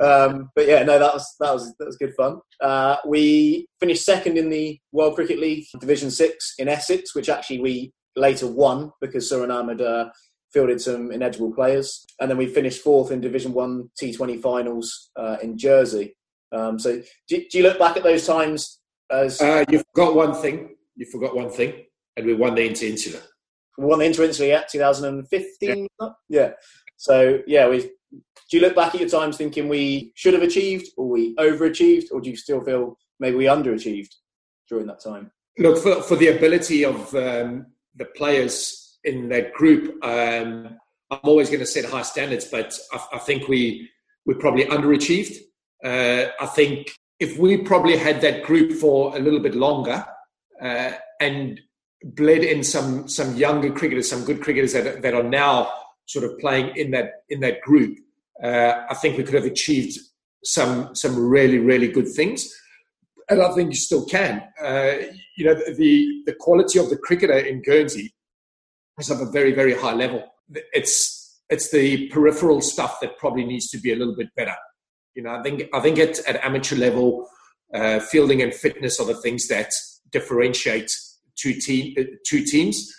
um, 0.00 0.50
but 0.54 0.66
yeah, 0.66 0.82
no, 0.82 0.98
that 0.98 1.14
was 1.14 1.34
that 1.40 1.52
was 1.52 1.74
that 1.78 1.86
was 1.86 1.96
good 1.96 2.14
fun. 2.14 2.40
Uh, 2.60 2.96
we 3.06 3.66
finished 3.80 4.04
second 4.04 4.38
in 4.38 4.50
the 4.50 4.78
World 4.92 5.14
Cricket 5.14 5.38
League 5.38 5.64
Division 5.80 6.10
Six 6.10 6.54
in 6.58 6.68
Essex, 6.68 7.14
which 7.14 7.28
actually 7.28 7.60
we 7.60 7.92
later 8.16 8.46
won 8.46 8.92
because 9.00 9.30
Suriname 9.30 9.70
had 9.70 9.80
uh, 9.80 10.10
fielded 10.52 10.80
some 10.80 11.12
ineligible 11.12 11.52
players, 11.52 12.04
and 12.20 12.30
then 12.30 12.36
we 12.38 12.46
finished 12.46 12.82
fourth 12.82 13.10
in 13.10 13.20
Division 13.20 13.52
One 13.52 13.90
T20 14.00 14.40
finals 14.40 15.10
uh, 15.16 15.36
in 15.42 15.56
Jersey. 15.56 16.16
Um, 16.52 16.78
so, 16.78 17.00
do, 17.28 17.44
do, 17.50 17.58
you 17.58 17.62
look 17.62 17.78
back 17.78 17.96
at 17.96 18.02
those 18.02 18.26
times 18.26 18.80
as 19.10 19.40
uh, 19.40 19.64
you 19.70 19.82
forgot 19.94 20.14
one 20.14 20.34
thing? 20.34 20.74
You 20.96 21.06
forgot 21.10 21.34
one 21.34 21.50
thing, 21.50 21.84
and 22.16 22.26
we 22.26 22.34
won 22.34 22.54
the 22.54 22.66
Inter-Insular. 22.66 23.20
We 23.80 23.86
won 23.86 23.98
the 23.98 24.04
Inter-Insular, 24.04 24.48
yeah, 24.48 24.62
2015. 24.70 25.88
Yeah. 26.00 26.08
yeah. 26.28 26.50
So 26.96 27.40
yeah, 27.46 27.68
we 27.68 27.78
Do 27.80 27.88
you 28.50 28.60
look 28.60 28.74
back 28.74 28.94
at 28.94 29.00
your 29.00 29.08
times 29.08 29.36
thinking 29.36 29.68
we 29.68 30.12
should 30.14 30.34
have 30.34 30.42
achieved, 30.42 30.88
or 30.96 31.08
we 31.08 31.34
overachieved, 31.36 32.12
or 32.12 32.20
do 32.20 32.30
you 32.30 32.36
still 32.36 32.60
feel 32.62 32.98
maybe 33.18 33.36
we 33.36 33.44
underachieved 33.44 34.14
during 34.68 34.86
that 34.86 35.02
time? 35.02 35.30
Look 35.58 35.78
for 35.78 36.02
for 36.02 36.16
the 36.16 36.28
ability 36.28 36.84
of 36.84 37.14
um, 37.14 37.66
the 37.96 38.04
players 38.16 38.98
in 39.04 39.28
that 39.30 39.54
group. 39.54 40.04
Um, 40.04 40.78
I'm 41.10 41.20
always 41.22 41.48
going 41.48 41.60
to 41.60 41.66
set 41.66 41.86
high 41.86 42.02
standards, 42.02 42.44
but 42.44 42.78
I, 42.92 43.06
I 43.14 43.18
think 43.18 43.48
we 43.48 43.88
we 44.26 44.34
probably 44.34 44.66
underachieved. 44.66 45.36
Uh, 45.82 46.30
I 46.38 46.46
think 46.46 46.92
if 47.18 47.38
we 47.38 47.58
probably 47.58 47.96
had 47.96 48.20
that 48.20 48.42
group 48.44 48.72
for 48.72 49.16
a 49.16 49.20
little 49.20 49.40
bit 49.40 49.54
longer 49.54 50.04
uh, 50.60 50.92
and 51.20 51.60
bled 52.02 52.42
in 52.42 52.64
some 52.64 53.08
some 53.08 53.36
younger 53.36 53.70
cricketers, 53.70 54.08
some 54.08 54.24
good 54.24 54.40
cricketers 54.40 54.72
that 54.72 55.02
that 55.02 55.14
are 55.14 55.22
now 55.22 55.70
sort 56.06 56.24
of 56.24 56.38
playing 56.38 56.76
in 56.76 56.90
that 56.92 57.22
in 57.28 57.40
that 57.40 57.60
group, 57.60 57.98
uh, 58.42 58.84
I 58.88 58.94
think 58.94 59.16
we 59.16 59.24
could 59.24 59.34
have 59.34 59.44
achieved 59.44 59.98
some 60.44 60.94
some 60.94 61.16
really 61.16 61.58
really 61.58 61.88
good 61.88 62.08
things, 62.08 62.52
and 63.28 63.42
I 63.42 63.52
think 63.54 63.70
you 63.70 63.76
still 63.76 64.06
can. 64.06 64.42
Uh, 64.62 64.94
you 65.36 65.44
know, 65.44 65.54
the 65.54 66.22
the 66.26 66.34
quality 66.38 66.78
of 66.78 66.90
the 66.90 66.96
cricketer 66.96 67.38
in 67.38 67.62
Guernsey 67.62 68.14
is 68.98 69.10
of 69.10 69.20
a 69.20 69.30
very 69.30 69.52
very 69.52 69.74
high 69.74 69.94
level. 69.94 70.24
It's 70.72 71.40
it's 71.50 71.70
the 71.70 72.08
peripheral 72.08 72.60
stuff 72.60 73.00
that 73.00 73.18
probably 73.18 73.44
needs 73.44 73.68
to 73.70 73.78
be 73.78 73.92
a 73.92 73.96
little 73.96 74.16
bit 74.16 74.34
better. 74.36 74.54
You 75.14 75.24
know, 75.24 75.34
I 75.34 75.42
think 75.42 75.64
I 75.74 75.80
think 75.80 75.98
at, 75.98 76.18
at 76.20 76.42
amateur 76.44 76.76
level, 76.76 77.28
uh, 77.74 78.00
fielding 78.00 78.40
and 78.40 78.54
fitness 78.54 78.98
are 79.00 79.06
the 79.06 79.14
things 79.14 79.48
that 79.48 79.72
differentiate 80.10 80.90
two 81.40 81.54
team 81.54 81.94
uh, 81.98 82.04
two 82.26 82.44
teams 82.44 82.92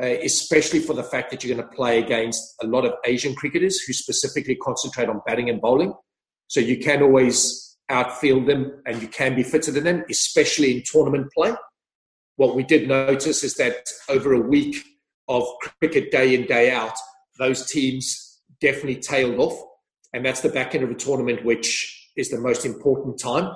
uh, 0.00 0.16
especially 0.24 0.80
for 0.80 0.94
the 0.94 1.02
fact 1.02 1.30
that 1.30 1.44
you're 1.44 1.54
going 1.54 1.68
to 1.68 1.76
play 1.76 1.98
against 1.98 2.54
a 2.62 2.66
lot 2.66 2.84
of 2.84 2.94
Asian 3.04 3.34
cricketers 3.34 3.80
who 3.80 3.92
specifically 3.92 4.56
concentrate 4.56 5.08
on 5.08 5.20
batting 5.26 5.48
and 5.48 5.60
bowling. 5.60 5.92
So 6.48 6.58
you 6.60 6.78
can 6.78 7.02
always 7.02 7.76
outfield 7.88 8.46
them 8.46 8.82
and 8.86 9.00
you 9.00 9.08
can 9.08 9.36
be 9.36 9.42
fitter 9.42 9.70
than 9.70 9.84
them, 9.84 10.04
especially 10.10 10.74
in 10.74 10.82
tournament 10.84 11.28
play. 11.32 11.52
What 12.36 12.56
we 12.56 12.64
did 12.64 12.88
notice 12.88 13.44
is 13.44 13.54
that 13.54 13.86
over 14.08 14.32
a 14.32 14.40
week 14.40 14.84
of 15.28 15.46
cricket 15.60 16.10
day 16.10 16.34
in, 16.34 16.46
day 16.46 16.72
out, 16.72 16.94
those 17.38 17.70
teams 17.70 18.40
definitely 18.60 18.96
tailed 18.96 19.38
off. 19.38 19.60
And 20.12 20.24
that's 20.24 20.40
the 20.40 20.48
back 20.48 20.74
end 20.74 20.84
of 20.84 20.90
a 20.90 20.94
tournament, 20.94 21.44
which 21.44 22.10
is 22.16 22.30
the 22.30 22.38
most 22.38 22.64
important 22.64 23.20
time. 23.20 23.52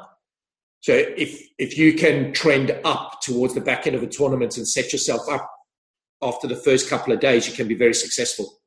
So 0.81 0.93
if 0.95 1.43
if 1.59 1.77
you 1.77 1.95
can 1.95 2.33
trend 2.33 2.79
up 2.85 3.21
towards 3.23 3.55
the 3.55 3.61
back 3.61 3.87
end 3.87 3.97
of 3.97 4.03
a 4.03 4.07
tournament 4.07 4.57
and 4.57 4.67
set 4.67 4.93
yourself 4.93 5.29
up 5.29 5.51
after 6.23 6.47
the 6.47 6.57
first 6.57 6.89
couple 6.89 7.13
of 7.13 7.21
days, 7.21 7.49
you 7.49 7.55
can 7.55 7.69
be 7.69 7.75
very 7.75 7.95
successful 7.95 8.61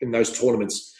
in 0.00 0.10
those 0.10 0.38
tournaments. 0.38 0.94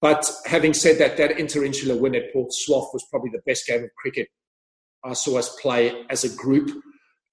But 0.00 0.30
having 0.44 0.74
said 0.74 0.98
that, 0.98 1.16
that 1.16 1.32
interinsular 1.32 1.98
win 1.98 2.14
at 2.14 2.32
Port 2.32 2.50
Soif 2.50 2.92
was 2.92 3.06
probably 3.10 3.30
the 3.30 3.42
best 3.46 3.66
game 3.66 3.82
of 3.82 3.90
cricket 3.96 4.28
I 5.04 5.12
saw 5.12 5.38
us 5.38 5.54
play 5.60 6.04
as 6.10 6.24
a 6.24 6.36
group. 6.36 6.70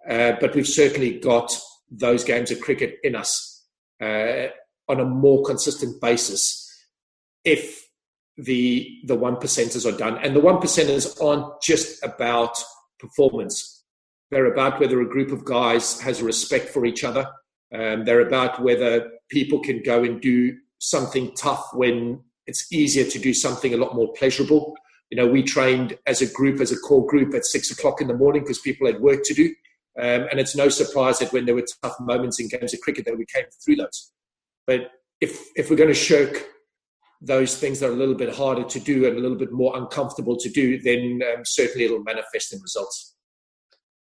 Uh, 0.07 0.33
but 0.39 0.53
we've 0.53 0.67
certainly 0.67 1.19
got 1.19 1.51
those 1.89 2.23
games 2.23 2.51
of 2.51 2.59
cricket 2.59 2.97
in 3.03 3.15
us 3.15 3.65
uh, 4.01 4.47
on 4.89 4.99
a 4.99 5.05
more 5.05 5.43
consistent 5.43 6.01
basis 6.01 6.59
if 7.45 7.81
the 8.37 8.89
the 9.05 9.15
one 9.15 9.35
percenters 9.35 9.85
are 9.91 9.97
done. 9.97 10.17
And 10.23 10.35
the 10.35 10.39
one 10.39 10.57
percenters 10.57 11.21
aren't 11.21 11.61
just 11.61 12.03
about 12.03 12.57
performance; 13.03 13.83
they're 14.31 14.51
about 14.51 14.79
whether 14.79 15.01
a 15.01 15.09
group 15.15 15.31
of 15.31 15.45
guys 15.45 15.99
has 16.01 16.21
respect 16.21 16.69
for 16.69 16.85
each 16.85 17.03
other 17.03 17.27
um, 17.73 18.05
they're 18.05 18.21
about 18.21 18.61
whether 18.61 19.09
people 19.29 19.59
can 19.59 19.81
go 19.81 20.03
and 20.03 20.21
do 20.21 20.57
something 20.79 21.33
tough 21.35 21.65
when 21.73 22.21
it's 22.45 22.71
easier 22.71 23.05
to 23.05 23.19
do 23.19 23.33
something 23.33 23.73
a 23.73 23.77
lot 23.77 23.95
more 23.95 24.13
pleasurable. 24.13 24.75
You 25.09 25.17
know, 25.17 25.27
we 25.27 25.43
trained 25.43 25.97
as 26.05 26.21
a 26.21 26.31
group, 26.31 26.61
as 26.61 26.71
a 26.71 26.77
core 26.77 27.05
group, 27.05 27.33
at 27.33 27.45
six 27.45 27.71
o'clock 27.71 28.01
in 28.01 28.07
the 28.07 28.13
morning 28.13 28.43
because 28.43 28.59
people 28.59 28.85
had 28.85 29.01
work 29.01 29.21
to 29.25 29.33
do. 29.33 29.47
Um, 29.99 30.27
and 30.29 30.39
it's 30.39 30.55
no 30.55 30.69
surprise 30.69 31.19
that 31.19 31.31
when 31.33 31.45
there 31.45 31.55
were 31.55 31.65
tough 31.83 31.95
moments 31.99 32.39
in 32.39 32.47
games 32.47 32.73
of 32.73 32.81
cricket 32.81 33.05
that 33.05 33.17
we 33.17 33.25
came 33.25 33.45
through 33.63 33.77
those. 33.77 34.11
But 34.65 34.91
if 35.21 35.39
if 35.55 35.69
we're 35.69 35.75
going 35.75 35.89
to 35.89 35.95
shirk 35.95 36.47
those 37.23 37.57
things 37.57 37.79
that 37.79 37.89
are 37.89 37.93
a 37.93 37.95
little 37.95 38.15
bit 38.15 38.35
harder 38.35 38.63
to 38.63 38.79
do 38.79 39.07
and 39.07 39.17
a 39.17 39.21
little 39.21 39.37
bit 39.37 39.51
more 39.51 39.77
uncomfortable 39.77 40.35
to 40.37 40.49
do, 40.49 40.79
then 40.81 41.21
um, 41.33 41.43
certainly 41.45 41.85
it'll 41.85 42.03
manifest 42.03 42.53
in 42.53 42.61
results. 42.61 43.15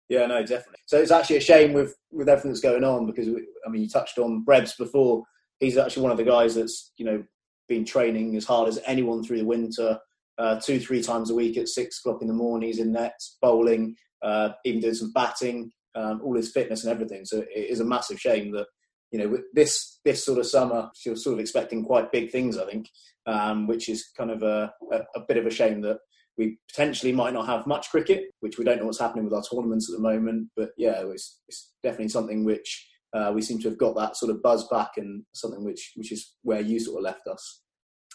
Yeah, 0.09 0.27
no, 0.27 0.41
definitely. 0.41 0.81
So 0.87 0.99
it's 0.99 1.13
actually 1.13 1.37
a 1.37 1.41
shame 1.41 1.73
with 1.73 1.95
with 2.11 2.29
everything 2.29 2.51
that's 2.51 2.61
going 2.61 2.83
on 2.83 3.07
because 3.07 3.29
we, 3.29 3.47
I 3.65 3.71
mean, 3.71 3.83
you 3.83 3.89
touched 3.89 4.19
on 4.19 4.43
Brebs 4.43 4.75
before. 4.75 5.23
He's 5.61 5.77
actually 5.77 6.03
one 6.03 6.13
of 6.13 6.19
the 6.19 6.25
guys 6.25 6.55
that's 6.55 6.93
you 6.97 7.05
know 7.05 7.23
been 7.69 7.85
training 7.85 8.35
as 8.37 8.45
hard 8.45 8.69
as 8.69 8.81
anyone 8.87 9.23
through 9.23 9.39
the 9.39 9.45
winter, 9.45 9.99
uh, 10.39 10.59
two 10.59 10.81
three 10.81 11.03
times 11.03 11.31
a 11.31 11.35
week 11.35 11.57
at 11.57 11.69
six 11.69 12.01
o'clock 12.01 12.23
in 12.23 12.29
the 12.29 12.35
morning. 12.35 12.67
He's 12.67 12.81
in 12.81 12.93
nets, 12.93 13.37
bowling, 13.41 13.95
uh, 14.23 14.51
even 14.65 14.81
doing 14.81 14.95
some 14.95 15.13
batting, 15.13 15.71
um, 15.95 16.21
all 16.25 16.35
his 16.35 16.51
fitness 16.51 16.83
and 16.83 16.93
everything. 16.93 17.25
So 17.25 17.39
it 17.39 17.71
is 17.71 17.79
a 17.79 17.85
massive 17.85 18.19
shame 18.19 18.51
that 18.53 18.67
you 19.11 19.19
know 19.19 19.29
with 19.29 19.43
this 19.53 19.99
this 20.05 20.25
sort 20.25 20.39
of 20.39 20.47
summer 20.47 20.91
you're 21.05 21.17
sort 21.17 21.35
of 21.35 21.41
expecting 21.41 21.85
quite 21.85 22.13
big 22.13 22.31
things. 22.31 22.57
I 22.59 22.67
think, 22.67 22.89
um, 23.27 23.67
which 23.67 23.89
is 23.89 24.11
kind 24.17 24.31
of 24.31 24.43
a, 24.43 24.73
a, 24.93 24.99
a 25.17 25.21
bit 25.27 25.37
of 25.37 25.47
a 25.47 25.51
shame 25.51 25.81
that 25.83 25.99
we 26.39 26.59
potentially 26.71 27.13
might 27.13 27.35
not 27.35 27.47
have 27.47 27.67
much 27.67 27.91
cricket, 27.91 28.25
which 28.41 28.57
we 28.57 28.65
don't 28.65 28.79
know 28.79 28.87
what's 28.87 29.01
happening 29.01 29.25
with 29.25 29.35
our 29.35 29.43
tournaments 29.43 29.91
at 29.91 29.97
the 29.97 30.03
moment. 30.03 30.49
But 30.57 30.71
yeah, 30.79 31.03
it's, 31.07 31.41
it's 31.49 31.73
definitely 31.83 32.09
something 32.09 32.45
which 32.45 32.89
uh, 33.13 33.33
we 33.35 33.43
seem 33.43 33.61
to 33.61 33.69
have 33.69 33.79
got 33.79 33.95
that 33.97 34.17
sort 34.17 34.31
of 34.31 34.43
buzz 34.43 34.67
back, 34.69 34.93
and 34.97 35.25
something 35.35 35.65
which 35.65 35.93
which 35.97 36.13
is 36.13 36.35
where 36.43 36.61
you 36.61 36.79
sort 36.81 36.99
of 36.99 37.05
left 37.05 37.27
us. 37.27 37.63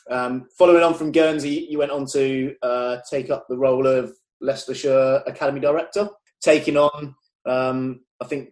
Um, 0.10 0.46
following 0.58 0.84
on 0.84 0.94
from 0.94 1.12
Guernsey, 1.12 1.68
you 1.70 1.80
went 1.80 1.92
on 1.92 2.06
to 2.14 2.56
uh, 2.62 2.98
take 3.10 3.30
up 3.30 3.48
the 3.50 3.58
role 3.58 3.88
of 3.88 4.14
Leicestershire 4.40 5.24
Academy 5.26 5.60
Director, 5.60 6.10
taking 6.42 6.78
on 6.78 7.16
um, 7.46 8.02
I 8.22 8.26
think 8.26 8.50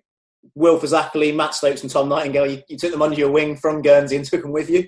Will 0.55 0.79
Fazakerley, 0.79 1.35
Matt 1.35 1.53
Stokes, 1.53 1.81
and 1.81 1.91
Tom 1.91 2.09
Nightingale. 2.09 2.47
You, 2.47 2.61
you, 2.67 2.77
took 2.77 2.91
them 2.91 3.01
under 3.01 3.17
your 3.17 3.31
wing 3.31 3.55
from 3.55 3.81
Guernsey 3.81 4.15
and 4.15 4.25
took 4.29 4.41
them 4.41 4.51
with 4.51 4.69
you. 4.69 4.87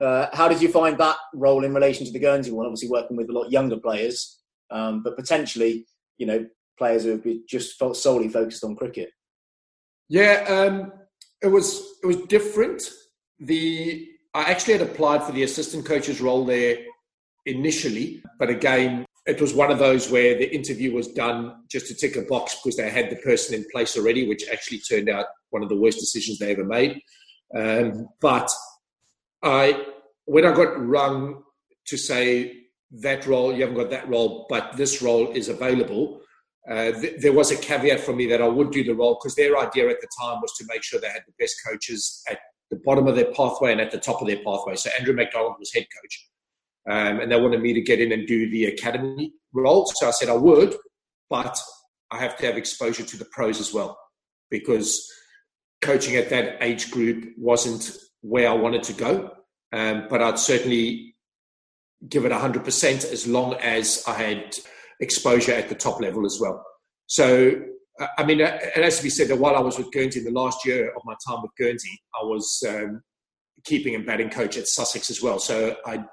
Uh, 0.00 0.26
how 0.32 0.48
did 0.48 0.62
you 0.62 0.70
find 0.70 0.96
that 0.98 1.16
role 1.34 1.64
in 1.64 1.74
relation 1.74 2.06
to 2.06 2.12
the 2.12 2.18
Guernsey 2.18 2.50
one? 2.50 2.66
Obviously, 2.66 2.88
working 2.88 3.16
with 3.16 3.28
a 3.28 3.32
lot 3.32 3.50
younger 3.50 3.76
players, 3.76 4.40
um, 4.70 5.02
but 5.02 5.16
potentially, 5.16 5.86
you 6.18 6.26
know, 6.26 6.46
players 6.78 7.04
who 7.04 7.10
have 7.10 7.24
been 7.24 7.42
just 7.48 7.82
solely 7.94 8.28
focused 8.28 8.64
on 8.64 8.76
cricket. 8.76 9.10
Yeah, 10.08 10.44
um, 10.48 10.92
it 11.42 11.48
was 11.48 11.82
it 12.02 12.06
was 12.06 12.16
different. 12.28 12.90
The 13.40 14.08
I 14.34 14.42
actually 14.42 14.74
had 14.74 14.82
applied 14.82 15.24
for 15.24 15.32
the 15.32 15.42
assistant 15.42 15.84
coach's 15.84 16.20
role 16.20 16.44
there 16.44 16.78
initially, 17.44 18.22
but 18.38 18.50
again, 18.50 19.04
it 19.28 19.42
was 19.42 19.52
one 19.52 19.70
of 19.70 19.78
those 19.78 20.10
where 20.10 20.38
the 20.38 20.52
interview 20.54 20.94
was 20.94 21.06
done 21.06 21.54
just 21.70 21.86
to 21.88 21.94
tick 21.94 22.16
a 22.16 22.22
box 22.22 22.56
because 22.56 22.76
they 22.76 22.88
had 22.88 23.10
the 23.10 23.16
person 23.16 23.54
in 23.54 23.64
place 23.70 23.94
already, 23.96 24.26
which 24.26 24.48
actually 24.50 24.78
turned 24.78 25.10
out 25.10 25.26
one 25.50 25.62
of 25.62 25.68
the 25.68 25.76
worst 25.76 26.00
decisions 26.00 26.38
they 26.38 26.52
ever 26.52 26.64
made. 26.64 27.00
Um, 27.54 28.08
but 28.22 28.48
I 29.42 29.84
when 30.24 30.46
I 30.46 30.52
got 30.52 30.82
rung 30.84 31.42
to 31.88 31.96
say 31.98 32.64
that 33.02 33.26
role, 33.26 33.52
you 33.52 33.60
haven't 33.60 33.76
got 33.76 33.90
that 33.90 34.08
role, 34.08 34.46
but 34.48 34.76
this 34.76 35.02
role 35.02 35.30
is 35.32 35.48
available. 35.48 36.20
Uh, 36.70 36.92
th- 36.92 37.20
there 37.20 37.32
was 37.32 37.50
a 37.50 37.56
caveat 37.56 38.00
for 38.00 38.14
me 38.14 38.26
that 38.26 38.40
I 38.40 38.48
would 38.48 38.70
do 38.70 38.82
the 38.82 38.94
role 38.94 39.18
because 39.20 39.34
their 39.34 39.58
idea 39.58 39.88
at 39.88 40.00
the 40.00 40.08
time 40.20 40.40
was 40.40 40.52
to 40.58 40.64
make 40.68 40.82
sure 40.82 41.00
they 41.00 41.08
had 41.08 41.24
the 41.26 41.34
best 41.38 41.56
coaches 41.66 42.22
at 42.30 42.38
the 42.70 42.80
bottom 42.84 43.06
of 43.06 43.14
their 43.14 43.32
pathway 43.32 43.72
and 43.72 43.80
at 43.80 43.90
the 43.90 43.98
top 43.98 44.20
of 44.22 44.26
their 44.26 44.42
pathway. 44.44 44.76
So 44.76 44.90
Andrew 44.98 45.14
McDonald 45.14 45.56
was 45.58 45.72
head 45.72 45.86
coach, 46.00 46.28
um, 46.88 47.20
and 47.20 47.30
they 47.30 47.40
wanted 47.40 47.60
me 47.60 47.72
to 47.74 47.80
get 47.80 48.00
in 48.00 48.12
and 48.12 48.26
do 48.26 48.50
the 48.50 48.66
academy 48.66 49.32
role. 49.52 49.86
So 49.94 50.08
I 50.08 50.10
said 50.10 50.28
I 50.28 50.36
would, 50.36 50.74
but 51.28 51.58
I 52.10 52.18
have 52.18 52.36
to 52.38 52.46
have 52.46 52.56
exposure 52.56 53.04
to 53.04 53.16
the 53.16 53.26
pros 53.26 53.60
as 53.60 53.72
well 53.72 53.98
because 54.50 55.06
coaching 55.82 56.16
at 56.16 56.30
that 56.30 56.62
age 56.62 56.90
group 56.90 57.32
wasn't 57.36 57.92
where 58.22 58.48
I 58.48 58.54
wanted 58.54 58.82
to 58.84 58.92
go. 58.94 59.30
Um, 59.72 60.06
but 60.08 60.22
I'd 60.22 60.38
certainly 60.38 61.14
give 62.08 62.24
it 62.24 62.32
100% 62.32 63.12
as 63.12 63.26
long 63.26 63.54
as 63.54 64.02
I 64.06 64.14
had 64.14 64.56
exposure 65.00 65.52
at 65.52 65.68
the 65.68 65.74
top 65.74 66.00
level 66.00 66.24
as 66.24 66.38
well. 66.40 66.64
So, 67.06 67.60
I 68.16 68.24
mean, 68.24 68.40
it 68.40 68.76
has 68.76 68.96
to 68.98 69.02
be 69.02 69.10
said 69.10 69.28
that 69.28 69.38
while 69.38 69.56
I 69.56 69.60
was 69.60 69.76
with 69.76 69.92
Guernsey 69.92 70.20
in 70.20 70.24
the 70.24 70.30
last 70.30 70.64
year 70.64 70.92
of 70.94 71.02
my 71.04 71.14
time 71.26 71.42
with 71.42 71.50
Guernsey, 71.58 72.00
I 72.14 72.24
was 72.24 72.62
um, 72.68 73.02
keeping 73.64 73.94
and 73.94 74.06
batting 74.06 74.30
coach 74.30 74.56
at 74.56 74.68
Sussex 74.68 75.10
as 75.10 75.22
well. 75.22 75.38
So 75.38 75.76
I'd, 75.84 76.04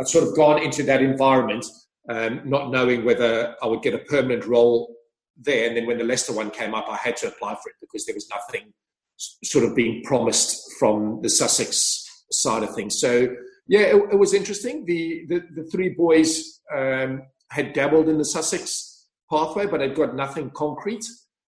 I'd 0.00 0.08
sort 0.08 0.26
of 0.26 0.36
gone 0.36 0.62
into 0.62 0.82
that 0.84 1.02
environment 1.02 1.64
um, 2.08 2.42
not 2.44 2.70
knowing 2.70 3.04
whether 3.04 3.56
I 3.62 3.66
would 3.66 3.82
get 3.82 3.94
a 3.94 3.98
permanent 3.98 4.46
role 4.46 4.94
there. 5.36 5.68
And 5.68 5.76
then 5.76 5.86
when 5.86 5.98
the 5.98 6.04
Leicester 6.04 6.32
one 6.32 6.50
came 6.50 6.74
up, 6.74 6.86
I 6.88 6.96
had 6.96 7.16
to 7.18 7.28
apply 7.28 7.54
for 7.54 7.68
it 7.70 7.76
because 7.80 8.06
there 8.06 8.14
was 8.14 8.28
nothing 8.28 8.72
sort 9.44 9.64
of 9.64 9.74
being 9.74 10.02
promised 10.04 10.72
from 10.78 11.20
the 11.22 11.30
Sussex 11.30 12.04
side 12.30 12.62
of 12.62 12.74
things. 12.74 13.00
So 13.00 13.28
yeah, 13.66 13.80
it, 13.80 14.12
it 14.12 14.18
was 14.18 14.34
interesting. 14.34 14.84
The, 14.84 15.26
the, 15.28 15.42
the 15.54 15.64
three 15.70 15.90
boys 15.90 16.60
um, 16.74 17.22
had 17.50 17.72
dabbled 17.72 18.08
in 18.08 18.18
the 18.18 18.24
Sussex 18.24 19.08
pathway, 19.30 19.66
but 19.66 19.80
had 19.80 19.96
got 19.96 20.14
nothing 20.14 20.50
concrete. 20.50 21.04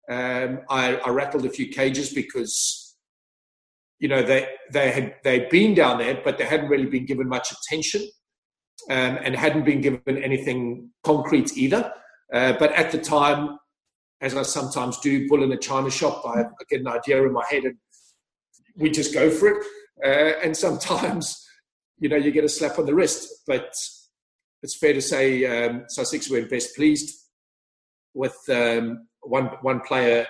Um, 0.09 0.59
I, 0.69 0.97
I, 0.97 1.09
rattled 1.09 1.45
a 1.45 1.49
few 1.49 1.67
cages 1.69 2.13
because 2.13 2.95
you 3.97 4.07
know 4.07 4.21
they 4.21 4.47
they 4.71 4.91
had 4.91 5.15
they'd 5.23 5.49
been 5.49 5.73
down 5.73 5.97
there, 5.97 6.21
but 6.23 6.37
they 6.37 6.45
hadn't 6.45 6.69
really 6.69 6.85
been 6.85 7.07
given 7.07 7.27
much 7.27 7.51
attention. 7.51 8.07
Um, 8.89 9.17
and 9.23 9.35
hadn't 9.35 9.65
been 9.65 9.81
given 9.81 10.23
anything 10.23 10.89
concrete 11.03 11.57
either. 11.57 11.91
Uh, 12.33 12.53
but 12.59 12.71
at 12.73 12.91
the 12.91 12.97
time, 12.97 13.57
as 14.21 14.35
I 14.35 14.43
sometimes 14.43 14.99
do, 14.99 15.27
bull 15.27 15.43
in 15.43 15.51
a 15.51 15.57
china 15.57 15.89
shop, 15.89 16.23
I, 16.25 16.41
I 16.41 16.63
get 16.69 16.81
an 16.81 16.87
idea 16.87 17.23
in 17.23 17.33
my 17.33 17.43
head 17.49 17.63
and 17.63 17.77
we 18.75 18.89
just 18.89 19.13
go 19.13 19.29
for 19.29 19.49
it. 19.49 19.65
Uh, 20.03 20.39
and 20.43 20.55
sometimes, 20.55 21.47
you 21.99 22.09
know, 22.09 22.15
you 22.15 22.31
get 22.31 22.43
a 22.43 22.49
slap 22.49 22.79
on 22.79 22.85
the 22.85 22.95
wrist. 22.95 23.43
But 23.47 23.73
it's 24.63 24.77
fair 24.77 24.93
to 24.93 25.01
say 25.01 25.45
um, 25.45 25.85
Sussex 25.87 26.29
were 26.29 26.45
best 26.45 26.75
pleased 26.75 27.15
with 28.13 28.37
um, 28.49 29.07
one 29.21 29.47
one 29.61 29.81
player 29.81 30.25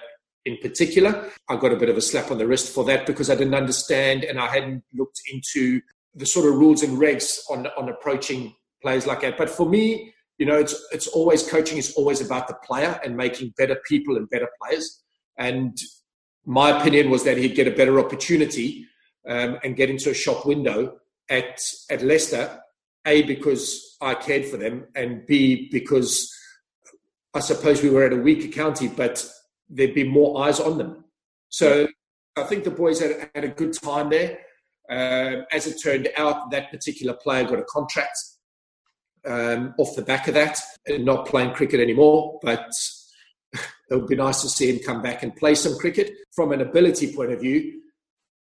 in 0.45 0.57
particular. 0.57 1.29
I 1.49 1.55
got 1.55 1.71
a 1.71 1.77
bit 1.77 1.89
of 1.89 1.97
a 1.97 2.01
slap 2.01 2.31
on 2.31 2.37
the 2.37 2.47
wrist 2.47 2.73
for 2.73 2.83
that 2.85 3.05
because 3.05 3.29
I 3.29 3.35
didn't 3.35 3.55
understand 3.55 4.23
and 4.23 4.39
I 4.39 4.47
hadn't 4.47 4.83
looked 4.93 5.21
into 5.31 5.81
the 6.15 6.25
sort 6.25 6.45
of 6.45 6.55
rules 6.55 6.83
and 6.83 6.97
regs 6.97 7.39
on 7.49 7.67
on 7.77 7.89
approaching 7.89 8.55
players 8.81 9.05
like 9.05 9.21
that. 9.21 9.37
But 9.37 9.49
for 9.49 9.67
me, 9.67 10.13
you 10.37 10.45
know, 10.45 10.57
it's 10.57 10.75
it's 10.91 11.07
always 11.07 11.47
coaching 11.47 11.77
is 11.77 11.93
always 11.95 12.21
about 12.21 12.47
the 12.47 12.55
player 12.65 12.99
and 13.03 13.15
making 13.15 13.53
better 13.57 13.77
people 13.87 14.17
and 14.17 14.29
better 14.29 14.49
players. 14.61 15.03
And 15.37 15.77
my 16.45 16.79
opinion 16.79 17.09
was 17.09 17.23
that 17.23 17.37
he'd 17.37 17.55
get 17.55 17.67
a 17.67 17.71
better 17.71 17.99
opportunity 17.99 18.85
um, 19.27 19.57
and 19.63 19.75
get 19.75 19.89
into 19.89 20.11
a 20.11 20.13
shop 20.13 20.45
window 20.45 20.97
at 21.29 21.61
at 21.89 22.01
Leicester. 22.01 22.61
A 23.07 23.21
because 23.21 23.97
I 24.01 24.15
cared 24.15 24.45
for 24.45 24.57
them, 24.57 24.87
and 24.95 25.27
B 25.27 25.69
because 25.71 26.33
I 27.35 27.39
suppose 27.39 27.83
we 27.83 27.91
were 27.91 28.03
at 28.03 28.13
a 28.13 28.17
weaker 28.17 28.47
county, 28.47 28.87
but 28.87 29.23
there'd 29.69 29.93
be 29.93 30.07
more 30.07 30.43
eyes 30.43 30.59
on 30.59 30.77
them. 30.79 31.03
So 31.49 31.87
I 32.35 32.43
think 32.43 32.63
the 32.63 32.71
boys 32.71 32.99
had, 32.99 33.29
had 33.35 33.43
a 33.43 33.49
good 33.49 33.73
time 33.73 34.09
there. 34.09 34.39
Uh, 34.89 35.43
as 35.51 35.67
it 35.67 35.81
turned 35.81 36.09
out, 36.17 36.51
that 36.51 36.71
particular 36.71 37.13
player 37.13 37.43
got 37.43 37.59
a 37.59 37.65
contract 37.65 38.17
um, 39.25 39.73
off 39.77 39.95
the 39.95 40.01
back 40.01 40.27
of 40.27 40.33
that, 40.33 40.59
and 40.87 41.05
not 41.05 41.25
playing 41.25 41.53
cricket 41.53 41.79
anymore. 41.79 42.39
But 42.41 42.71
it 43.53 43.95
would 43.95 44.07
be 44.07 44.15
nice 44.15 44.41
to 44.41 44.49
see 44.49 44.71
him 44.71 44.79
come 44.85 45.01
back 45.01 45.23
and 45.23 45.35
play 45.35 45.55
some 45.55 45.77
cricket. 45.77 46.11
From 46.35 46.51
an 46.51 46.61
ability 46.61 47.13
point 47.13 47.31
of 47.31 47.41
view, 47.41 47.81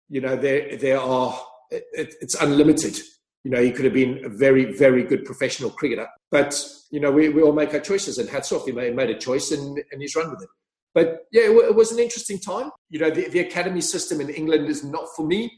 you 0.09 0.21
know, 0.21 0.35
there 0.35 0.77
there 0.77 0.99
are 0.99 1.39
it, 1.71 2.15
it's 2.21 2.35
unlimited. 2.35 2.99
You 3.43 3.51
know, 3.51 3.61
he 3.61 3.71
could 3.71 3.85
have 3.85 3.93
been 3.93 4.23
a 4.25 4.29
very, 4.29 4.73
very 4.73 5.03
good 5.03 5.23
professional 5.23 5.69
cricketer. 5.69 6.07
But, 6.29 6.61
you 6.91 6.99
know, 6.99 7.11
we, 7.11 7.29
we 7.29 7.41
all 7.41 7.53
make 7.53 7.73
our 7.73 7.79
choices 7.79 8.17
and 8.17 8.29
hats 8.29 8.51
off. 8.51 8.65
He 8.65 8.71
made, 8.73 8.95
made 8.95 9.09
a 9.09 9.17
choice 9.17 9.51
and, 9.51 9.81
and 9.91 10.01
he's 10.01 10.15
run 10.15 10.29
with 10.29 10.41
it. 10.43 10.49
But 10.93 11.25
yeah, 11.31 11.43
it, 11.43 11.51
it 11.51 11.75
was 11.75 11.91
an 11.91 11.99
interesting 11.99 12.39
time. 12.39 12.71
You 12.89 12.99
know, 12.99 13.09
the, 13.09 13.29
the 13.29 13.39
academy 13.39 13.81
system 13.81 14.19
in 14.19 14.29
England 14.29 14.67
is 14.67 14.83
not 14.83 15.05
for 15.15 15.25
me. 15.25 15.51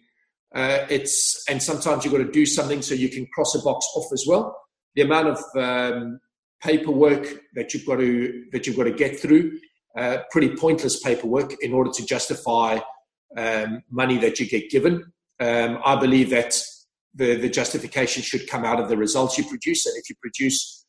Uh, 0.54 0.86
it's 0.90 1.44
and 1.50 1.62
sometimes 1.64 2.04
you've 2.04 2.14
got 2.14 2.20
to 2.20 2.32
do 2.32 2.46
something 2.46 2.82
so 2.82 2.94
you 2.94 3.10
can 3.10 3.26
cross 3.34 3.56
a 3.56 3.60
box 3.60 3.86
off 3.96 4.12
as 4.12 4.26
well. 4.28 4.58
The 4.96 5.04
amount 5.04 5.28
of 5.28 5.40
um, 5.56 6.20
paperwork 6.62 7.28
that 7.56 7.74
you've 7.74 7.86
got 7.86 7.98
to 7.98 8.46
that 8.52 8.68
you've 8.68 8.76
got 8.76 8.84
to 8.84 8.92
get 8.92 9.20
through, 9.20 9.58
uh, 9.98 10.20
pretty 10.30 10.56
pointless 10.56 11.02
paperwork 11.02 11.56
in 11.62 11.74
order 11.74 11.92
to 11.94 12.06
justify 12.06 12.80
um, 13.38 13.82
money 13.90 14.18
that 14.18 14.40
you 14.40 14.48
get 14.48 14.70
given. 14.70 15.12
Um, 15.40 15.80
I 15.86 15.96
believe 15.96 16.30
that 16.32 16.62
the, 17.16 17.36
the 17.36 17.50
justification 17.50 18.22
should 18.22 18.48
come 18.48 18.64
out 18.64 18.80
of 18.80 18.90
the 18.90 18.98
results 18.98 19.38
you 19.38 19.46
produce, 19.46 19.86
and 19.86 19.96
if 19.98 20.10
you 20.10 20.16
produce 20.22 20.86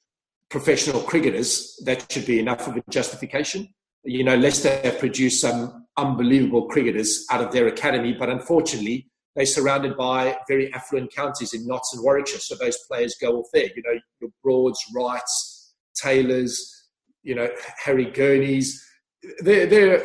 professional 0.51 1.01
cricketers, 1.01 1.81
that 1.85 2.11
should 2.13 2.27
be 2.27 2.39
enough 2.39 2.67
of 2.69 2.77
a 2.77 2.83
justification. 2.91 3.73
You 4.05 4.25
know, 4.25 4.37
Leicester 4.37 4.81
have 4.83 4.99
produced 4.99 5.41
some 5.41 5.87
unbelievable 5.97 6.67
cricketers 6.69 7.25
out 7.31 7.43
of 7.43 7.53
their 7.53 7.69
academy, 7.69 8.13
but 8.13 8.29
unfortunately, 8.29 9.09
they're 9.35 9.47
surrounded 9.47 9.97
by 9.97 10.37
very 10.49 10.73
affluent 10.75 11.15
counties 11.15 11.55
in 11.55 11.67
Notts 11.67 11.95
and 11.95 12.03
Warwickshire. 12.03 12.39
So 12.39 12.55
those 12.55 12.79
players 12.91 13.17
go 13.21 13.39
off 13.39 13.47
there. 13.53 13.69
You 13.75 13.83
know, 13.85 13.99
your 14.21 14.31
Broads, 14.43 14.79
Wrights, 14.95 15.75
Taylors, 15.95 16.89
you 17.23 17.35
know, 17.35 17.49
Harry 17.85 18.07
Gurneys. 18.07 18.85
There, 19.41 19.67
there, 19.67 20.05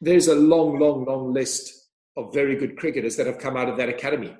there's 0.00 0.28
a 0.28 0.34
long, 0.34 0.78
long, 0.78 1.04
long 1.04 1.32
list 1.32 1.72
of 2.16 2.34
very 2.34 2.56
good 2.56 2.76
cricketers 2.76 3.16
that 3.16 3.26
have 3.26 3.38
come 3.38 3.56
out 3.56 3.68
of 3.68 3.76
that 3.76 3.88
academy. 3.88 4.34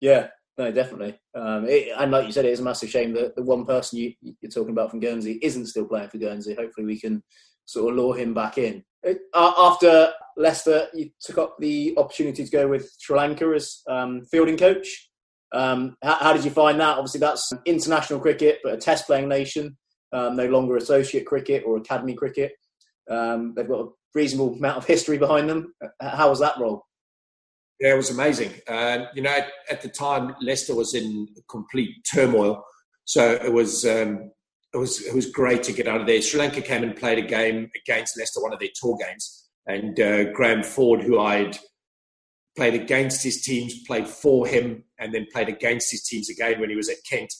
Yeah, 0.00 0.28
no, 0.58 0.72
definitely. 0.72 1.18
Um, 1.34 1.66
it, 1.68 1.92
and 1.96 2.10
like 2.10 2.26
you 2.26 2.32
said, 2.32 2.44
it 2.44 2.52
is 2.52 2.60
a 2.60 2.64
massive 2.64 2.90
shame 2.90 3.12
that 3.14 3.36
the 3.36 3.42
one 3.42 3.64
person 3.64 3.98
you, 3.98 4.12
you're 4.20 4.50
talking 4.50 4.72
about 4.72 4.90
from 4.90 5.00
Guernsey 5.00 5.38
isn't 5.42 5.66
still 5.66 5.86
playing 5.86 6.10
for 6.10 6.18
Guernsey. 6.18 6.54
Hopefully, 6.54 6.86
we 6.86 6.98
can 6.98 7.22
sort 7.64 7.90
of 7.90 7.96
lure 7.96 8.16
him 8.16 8.34
back 8.34 8.58
in. 8.58 8.84
Uh, 9.06 9.14
after 9.56 10.12
Leicester, 10.36 10.88
you 10.94 11.10
took 11.20 11.38
up 11.38 11.56
the 11.58 11.94
opportunity 11.96 12.44
to 12.44 12.50
go 12.50 12.68
with 12.68 12.90
Sri 12.98 13.16
Lanka 13.16 13.46
as 13.54 13.82
um, 13.88 14.22
fielding 14.30 14.56
coach. 14.56 15.10
Um, 15.52 15.96
how, 16.02 16.14
how, 16.14 16.32
did 16.32 16.44
you 16.44 16.50
find 16.50 16.80
that? 16.80 16.96
Obviously, 16.96 17.20
that's 17.20 17.52
international 17.66 18.20
cricket, 18.20 18.60
but 18.64 18.74
a 18.74 18.76
test 18.78 19.06
playing 19.06 19.28
nation, 19.28 19.76
um, 20.12 20.36
no 20.36 20.46
longer 20.46 20.76
associate 20.76 21.26
cricket 21.26 21.64
or 21.66 21.76
academy 21.76 22.14
cricket. 22.14 22.52
Um, 23.10 23.52
they've 23.54 23.68
got 23.68 23.80
a 23.80 23.88
reasonable 24.14 24.54
amount 24.54 24.78
of 24.78 24.86
history 24.86 25.18
behind 25.18 25.48
them. 25.48 25.74
How 26.00 26.30
was 26.30 26.40
that 26.40 26.58
role? 26.58 26.84
Yeah, 27.80 27.94
it 27.94 27.96
was 27.96 28.10
amazing. 28.10 28.52
Uh, 28.68 29.06
you 29.14 29.22
know, 29.22 29.30
at, 29.30 29.48
at, 29.68 29.82
the 29.82 29.88
time, 29.88 30.36
Leicester 30.40 30.74
was 30.74 30.94
in 30.94 31.26
complete 31.50 31.90
turmoil, 32.14 32.64
so 33.04 33.32
it 33.32 33.52
was 33.52 33.84
um, 33.84 34.30
it 34.72 34.76
was 34.76 35.04
it 35.04 35.14
was 35.14 35.26
great 35.26 35.62
to 35.64 35.72
get 35.72 35.88
out 35.88 36.00
of 36.00 36.06
there. 36.06 36.22
Sri 36.22 36.38
Lanka 36.38 36.62
came 36.62 36.84
and 36.84 36.94
played 36.94 37.18
a 37.18 37.26
game 37.26 37.68
against 37.84 38.16
Leicester, 38.16 38.40
one 38.40 38.52
of 38.52 38.60
their 38.60 38.68
tour 38.74 38.96
games, 39.00 39.41
and 39.66 39.98
uh, 39.98 40.32
Graham 40.32 40.62
Ford, 40.62 41.02
who 41.02 41.18
I'd 41.20 41.56
played 42.56 42.74
against 42.74 43.22
his 43.22 43.42
teams, 43.42 43.82
played 43.86 44.08
for 44.08 44.46
him, 44.46 44.84
and 44.98 45.14
then 45.14 45.26
played 45.32 45.48
against 45.48 45.90
his 45.90 46.02
teams 46.02 46.28
again 46.28 46.60
when 46.60 46.70
he 46.70 46.76
was 46.76 46.88
at 46.88 46.96
Kent. 47.08 47.32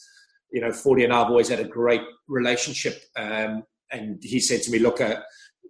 You 0.52 0.60
know, 0.60 0.72
Fordy 0.72 1.04
and 1.04 1.12
I've 1.12 1.28
always 1.28 1.48
had 1.48 1.60
a 1.60 1.64
great 1.64 2.02
relationship, 2.28 3.02
um, 3.16 3.64
and 3.90 4.18
he 4.22 4.40
said 4.40 4.62
to 4.62 4.70
me, 4.70 4.78
"Look, 4.78 5.00
uh, 5.00 5.20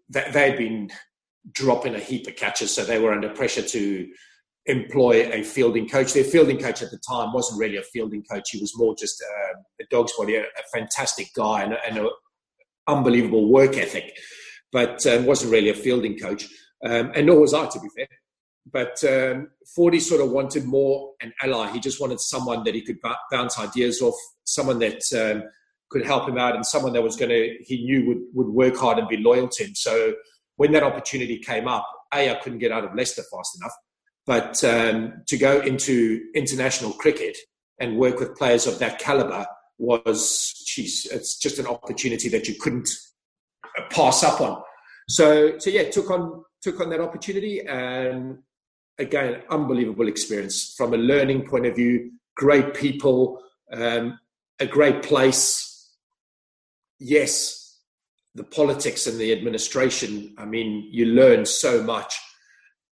they 0.09 0.51
had 0.51 0.59
been 0.59 0.91
dropping 1.53 1.95
a 1.95 2.01
heap 2.01 2.27
of 2.27 2.37
catches, 2.37 2.75
so 2.75 2.85
they 2.85 2.99
were 2.99 3.13
under 3.13 3.29
pressure 3.29 3.63
to." 3.63 4.09
employ 4.67 5.29
a 5.33 5.43
fielding 5.43 5.89
coach. 5.89 6.13
Their 6.13 6.25
fielding 6.25 6.59
coach 6.59 6.83
at 6.83 6.91
the 6.91 6.99
time 6.99 7.33
wasn't 7.33 7.61
really 7.61 7.79
a 7.79 7.83
fielding 7.83 8.23
coach. 8.23 8.51
He 8.51 8.61
was 8.61 8.79
more 8.79 8.95
just 8.97 9.21
a, 9.21 9.83
a 9.83 9.87
dog's 9.91 10.13
body, 10.17 10.37
a, 10.37 10.43
a, 10.43 10.63
fantastic 10.73 11.29
guy 11.35 11.65
and 11.65 11.77
an 11.99 12.09
unbelievable 12.87 13.49
work 13.49 13.77
ethic, 13.77 14.17
but 14.73 15.07
um, 15.07 15.27
wasn't 15.27 15.53
really 15.53 15.69
a 15.69 15.75
fielding 15.75 16.19
coach. 16.19 16.49
Um, 16.85 17.13
and 17.15 17.27
nor 17.27 17.41
was 17.41 17.55
I, 17.55 17.67
to 17.67 17.81
be 17.81 17.89
fair. 17.97 18.09
But 18.71 19.05
um, 19.05 19.49
Fordy 19.75 20.01
sort 20.01 20.21
of 20.21 20.31
wanted 20.31 20.65
more 20.65 21.13
an 21.21 21.33
ally. 21.43 21.71
He 21.73 21.81
just 21.81 22.01
wanted 22.01 22.21
someone 22.21 22.65
that 22.65 22.75
he 22.75 22.83
could 22.83 23.01
b- 23.03 23.11
bounce 23.31 23.59
ideas 23.59 24.01
off, 24.01 24.15
someone 24.45 24.79
that 24.81 25.03
um, 25.15 25.45
could 25.91 26.07
help 26.07 26.29
him 26.29 26.39
out, 26.39 26.55
and 26.55 26.65
someone 26.65 26.93
that 26.95 27.03
was 27.03 27.17
going 27.17 27.31
to, 27.31 27.57
he 27.61 27.85
knew 27.85 28.07
would, 28.07 28.23
would 28.35 28.55
work 28.55 28.77
hard 28.77 28.99
and 28.99 29.09
be 29.09 29.17
loyal 29.17 29.49
to 29.49 29.65
him. 29.65 29.75
So 29.75 30.15
when 30.57 30.73
that 30.73 30.83
opportunity 30.83 31.39
came 31.39 31.69
up, 31.69 31.87
A, 32.15 32.31
I 32.31 32.35
couldn't 32.37 32.61
get 32.61 32.73
out 32.73 32.85
of 32.85 32.95
Leicester 32.95 33.23
fast 33.31 33.59
enough 33.61 33.73
but 34.27 34.63
um, 34.65 35.23
to 35.27 35.37
go 35.37 35.61
into 35.61 36.23
international 36.35 36.93
cricket 36.93 37.37
and 37.81 37.97
work 37.97 38.21
with 38.21 38.37
players 38.37 38.67
of 38.67 38.79
that 38.79 38.99
caliber 38.99 39.47
was, 39.79 40.65
geez, 40.67 41.07
it's 41.11 41.37
just 41.39 41.59
an 41.59 41.67
opportunity 41.67 42.29
that 42.29 42.47
you 42.47 42.55
couldn't 42.61 42.89
pass 43.91 44.23
up 44.23 44.41
on. 44.41 44.63
So, 45.09 45.59
so 45.59 45.71
yeah, 45.71 45.91
took 45.91 46.11
on 46.11 46.45
took 46.63 46.81
on 46.81 46.91
that 46.91 47.01
opportunity, 47.01 47.61
and 47.67 48.39
again, 48.99 49.43
unbelievable 49.51 50.09
experience 50.09 50.75
from 50.77 50.95
a 50.95 50.97
learning 50.97 51.47
point 51.47 51.67
of 51.67 51.77
view. 51.77 52.13
Great 52.37 52.75
people, 52.75 53.43
um, 53.73 54.19
a 54.61 54.67
great 54.67 55.03
place. 55.03 55.91
Yes, 56.99 57.81
the 58.35 58.45
politics 58.45 59.07
and 59.07 59.19
the 59.19 59.33
administration. 59.33 60.35
I 60.39 60.45
mean, 60.45 60.89
you 60.91 61.07
learn 61.07 61.45
so 61.47 61.83
much 61.83 62.15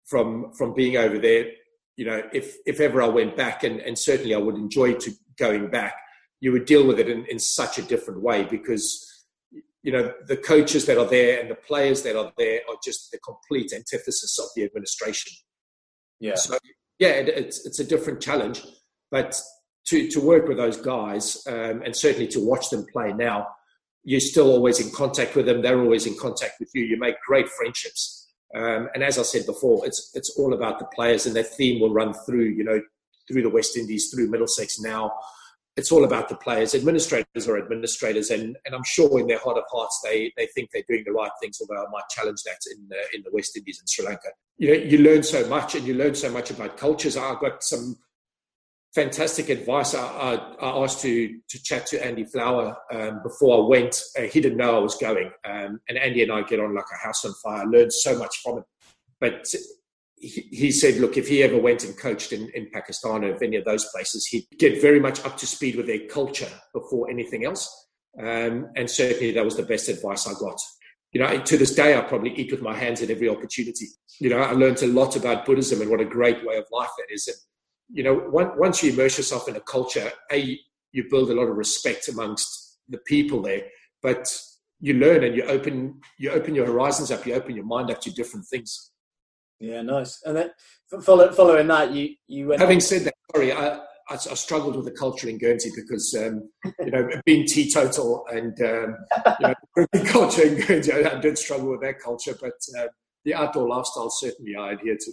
from 0.05 0.53
from 0.53 0.73
being 0.73 0.97
over 0.97 1.19
there. 1.19 1.51
You 1.97 2.05
know, 2.05 2.21
if 2.33 2.55
if 2.65 2.79
ever 2.79 3.01
I 3.01 3.07
went 3.07 3.35
back, 3.35 3.63
and, 3.63 3.79
and 3.81 3.97
certainly 3.97 4.33
I 4.33 4.39
would 4.39 4.55
enjoy 4.55 4.93
to 4.93 5.11
going 5.37 5.69
back, 5.69 5.93
you 6.39 6.51
would 6.51 6.65
deal 6.65 6.85
with 6.85 6.99
it 6.99 7.09
in, 7.09 7.25
in 7.25 7.39
such 7.39 7.77
a 7.77 7.83
different 7.83 8.21
way 8.21 8.43
because 8.43 9.06
you 9.83 9.91
know 9.91 10.13
the 10.27 10.37
coaches 10.37 10.85
that 10.85 10.97
are 10.97 11.05
there 11.05 11.39
and 11.39 11.49
the 11.49 11.55
players 11.55 12.03
that 12.03 12.15
are 12.15 12.31
there 12.37 12.61
are 12.69 12.75
just 12.83 13.11
the 13.11 13.19
complete 13.19 13.71
antithesis 13.73 14.37
of 14.39 14.47
the 14.55 14.63
administration. 14.63 15.31
Yeah. 16.19 16.35
So 16.35 16.57
yeah, 16.99 17.09
it, 17.09 17.29
it's 17.29 17.65
it's 17.65 17.79
a 17.79 17.83
different 17.83 18.21
challenge, 18.21 18.63
but 19.11 19.39
to 19.87 20.09
to 20.09 20.19
work 20.19 20.47
with 20.47 20.57
those 20.57 20.77
guys 20.77 21.45
um, 21.47 21.81
and 21.83 21.95
certainly 21.95 22.27
to 22.27 22.39
watch 22.39 22.69
them 22.69 22.85
play 22.91 23.13
now, 23.13 23.47
you're 24.03 24.19
still 24.19 24.49
always 24.49 24.79
in 24.79 24.91
contact 24.91 25.35
with 25.35 25.45
them. 25.45 25.61
They're 25.61 25.79
always 25.79 26.05
in 26.05 26.17
contact 26.17 26.53
with 26.59 26.69
you. 26.73 26.83
You 26.83 26.97
make 26.97 27.15
great 27.25 27.49
friendships. 27.49 28.25
Um, 28.55 28.89
and 28.93 29.03
as 29.03 29.19
I 29.19 29.23
said 29.23 29.45
before, 29.45 29.85
it's 29.85 30.11
it's 30.13 30.37
all 30.37 30.53
about 30.53 30.79
the 30.79 30.85
players, 30.95 31.25
and 31.25 31.35
that 31.35 31.55
theme 31.55 31.81
will 31.81 31.93
run 31.93 32.13
through, 32.25 32.45
you 32.45 32.63
know, 32.63 32.81
through 33.27 33.43
the 33.43 33.49
West 33.49 33.77
Indies, 33.77 34.09
through 34.09 34.29
Middlesex 34.29 34.79
now. 34.79 35.11
It's 35.77 35.91
all 35.91 36.03
about 36.03 36.27
the 36.27 36.35
players. 36.35 36.73
Administrators 36.73 37.47
are 37.47 37.57
administrators, 37.57 38.31
and, 38.31 38.57
and 38.65 38.75
I'm 38.75 38.83
sure 38.83 39.19
in 39.19 39.27
their 39.27 39.37
heart 39.37 39.57
of 39.57 39.63
hearts 39.71 40.01
they, 40.03 40.33
they 40.35 40.47
think 40.47 40.71
they're 40.73 40.83
doing 40.89 41.03
the 41.05 41.13
right 41.13 41.31
things. 41.39 41.59
Although 41.61 41.85
I 41.85 41.89
might 41.91 42.09
challenge 42.09 42.41
that 42.43 42.59
in 42.75 42.87
the, 42.89 42.97
in 43.13 43.23
the 43.23 43.29
West 43.31 43.55
Indies 43.55 43.79
and 43.79 43.87
Sri 43.87 44.03
Lanka. 44.03 44.29
You 44.57 44.69
know, 44.69 44.83
you 44.83 44.97
learn 44.97 45.21
so 45.21 45.47
much, 45.47 45.75
and 45.75 45.85
you 45.85 45.93
learn 45.93 46.15
so 46.15 46.31
much 46.31 46.49
about 46.49 46.77
cultures. 46.77 47.15
I've 47.15 47.39
got 47.39 47.63
some 47.63 47.95
fantastic 48.95 49.49
advice. 49.49 49.93
I, 49.93 50.03
I, 50.03 50.35
I, 50.59 50.83
asked 50.83 51.01
to 51.01 51.39
to 51.47 51.63
chat 51.63 51.85
to 51.87 52.03
Andy 52.03 52.25
Flower 52.25 52.75
um, 52.91 53.21
before 53.21 53.63
I 53.63 53.67
went. 53.67 54.01
Uh, 54.17 54.23
he 54.23 54.41
didn't 54.41 54.57
know 54.57 54.75
I 54.75 54.79
was 54.79 54.95
going, 54.95 55.29
um, 55.45 55.79
and 55.87 55.97
Andy 55.99 56.23
and 56.23 56.31
I 56.31 56.41
get 56.41 56.59
on 56.59 56.73
like 56.73 56.85
a 56.91 57.05
house 57.05 57.23
on 57.23 57.33
fire. 57.43 57.61
I 57.61 57.65
learned 57.65 57.93
so 57.93 58.17
much 58.17 58.35
from 58.43 58.59
it. 58.59 58.63
But 59.19 59.45
he, 60.19 60.41
he 60.51 60.71
said, 60.71 60.95
look, 60.95 61.17
if 61.17 61.27
he 61.27 61.43
ever 61.43 61.57
went 61.57 61.83
and 61.83 61.97
coached 61.97 62.33
in, 62.33 62.49
in 62.53 62.69
Pakistan 62.73 63.23
or 63.23 63.41
any 63.43 63.55
of 63.55 63.65
those 63.65 63.85
places, 63.85 64.25
he'd 64.25 64.47
get 64.57 64.81
very 64.81 64.99
much 64.99 65.23
up 65.23 65.37
to 65.37 65.47
speed 65.47 65.75
with 65.75 65.87
their 65.87 66.07
culture 66.07 66.49
before 66.73 67.09
anything 67.09 67.45
else. 67.45 67.87
Um, 68.19 68.69
and 68.75 68.89
certainly 68.89 69.31
that 69.33 69.45
was 69.45 69.57
the 69.57 69.63
best 69.63 69.89
advice 69.89 70.27
I 70.27 70.33
got. 70.39 70.59
You 71.13 71.21
know, 71.21 71.39
to 71.39 71.57
this 71.57 71.75
day, 71.75 71.97
I 71.97 72.01
probably 72.01 72.31
eat 72.31 72.51
with 72.51 72.61
my 72.61 72.75
hands 72.75 73.01
at 73.01 73.09
every 73.09 73.29
opportunity. 73.29 73.87
You 74.19 74.29
know, 74.31 74.39
I 74.39 74.51
learned 74.51 74.81
a 74.81 74.87
lot 74.87 75.15
about 75.15 75.45
Buddhism 75.45 75.81
and 75.81 75.89
what 75.89 76.01
a 76.01 76.05
great 76.05 76.45
way 76.45 76.57
of 76.57 76.65
life 76.71 76.89
that 76.97 77.13
is. 77.13 77.27
And, 77.27 77.37
you 77.89 78.03
know, 78.03 78.27
once 78.29 78.83
you 78.83 78.91
immerse 78.91 79.17
yourself 79.17 79.47
in 79.47 79.55
a 79.55 79.61
culture, 79.61 80.11
A, 80.31 80.59
you 80.91 81.05
build 81.09 81.29
a 81.29 81.35
lot 81.35 81.47
of 81.47 81.55
respect 81.55 82.07
amongst 82.07 82.79
the 82.89 82.97
people 83.05 83.41
there, 83.41 83.63
but 84.01 84.27
you 84.79 84.95
learn 84.95 85.23
and 85.23 85.35
you 85.35 85.43
open, 85.43 86.01
you 86.17 86.31
open 86.31 86.55
your 86.55 86.65
horizons 86.65 87.11
up, 87.11 87.25
you 87.25 87.33
open 87.33 87.55
your 87.55 87.65
mind 87.65 87.91
up 87.91 88.01
to 88.01 88.11
different 88.11 88.45
things. 88.47 88.91
Yeah, 89.59 89.81
nice. 89.81 90.21
And 90.23 90.37
then 90.37 90.51
follow, 91.01 91.31
following 91.31 91.67
that, 91.67 91.91
you 91.91 92.15
you 92.27 92.47
went. 92.47 92.61
Having 92.61 92.77
on. 92.77 92.81
said 92.81 93.03
that, 93.05 93.13
sorry, 93.33 93.51
I, 93.51 93.77
I, 94.09 94.13
I, 94.13 94.17
struggled 94.17 94.75
with 94.75 94.85
the 94.85 94.91
culture 94.91 95.27
in 95.27 95.37
Guernsey 95.37 95.71
because 95.75 96.15
um, 96.15 96.49
you 96.79 96.91
know 96.91 97.09
being 97.25 97.45
teetotal 97.47 98.25
and 98.31 98.59
um, 98.61 98.95
you 99.39 99.47
know, 99.47 99.87
culture 100.05 100.43
in 100.43 100.65
Guernsey, 100.65 100.93
I, 100.93 101.19
did 101.19 101.37
struggle 101.37 101.71
with 101.71 101.81
that 101.81 101.99
culture, 101.99 102.35
but 102.39 102.53
uh, 102.77 102.87
the 103.25 103.33
outdoor 103.33 103.67
lifestyle 103.67 104.09
certainly 104.09 104.55
I 104.55 104.73
adhere 104.73 104.97
to. 104.97 105.11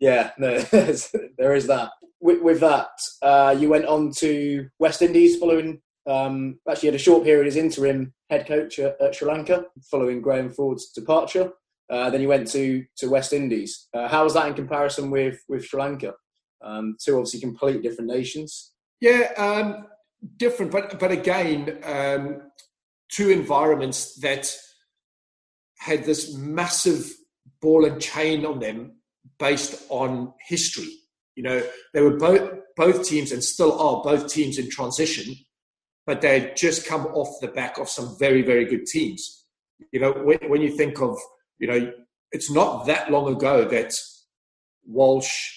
Yeah, 0.00 0.30
no, 0.38 0.58
there 0.60 1.54
is 1.54 1.66
that. 1.66 1.90
With, 2.22 2.42
with 2.42 2.60
that, 2.60 2.90
uh, 3.22 3.56
you 3.58 3.70
went 3.70 3.86
on 3.86 4.12
to 4.18 4.68
West 4.78 5.00
Indies 5.02 5.38
following. 5.38 5.80
Um, 6.06 6.58
actually, 6.68 6.88
had 6.88 6.94
a 6.96 6.98
short 6.98 7.24
period 7.24 7.46
as 7.46 7.56
interim 7.56 8.12
head 8.28 8.46
coach 8.46 8.78
at, 8.78 9.00
at 9.00 9.14
Sri 9.14 9.28
Lanka 9.28 9.66
following 9.90 10.20
Graham 10.20 10.50
Ford's 10.50 10.90
departure. 10.90 11.52
Uh, 11.90 12.08
then 12.08 12.20
you 12.20 12.28
went 12.28 12.46
to 12.46 12.84
to 12.96 13.10
West 13.10 13.32
Indies. 13.32 13.88
Uh, 13.92 14.06
how 14.08 14.24
was 14.24 14.34
that 14.34 14.46
in 14.46 14.54
comparison 14.54 15.10
with 15.10 15.38
with 15.48 15.64
Sri 15.64 15.80
Lanka? 15.80 16.14
Um, 16.62 16.96
two 17.02 17.16
obviously 17.16 17.40
completely 17.40 17.82
different 17.82 18.10
nations. 18.10 18.72
Yeah, 19.00 19.32
um, 19.36 19.86
different, 20.36 20.70
but 20.70 20.98
but 20.98 21.10
again, 21.10 21.78
um, 21.84 22.42
two 23.10 23.30
environments 23.30 24.16
that 24.20 24.54
had 25.78 26.04
this 26.04 26.34
massive 26.36 27.10
ball 27.60 27.84
and 27.84 28.00
chain 28.00 28.44
on 28.44 28.60
them 28.60 28.92
based 29.38 29.82
on 29.88 30.32
history. 30.46 30.88
You 31.34 31.42
know, 31.42 31.62
they 31.94 32.02
were 32.02 32.16
both 32.16 32.52
both 32.76 33.04
teams 33.04 33.32
and 33.32 33.42
still 33.42 33.78
are 33.80 34.02
both 34.02 34.28
teams 34.28 34.58
in 34.58 34.70
transition, 34.70 35.34
but 36.06 36.20
they 36.20 36.40
had 36.40 36.56
just 36.56 36.86
come 36.86 37.06
off 37.06 37.40
the 37.40 37.48
back 37.48 37.78
of 37.78 37.88
some 37.88 38.16
very 38.18 38.42
very 38.42 38.66
good 38.66 38.86
teams. 38.86 39.44
You 39.92 40.00
know, 40.00 40.12
when, 40.12 40.38
when 40.48 40.60
you 40.60 40.76
think 40.76 41.00
of 41.00 41.18
you 41.60 41.68
know, 41.68 41.92
it's 42.32 42.50
not 42.50 42.86
that 42.86 43.10
long 43.10 43.32
ago 43.32 43.64
that 43.66 43.94
Walsh, 44.84 45.52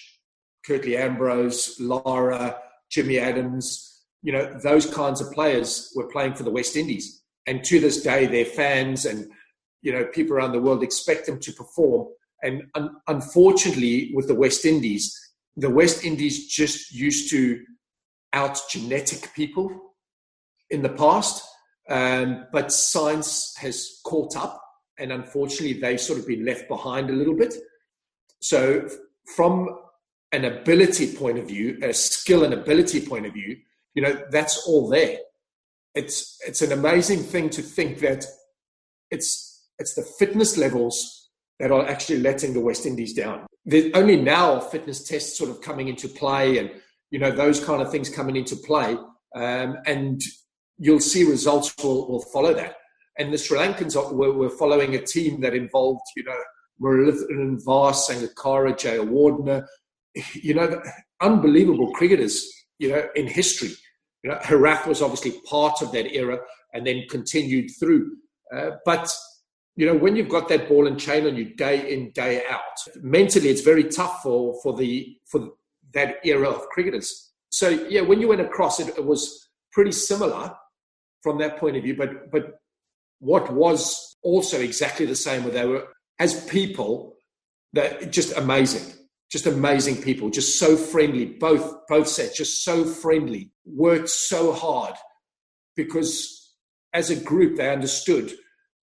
Curtly 0.66 0.96
Ambrose, 0.96 1.80
Lara, 1.80 2.58
Jimmy 2.90 3.18
Adams, 3.18 4.02
you 4.22 4.32
know, 4.32 4.58
those 4.62 4.86
kinds 4.86 5.20
of 5.20 5.32
players 5.32 5.92
were 5.96 6.08
playing 6.08 6.34
for 6.34 6.44
the 6.44 6.50
West 6.50 6.76
Indies. 6.76 7.22
And 7.46 7.64
to 7.64 7.80
this 7.80 8.02
day, 8.02 8.26
their 8.26 8.44
fans 8.44 9.04
and, 9.04 9.30
you 9.82 9.92
know, 9.92 10.04
people 10.06 10.36
around 10.36 10.52
the 10.52 10.60
world 10.60 10.82
expect 10.82 11.26
them 11.26 11.38
to 11.40 11.52
perform. 11.52 12.08
And 12.42 12.64
un- 12.74 12.96
unfortunately, 13.08 14.12
with 14.14 14.28
the 14.28 14.34
West 14.34 14.64
Indies, 14.64 15.14
the 15.56 15.70
West 15.70 16.04
Indies 16.04 16.48
just 16.48 16.92
used 16.92 17.30
to 17.30 17.62
out 18.32 18.58
genetic 18.70 19.32
people 19.34 19.94
in 20.70 20.82
the 20.82 20.88
past. 20.88 21.44
Um, 21.88 22.46
but 22.50 22.72
science 22.72 23.54
has 23.58 24.00
caught 24.04 24.36
up 24.36 24.63
and 24.98 25.12
unfortunately 25.12 25.78
they've 25.80 26.00
sort 26.00 26.18
of 26.18 26.26
been 26.26 26.44
left 26.44 26.68
behind 26.68 27.10
a 27.10 27.12
little 27.12 27.34
bit. 27.34 27.54
So 28.40 28.88
from 29.34 29.68
an 30.32 30.44
ability 30.44 31.14
point 31.14 31.38
of 31.38 31.46
view, 31.46 31.78
a 31.82 31.92
skill 31.94 32.44
and 32.44 32.52
ability 32.52 33.06
point 33.06 33.26
of 33.26 33.32
view, 33.32 33.56
you 33.94 34.02
know, 34.02 34.20
that's 34.30 34.66
all 34.66 34.88
there. 34.88 35.18
It's 35.94 36.38
it's 36.46 36.60
an 36.62 36.72
amazing 36.72 37.20
thing 37.20 37.50
to 37.50 37.62
think 37.62 38.00
that 38.00 38.26
it's 39.10 39.68
it's 39.78 39.94
the 39.94 40.02
fitness 40.02 40.56
levels 40.56 41.30
that 41.60 41.70
are 41.70 41.86
actually 41.86 42.18
letting 42.18 42.52
the 42.52 42.60
West 42.60 42.84
Indies 42.84 43.14
down. 43.14 43.46
There's 43.64 43.92
only 43.94 44.16
now 44.16 44.58
fitness 44.58 45.04
tests 45.04 45.38
sort 45.38 45.50
of 45.50 45.60
coming 45.60 45.88
into 45.88 46.08
play 46.08 46.58
and 46.58 46.70
you 47.10 47.20
know 47.20 47.30
those 47.30 47.64
kind 47.64 47.80
of 47.80 47.90
things 47.90 48.08
coming 48.08 48.36
into 48.36 48.56
play. 48.56 48.96
Um, 49.36 49.78
and 49.86 50.20
you'll 50.78 51.00
see 51.00 51.24
results 51.24 51.74
will, 51.82 52.08
will 52.08 52.22
follow 52.32 52.54
that. 52.54 52.76
And 53.18 53.32
the 53.32 53.38
Sri 53.38 53.58
Lankans 53.58 53.94
were, 54.12 54.32
were 54.32 54.50
following 54.50 54.94
a 54.94 55.02
team 55.02 55.40
that 55.42 55.54
involved, 55.54 56.02
you 56.16 56.24
know, 56.24 56.38
Muralitharan 56.82 57.64
Vas, 57.64 58.08
Sangakkara, 58.08 58.74
Jayawardene, 58.74 59.64
you 60.34 60.54
know, 60.54 60.82
unbelievable 61.20 61.92
cricketers, 61.92 62.50
you 62.78 62.88
know, 62.90 63.06
in 63.14 63.26
history. 63.26 63.70
You 64.22 64.30
know, 64.30 64.38
Herath 64.38 64.86
was 64.86 65.02
obviously 65.02 65.40
part 65.48 65.82
of 65.82 65.92
that 65.92 66.12
era 66.12 66.38
and 66.72 66.86
then 66.86 67.04
continued 67.08 67.70
through. 67.78 68.16
Uh, 68.54 68.70
but, 68.84 69.12
you 69.76 69.86
know, 69.86 69.94
when 69.94 70.16
you've 70.16 70.28
got 70.28 70.48
that 70.48 70.68
ball 70.68 70.86
and 70.86 70.98
chain 70.98 71.26
on 71.26 71.36
you 71.36 71.54
day 71.54 71.92
in, 71.92 72.10
day 72.12 72.42
out, 72.50 72.60
mentally 73.02 73.48
it's 73.48 73.60
very 73.60 73.84
tough 73.84 74.22
for, 74.22 74.60
for, 74.62 74.76
the, 74.76 75.16
for 75.26 75.50
that 75.92 76.16
era 76.24 76.48
of 76.48 76.68
cricketers. 76.68 77.32
So, 77.50 77.68
yeah, 77.68 78.00
when 78.00 78.20
you 78.20 78.28
went 78.28 78.40
across 78.40 78.80
it, 78.80 78.88
it 78.88 79.04
was 79.04 79.48
pretty 79.72 79.92
similar 79.92 80.52
from 81.22 81.38
that 81.38 81.58
point 81.58 81.76
of 81.76 81.82
view, 81.82 81.96
but, 81.96 82.30
but 82.30 82.58
what 83.18 83.52
was 83.52 84.16
also 84.22 84.60
exactly 84.60 85.06
the 85.06 85.16
same, 85.16 85.44
where 85.44 85.52
they 85.52 85.66
were 85.66 85.86
as 86.18 86.44
people, 86.46 87.14
that 87.72 88.12
just 88.12 88.36
amazing, 88.36 88.92
just 89.30 89.46
amazing 89.46 90.00
people, 90.00 90.30
just 90.30 90.58
so 90.58 90.76
friendly. 90.76 91.24
Both 91.26 91.74
both 91.88 92.08
sets, 92.08 92.36
just 92.36 92.64
so 92.64 92.84
friendly, 92.84 93.50
worked 93.64 94.10
so 94.10 94.52
hard 94.52 94.94
because 95.76 96.56
as 96.92 97.10
a 97.10 97.16
group 97.16 97.56
they 97.56 97.70
understood 97.70 98.32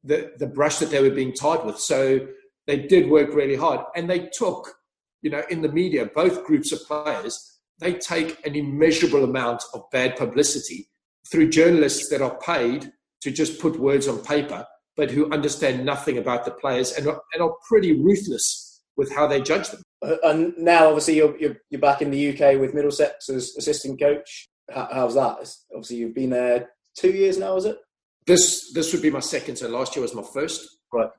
the 0.02 0.32
the 0.38 0.46
brush 0.46 0.78
that 0.78 0.90
they 0.90 1.02
were 1.02 1.14
being 1.14 1.32
tied 1.32 1.64
with. 1.64 1.78
So 1.78 2.26
they 2.66 2.78
did 2.78 3.10
work 3.10 3.34
really 3.34 3.56
hard, 3.56 3.80
and 3.94 4.08
they 4.08 4.30
took, 4.32 4.74
you 5.22 5.30
know, 5.30 5.42
in 5.50 5.62
the 5.62 5.72
media, 5.72 6.06
both 6.06 6.44
groups 6.44 6.72
of 6.72 6.80
players, 6.86 7.58
they 7.78 7.94
take 7.94 8.44
an 8.46 8.54
immeasurable 8.54 9.24
amount 9.24 9.62
of 9.72 9.82
bad 9.90 10.16
publicity 10.16 10.88
through 11.30 11.50
journalists 11.50 12.08
that 12.10 12.22
are 12.22 12.38
paid 12.38 12.92
to 13.24 13.30
just 13.30 13.58
put 13.58 13.80
words 13.80 14.06
on 14.06 14.18
paper, 14.18 14.66
but 14.96 15.10
who 15.10 15.32
understand 15.32 15.84
nothing 15.84 16.18
about 16.18 16.44
the 16.44 16.50
players 16.50 16.92
and 16.92 17.06
are, 17.06 17.20
and 17.32 17.42
are 17.42 17.56
pretty 17.66 17.92
ruthless 17.92 18.82
with 18.96 19.12
how 19.12 19.26
they 19.26 19.40
judge 19.40 19.70
them. 19.70 19.82
Uh, 20.02 20.16
and 20.24 20.52
now, 20.58 20.88
obviously, 20.88 21.16
you're, 21.16 21.36
you're, 21.38 21.56
you're 21.70 21.80
back 21.80 22.02
in 22.02 22.10
the 22.10 22.30
UK 22.30 22.60
with 22.60 22.74
Middlesex 22.74 23.30
as 23.30 23.54
assistant 23.56 23.98
coach. 23.98 24.46
How, 24.72 24.88
how's 24.92 25.14
that? 25.14 25.50
Obviously, 25.72 25.96
you've 25.96 26.14
been 26.14 26.30
there 26.30 26.70
two 26.96 27.10
years 27.10 27.38
now, 27.38 27.56
is 27.56 27.64
it? 27.64 27.78
This 28.26 28.72
this 28.72 28.92
would 28.92 29.02
be 29.02 29.10
my 29.10 29.20
second. 29.20 29.56
So 29.56 29.68
last 29.68 29.96
year 29.96 30.02
was 30.02 30.14
my 30.14 30.24
first. 30.32 30.66
Right. 30.92 31.10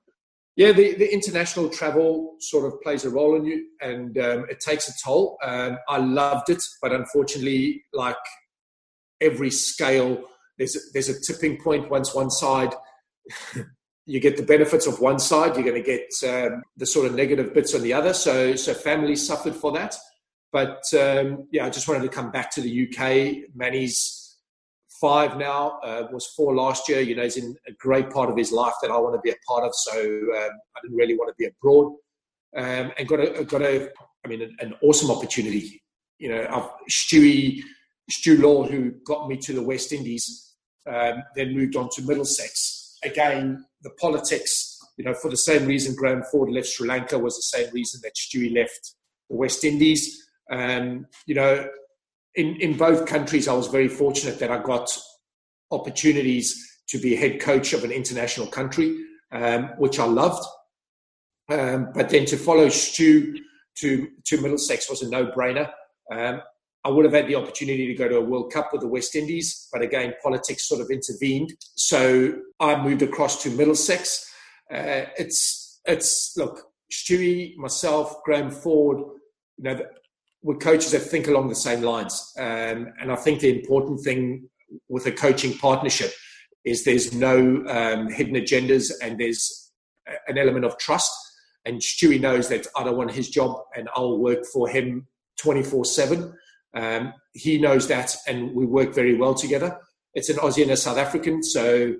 Yeah, 0.56 0.72
the, 0.72 0.96
the 0.96 1.12
international 1.12 1.70
travel 1.70 2.36
sort 2.40 2.66
of 2.66 2.82
plays 2.82 3.04
a 3.04 3.10
role 3.10 3.36
in 3.36 3.46
you, 3.46 3.66
and 3.82 4.18
um, 4.18 4.46
it 4.50 4.60
takes 4.60 4.88
a 4.88 4.94
toll. 5.04 5.38
Um, 5.44 5.78
I 5.90 5.98
loved 5.98 6.50
it, 6.50 6.64
but 6.82 6.94
unfortunately, 6.94 7.84
like 7.94 8.16
every 9.22 9.52
scale 9.52 10.24
there's 10.58 10.76
a, 10.76 10.80
there's 10.94 11.10
a 11.10 11.20
tipping 11.22 11.62
point 11.62 11.90
once 11.90 12.14
one 12.14 12.30
side 12.30 12.74
you 14.06 14.20
get 14.20 14.38
the 14.38 14.44
benefits 14.44 14.86
of 14.88 15.00
one 15.00 15.20
side, 15.20 15.56
you're 15.56 15.64
going 15.64 15.82
to 15.82 15.98
get 15.98 16.12
um, 16.30 16.62
the 16.78 16.86
sort 16.86 17.08
of 17.08 17.16
negative 17.16 17.54
bits 17.54 17.74
on 17.74 17.82
the 17.82 17.94
other. 17.94 18.14
So, 18.14 18.56
so 18.56 18.74
families 18.74 19.26
suffered 19.26 19.56
for 19.56 19.72
that. 19.74 19.96
But 20.52 20.84
um, 20.94 21.48
yeah, 21.52 21.66
I 21.66 21.70
just 21.70 21.88
wanted 21.88 22.04
to 22.04 22.10
come 22.10 22.32
back 22.32 22.52
to 22.52 22.62
the 22.62 22.88
UK. 22.88 23.50
Manny's 23.56 24.38
five 25.02 25.38
now, 25.38 25.80
uh, 25.84 26.08
was 26.12 26.28
four 26.28 26.56
last 26.56 26.88
year. 26.88 27.02
You 27.02 27.16
know, 27.16 27.24
he's 27.24 27.38
in 27.38 27.56
a 27.68 27.74
great 27.74 28.10
part 28.12 28.30
of 28.30 28.38
his 28.38 28.52
life 28.52 28.74
that 28.82 28.92
I 28.92 28.98
want 28.98 29.16
to 29.16 29.22
be 29.22 29.32
a 29.32 29.36
part 29.48 29.64
of. 29.64 29.72
So 29.74 30.00
um, 30.00 30.50
I 30.76 30.80
didn't 30.84 30.98
really 30.98 31.16
want 31.16 31.30
to 31.30 31.36
be 31.38 31.48
abroad, 31.48 31.94
um, 32.56 32.92
and 32.98 33.08
got 33.08 33.20
a 33.20 33.44
got 33.44 33.64
a, 33.64 33.90
I 34.24 34.28
mean, 34.30 34.44
an, 34.44 34.56
an 34.60 34.76
awesome 34.82 35.12
opportunity. 35.12 35.82
You 36.20 36.30
know, 36.30 36.48
I've, 36.50 36.70
Stewie 36.90 37.62
Stu 38.10 38.38
Law, 38.38 38.64
who 38.64 38.92
got 39.06 39.28
me 39.28 39.38
to 39.38 39.54
the 39.54 39.64
West 39.64 39.92
Indies 39.92 40.46
um, 40.88 41.24
then 41.36 41.56
moved 41.56 41.76
on 41.76 41.90
to 41.94 42.02
Middlesex. 42.04 42.98
Again, 43.04 43.66
the 43.82 43.90
politics, 43.92 44.78
you 44.98 45.06
know, 45.06 45.14
for 45.14 45.30
the 45.30 45.38
same 45.38 45.66
reason 45.66 45.96
Graham 45.96 46.24
Ford 46.32 46.50
left 46.52 46.68
Sri 46.68 46.88
Lanka 46.88 47.18
was 47.18 47.36
the 47.36 47.58
same 47.58 47.74
reason 47.74 48.02
that 48.04 48.16
Stewie 48.16 48.56
left 48.56 48.96
the 49.30 49.36
West 49.36 49.64
Indies. 49.64 50.24
Um, 50.52 51.08
you 51.26 51.36
know, 51.36 51.68
in, 52.36 52.56
in 52.58 52.78
both 52.78 53.06
countries, 53.06 53.48
I 53.48 53.54
was 53.54 53.68
very 53.68 53.88
fortunate 53.88 54.40
that 54.40 54.52
I 54.52 54.62
got 54.62 54.90
opportunities 55.72 56.56
to 56.90 57.00
be 57.00 57.16
head 57.16 57.40
coach 57.40 57.74
of 57.74 57.84
an 57.84 57.92
international 57.92 58.48
country, 58.48 58.96
um, 59.32 59.70
which 59.78 60.00
I 60.00 60.06
loved. 60.06 60.46
Um, 61.50 61.90
but 61.94 62.10
then 62.10 62.26
to 62.26 62.38
follow 62.38 62.70
Stu 62.70 63.40
to, 63.80 64.08
to 64.26 64.42
Middlesex 64.42 64.90
was 64.90 65.02
a 65.02 65.10
no 65.10 65.28
brainer. 65.28 65.72
Um, 66.12 66.42
I 66.86 66.90
would 66.90 67.04
have 67.04 67.14
had 67.16 67.28
the 67.28 67.36
opportunity 67.36 67.88
to 67.88 67.96
go 67.96 68.08
to 68.08 68.18
a 68.18 68.22
World 68.22 68.54
Cup 68.54 68.70
with 68.72 68.82
the 68.82 68.88
West 68.88 69.16
Indies, 69.16 69.68
but 69.74 69.82
again, 69.82 70.14
politics 70.22 70.68
sort 70.68 70.82
of 70.82 70.92
intervened. 70.92 71.52
So 71.76 72.36
I 72.60 72.82
moved 72.82 73.02
across 73.02 73.42
to 73.44 73.50
Middlesex. 73.50 74.32
Uh, 74.72 75.10
it's 75.18 75.82
it's 75.86 76.36
look, 76.38 76.68
Stewie, 76.94 77.58
myself, 77.58 78.24
Graham 78.24 78.52
Ford, 78.52 79.00
you 79.58 79.64
know, 79.64 79.80
we're 80.44 80.58
coaches 80.58 80.92
that 80.92 81.00
think 81.00 81.28
along 81.28 81.50
the 81.50 81.56
same 81.56 81.82
lines, 81.82 82.32
um, 82.38 82.94
and 83.02 83.12
I 83.12 83.16
think 83.16 83.40
the 83.40 83.58
important 83.60 84.02
thing 84.02 84.48
with 84.88 85.08
a 85.08 85.12
coaching 85.12 85.58
partnership 85.58 86.14
is 86.66 86.84
there's 86.84 87.14
no 87.14 87.64
um, 87.68 88.10
hidden 88.10 88.36
agendas 88.36 88.92
and 89.02 89.20
there's 89.20 89.72
an 90.28 90.38
element 90.38 90.66
of 90.66 90.78
trust. 90.78 91.12
And 91.66 91.80
Stewie 91.80 92.22
knows 92.22 92.50
that 92.50 92.68
I 92.76 92.84
don't 92.84 92.98
want 92.98 93.12
his 93.12 93.30
job 93.30 93.58
and 93.76 93.90
I'll 93.96 94.20
work 94.20 94.46
for 94.52 94.68
him 94.68 95.08
24 95.40 95.86
7. 95.86 96.34
Um, 96.76 97.14
he 97.34 97.58
knows 97.58 97.88
that, 97.88 98.16
and 98.28 98.54
we 98.54 98.66
work 98.66 98.94
very 98.94 99.16
well 99.16 99.34
together. 99.34 99.80
It's 100.14 100.30
an 100.30 100.38
Aussie 100.38 100.64
and 100.64 100.72
a 100.72 100.78
South 100.78 100.98
African, 100.98 101.42
so 101.44 101.96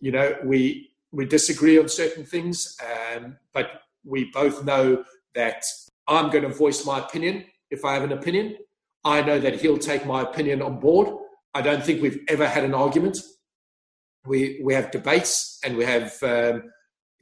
you 0.00 0.12
know 0.12 0.36
we 0.44 0.90
we 1.12 1.24
disagree 1.24 1.78
on 1.78 1.88
certain 1.88 2.24
things, 2.24 2.76
um, 3.16 3.38
but 3.52 3.82
we 4.04 4.30
both 4.32 4.64
know 4.64 5.04
that 5.34 5.62
I'm 6.06 6.30
going 6.30 6.44
to 6.44 6.50
voice 6.50 6.84
my 6.84 6.98
opinion 6.98 7.44
if 7.70 7.84
I 7.84 7.94
have 7.94 8.02
an 8.02 8.12
opinion. 8.12 8.56
I 9.04 9.22
know 9.22 9.38
that 9.38 9.60
he'll 9.60 9.78
take 9.78 10.04
my 10.04 10.22
opinion 10.22 10.62
on 10.62 10.80
board. 10.80 11.08
I 11.54 11.62
don't 11.62 11.84
think 11.84 12.02
we've 12.02 12.20
ever 12.28 12.46
had 12.46 12.64
an 12.64 12.74
argument. 12.74 13.18
We 14.26 14.60
we 14.62 14.74
have 14.74 14.90
debates 14.90 15.58
and 15.64 15.76
we 15.76 15.84
have 15.84 16.12
um, 16.22 16.64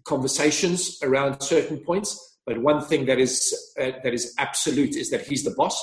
conversations 0.04 0.98
around 1.02 1.40
certain 1.42 1.78
points. 1.78 2.38
But 2.46 2.58
one 2.58 2.84
thing 2.84 3.06
that 3.06 3.18
is 3.18 3.54
uh, 3.80 3.92
that 4.02 4.14
is 4.14 4.34
absolute 4.38 4.96
is 4.96 5.10
that 5.10 5.26
he's 5.26 5.44
the 5.44 5.50
boss. 5.50 5.76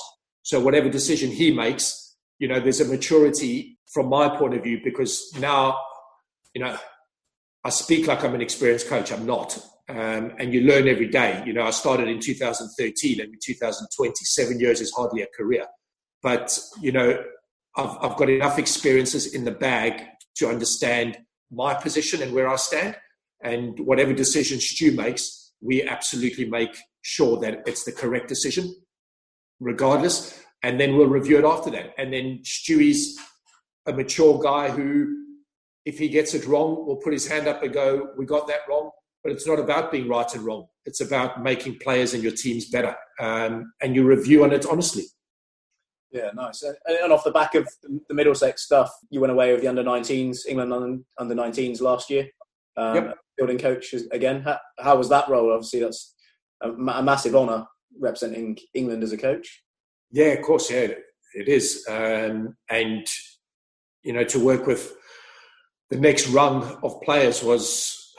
So 0.44 0.60
whatever 0.60 0.90
decision 0.90 1.30
he 1.30 1.50
makes, 1.50 2.16
you 2.38 2.48
know, 2.48 2.60
there's 2.60 2.80
a 2.80 2.84
maturity 2.84 3.78
from 3.92 4.08
my 4.08 4.28
point 4.28 4.54
of 4.54 4.62
view 4.62 4.78
because 4.84 5.32
now, 5.40 5.76
you 6.54 6.62
know, 6.62 6.76
I 7.64 7.70
speak 7.70 8.06
like 8.06 8.22
I'm 8.22 8.34
an 8.34 8.42
experienced 8.42 8.88
coach. 8.88 9.10
I'm 9.10 9.24
not. 9.24 9.58
Um, 9.88 10.32
and 10.38 10.52
you 10.52 10.60
learn 10.60 10.86
every 10.86 11.08
day. 11.08 11.42
You 11.46 11.54
know, 11.54 11.62
I 11.62 11.70
started 11.70 12.08
in 12.08 12.20
2013 12.20 13.20
and 13.20 13.32
in 13.32 13.38
2020, 13.42 14.12
seven 14.24 14.60
years 14.60 14.82
is 14.82 14.92
hardly 14.92 15.22
a 15.22 15.26
career. 15.34 15.64
But, 16.22 16.58
you 16.80 16.92
know, 16.92 17.24
I've, 17.76 17.96
I've 18.02 18.16
got 18.18 18.28
enough 18.28 18.58
experiences 18.58 19.34
in 19.34 19.44
the 19.44 19.50
bag 19.50 20.02
to 20.36 20.48
understand 20.48 21.16
my 21.50 21.72
position 21.72 22.20
and 22.20 22.34
where 22.34 22.48
I 22.48 22.56
stand. 22.56 22.96
And 23.42 23.78
whatever 23.80 24.12
decision 24.12 24.60
Stu 24.60 24.92
makes, 24.92 25.52
we 25.62 25.82
absolutely 25.82 26.50
make 26.50 26.76
sure 27.00 27.38
that 27.40 27.62
it's 27.66 27.84
the 27.84 27.92
correct 27.92 28.28
decision, 28.28 28.74
regardless. 29.60 30.40
And 30.62 30.80
then 30.80 30.96
we'll 30.96 31.08
review 31.08 31.38
it 31.38 31.44
after 31.44 31.70
that. 31.70 31.94
And 31.98 32.12
then 32.12 32.40
Stewie's 32.42 33.18
a 33.86 33.92
mature 33.92 34.38
guy 34.42 34.70
who, 34.70 35.14
if 35.84 35.98
he 35.98 36.08
gets 36.08 36.34
it 36.34 36.46
wrong, 36.46 36.86
will 36.86 36.96
put 36.96 37.12
his 37.12 37.26
hand 37.26 37.46
up 37.46 37.62
and 37.62 37.72
go, 37.72 38.10
We 38.16 38.24
got 38.24 38.46
that 38.48 38.60
wrong. 38.68 38.90
But 39.22 39.32
it's 39.32 39.46
not 39.46 39.58
about 39.58 39.90
being 39.90 40.08
right 40.08 40.32
and 40.34 40.44
wrong. 40.44 40.66
It's 40.84 41.00
about 41.00 41.42
making 41.42 41.78
players 41.78 42.12
and 42.14 42.22
your 42.22 42.32
teams 42.32 42.70
better. 42.70 42.94
Um, 43.20 43.72
and 43.82 43.94
you 43.94 44.04
review 44.04 44.44
on 44.44 44.52
it 44.52 44.66
honestly. 44.66 45.04
Yeah, 46.14 46.30
nice. 46.32 46.62
And 46.62 47.12
off 47.12 47.24
the 47.24 47.32
back 47.32 47.56
of 47.56 47.68
the 47.82 48.14
Middlesex 48.14 48.62
stuff, 48.62 48.90
you 49.10 49.20
went 49.20 49.32
away 49.32 49.52
with 49.52 49.62
the 49.62 49.68
under 49.68 49.82
19s, 49.82 50.46
England 50.46 51.02
under 51.18 51.34
19s 51.34 51.80
last 51.80 52.08
year. 52.08 52.28
Um, 52.76 52.94
yep. 52.94 53.18
Building 53.36 53.58
coach 53.58 53.92
again. 54.12 54.42
How, 54.42 54.58
how, 54.78 54.96
was 54.96 55.08
that 55.08 55.28
role? 55.28 55.52
Obviously, 55.52 55.80
that's 55.80 56.14
a, 56.60 56.70
a, 56.70 57.02
massive 57.02 57.34
honour 57.34 57.66
representing 57.98 58.58
England 58.74 59.02
as 59.02 59.12
a 59.12 59.18
coach. 59.18 59.62
Yeah, 60.10 60.26
of 60.26 60.42
course. 60.42 60.70
Yeah, 60.70 60.88
it 61.34 61.48
is. 61.48 61.84
Um, 61.88 62.56
and 62.70 63.06
you 64.02 64.12
know, 64.12 64.24
to 64.24 64.38
work 64.38 64.66
with 64.66 64.94
the 65.90 65.98
next 65.98 66.28
rung 66.28 66.78
of 66.82 67.00
players 67.02 67.42
was 67.42 68.12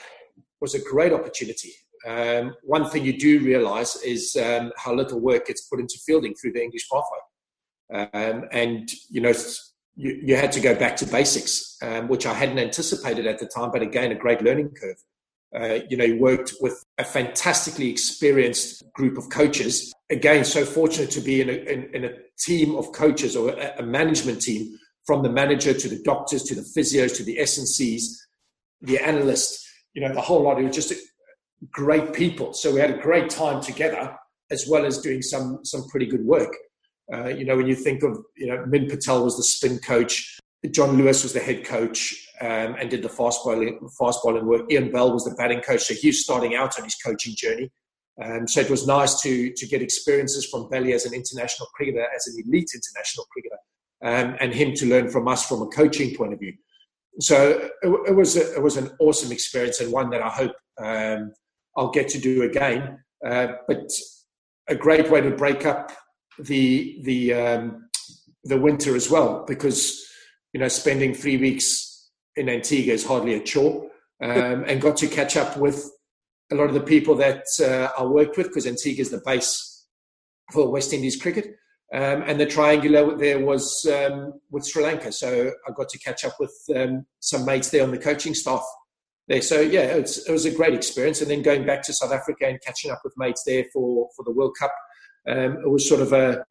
was 0.61 0.73
a 0.73 0.82
great 0.82 1.13
opportunity. 1.13 1.73
Um, 2.05 2.55
one 2.63 2.89
thing 2.89 3.03
you 3.03 3.17
do 3.17 3.39
realise 3.39 3.95
is 4.03 4.36
um, 4.36 4.71
how 4.78 4.93
little 4.93 5.19
work 5.19 5.47
gets 5.47 5.61
put 5.67 5.80
into 5.80 5.97
fielding 6.05 6.36
through 6.36 6.53
the 6.53 6.63
English 6.63 6.88
pathway. 6.89 7.19
Um, 7.93 8.45
and, 8.51 8.89
you 9.09 9.21
know, 9.21 9.34
you, 9.95 10.19
you, 10.23 10.36
had 10.36 10.51
to 10.53 10.59
go 10.59 10.76
back 10.76 10.95
to 10.97 11.05
basics, 11.05 11.78
um, 11.82 12.07
which 12.07 12.26
I 12.26 12.34
hadn't 12.34 12.59
anticipated 12.59 13.26
at 13.26 13.39
the 13.39 13.47
time, 13.47 13.71
but 13.71 13.82
again, 13.82 14.11
a 14.11 14.15
great 14.15 14.41
learning 14.41 14.71
curve. 14.80 14.97
Uh, 15.56 15.80
you 15.89 15.95
know, 15.95 16.18
worked 16.20 16.53
with 16.60 16.84
a 16.97 17.03
fantastically 17.03 17.89
experienced 17.89 18.84
group 18.93 19.18
of 19.18 19.30
coaches. 19.30 19.93
Again, 20.10 20.43
so 20.43 20.66
fortunate 20.66 21.10
to 21.12 21.22
be 21.22 21.39
in 21.39 21.49
a, 21.49 21.53
in, 21.53 21.89
in 21.93 22.03
a 22.03 22.12
team 22.39 22.76
of 22.76 22.91
coaches 22.91 23.38
or 23.38 23.51
a, 23.51 23.76
a, 23.78 23.84
management 23.84 24.41
team 24.41 24.78
from 25.06 25.24
the 25.24 25.30
manager 25.30 25.74
to 25.74 25.88
the 25.88 26.01
doctors 26.03 26.43
to 26.43 26.56
the 26.56 26.62
physios 26.76 27.16
to 27.16 27.24
the 27.24 27.39
S&Cs, 27.39 28.28
the 28.82 28.97
analysts, 28.97 29.66
you 29.93 30.06
know, 30.06 30.14
the 30.14 30.20
whole 30.20 30.41
lot. 30.41 30.60
It 30.60 30.66
was 30.66 30.76
just 30.76 30.93
great 31.72 32.12
people. 32.12 32.53
So 32.53 32.74
we 32.74 32.82
had 32.82 32.91
a 32.91 32.97
great 32.97 33.30
time 33.30 33.62
together 33.62 34.14
as 34.51 34.68
well 34.68 34.86
as 34.86 34.97
doing 34.99 35.22
some, 35.22 35.60
some 35.64 35.88
pretty 35.88 36.06
good 36.06 36.26
work. 36.26 36.53
Uh, 37.14 37.28
you 37.28 37.45
know, 37.45 37.56
when 37.56 37.68
you 37.68 37.76
think 37.76 38.03
of, 38.03 38.18
you 38.36 38.47
know, 38.47 38.66
Min 38.66 38.89
Patel 38.89 39.24
was 39.24 39.38
the 39.38 39.43
spin 39.43 39.80
coach, 39.80 40.38
John 40.72 40.97
Lewis 40.97 41.24
was 41.24 41.34
the 41.34 41.39
head 41.39 41.64
coach 41.64 42.30
um, 42.41 42.76
and 42.80 42.89
did 42.89 43.01
the 43.01 43.10
fast 43.10 43.43
bowling, 43.43 43.80
fast 43.99 44.20
bowling 44.24 44.45
work. 44.45 44.72
Ian 44.72 44.91
Bell 44.91 45.14
was 45.14 45.26
the 45.26 45.36
batting 45.36 45.62
coach, 45.62 45.84
so 45.84 45.93
he 45.93 46.08
was 46.08 46.24
starting 46.24 46.56
out 46.56 46.78
on 46.78 46.84
his 46.84 46.95
coaching 46.95 47.36
journey. 47.36 47.72
Um, 48.24 48.47
so 48.47 48.62
it 48.62 48.70
was 48.70 48.88
nice 48.88 49.22
to 49.22 49.51
to 49.51 49.68
get 49.68 49.82
experiences 49.82 50.45
from 50.45 50.70
Belly 50.70 50.93
as 50.93 51.06
an 51.06 51.14
international 51.14 51.68
cricketer, 51.76 52.06
as 52.16 52.28
an 52.28 52.41
elite 52.45 52.72
international 52.74 53.26
cricketer, 53.32 53.58
um, 54.03 54.38
and 54.39 54.53
him 54.53 54.74
to 54.76 54.86
learn 54.86 55.10
from 55.10 55.28
us 55.28 55.45
from 55.45 55.62
a 55.62 55.68
coaching 55.68 56.16
point 56.16 56.34
of 56.34 56.39
view. 56.39 56.53
So 57.20 57.70
it, 57.82 57.89
it 58.08 58.16
was 58.16 58.38
a, 58.38 58.56
it 58.56 58.62
was 58.62 58.78
an 58.78 58.91
awesome 58.99 59.32
experience 59.32 59.80
and 59.80 59.91
one 59.91 60.10
that 60.12 60.22
I 60.22 60.30
hope 60.30 60.53
um, 60.82 61.34
I'll 61.78 61.91
get 61.91 62.08
to 62.10 62.20
do 62.20 62.43
again. 62.43 62.99
Uh, 63.26 63.47
but 63.68 63.89
a 64.68 64.76
great 64.76 65.10
way 65.10 65.22
to 65.22 65.32
break 65.32 65.66
up 65.66 65.91
the 66.39 66.99
the 67.03 67.34
um, 67.34 67.89
the 68.45 68.60
winter 68.60 68.95
as 68.95 69.10
well 69.10 69.43
because 69.47 70.05
you 70.56 70.60
know 70.60 70.70
spending 70.70 71.14
three 71.14 71.36
weeks 71.36 72.12
in 72.38 72.47
Antigua 72.47 72.93
is 72.93 73.06
hardly 73.06 73.34
a 73.34 73.41
chore, 73.41 73.89
um, 74.24 74.64
and 74.66 74.82
got 74.82 74.95
to 74.95 75.08
catch 75.08 75.36
up 75.36 75.58
with 75.58 75.91
a 76.49 76.56
lot 76.56 76.70
of 76.70 76.74
the 76.74 76.80
people 76.80 77.14
that 77.16 77.43
uh, 77.60 77.89
I 77.99 78.06
worked 78.06 78.38
with 78.38 78.47
because 78.47 78.66
Antigua 78.66 79.01
is 79.01 79.10
the 79.10 79.22
base 79.26 79.86
for 80.53 80.72
West 80.72 80.93
Indies 80.93 81.22
cricket. 81.22 81.58
Um, 81.93 82.24
and 82.26 82.39
the 82.39 82.45
triangular 82.45 83.18
there 83.18 83.45
was 83.45 83.86
um, 83.86 84.39
with 84.49 84.66
Sri 84.66 84.82
Lanka, 84.82 85.12
so 85.12 85.51
I 85.68 85.72
got 85.74 85.89
to 85.89 85.99
catch 85.99 86.24
up 86.24 86.38
with 86.39 86.56
um, 86.74 87.06
some 87.20 87.43
mates 87.43 87.70
there 87.72 87.84
on 87.84 87.91
the 87.91 87.97
coaching 87.97 88.34
staff 88.34 88.64
there. 89.28 89.41
So 89.41 89.60
yeah, 89.60 89.82
it 89.82 90.20
was 90.30 90.45
a 90.45 90.56
great 90.56 90.74
experience. 90.74 91.20
And 91.20 91.30
then 91.30 91.41
going 91.41 91.66
back 91.66 91.84
to 91.84 91.93
South 91.93 92.14
Africa 92.14 92.47
and 92.47 92.62
catching 92.66 92.91
up 92.91 93.01
with 93.03 93.14
mates 93.18 93.43
there 93.45 93.66
for 93.74 94.08
for 94.16 94.24
the 94.24 94.32
World 94.32 94.56
Cup 94.58 94.72
um, 95.28 95.58
it 95.58 95.70
was 95.70 95.88
sort 95.88 96.01
of 96.01 96.14
a, 96.14 96.45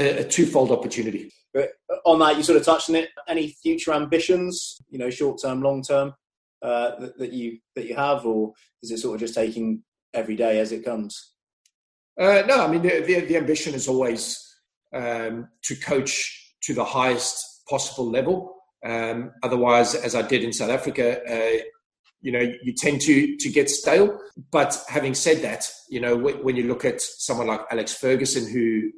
a, 0.00 0.24
twofold 0.24 0.70
opportunity. 0.70 1.32
But 1.52 1.70
on 2.04 2.18
that, 2.20 2.36
you 2.36 2.42
sort 2.42 2.58
of 2.58 2.64
touched 2.64 2.88
on 2.90 2.96
it. 2.96 3.10
Any 3.28 3.54
future 3.62 3.92
ambitions, 3.92 4.80
you 4.88 4.98
know, 4.98 5.10
short 5.10 5.40
term, 5.42 5.62
long 5.62 5.82
term, 5.82 6.14
uh, 6.62 6.98
that, 7.00 7.18
that, 7.18 7.32
you 7.32 7.58
that 7.74 7.86
you 7.86 7.94
have, 7.96 8.24
or 8.24 8.52
is 8.82 8.90
it 8.90 8.98
sort 8.98 9.14
of 9.14 9.20
just 9.20 9.34
taking 9.34 9.82
every 10.14 10.36
day 10.36 10.60
as 10.60 10.72
it 10.72 10.84
comes? 10.84 11.32
Uh, 12.18 12.42
no, 12.46 12.64
I 12.64 12.68
mean 12.68 12.82
the, 12.82 13.00
the, 13.00 13.20
the 13.20 13.36
ambition 13.36 13.74
is 13.74 13.88
always 13.88 14.46
um, 14.94 15.48
to 15.62 15.74
coach 15.76 16.54
to 16.62 16.74
the 16.74 16.84
highest 16.84 17.66
possible 17.68 18.10
level. 18.10 18.56
Um, 18.84 19.32
otherwise, 19.42 19.94
as 19.94 20.14
I 20.14 20.22
did 20.22 20.42
in 20.42 20.52
South 20.52 20.70
Africa, 20.70 21.20
uh, 21.28 21.62
you 22.22 22.32
know 22.32 22.52
you 22.62 22.74
tend 22.74 23.00
to 23.00 23.36
to 23.36 23.48
get 23.48 23.70
stale 23.70 24.18
but 24.50 24.78
having 24.88 25.14
said 25.14 25.38
that 25.38 25.70
you 25.88 26.00
know 26.00 26.16
when 26.16 26.56
you 26.56 26.64
look 26.64 26.84
at 26.84 27.00
someone 27.00 27.46
like 27.46 27.60
alex 27.70 27.94
ferguson 27.94 28.50
who 28.52 28.90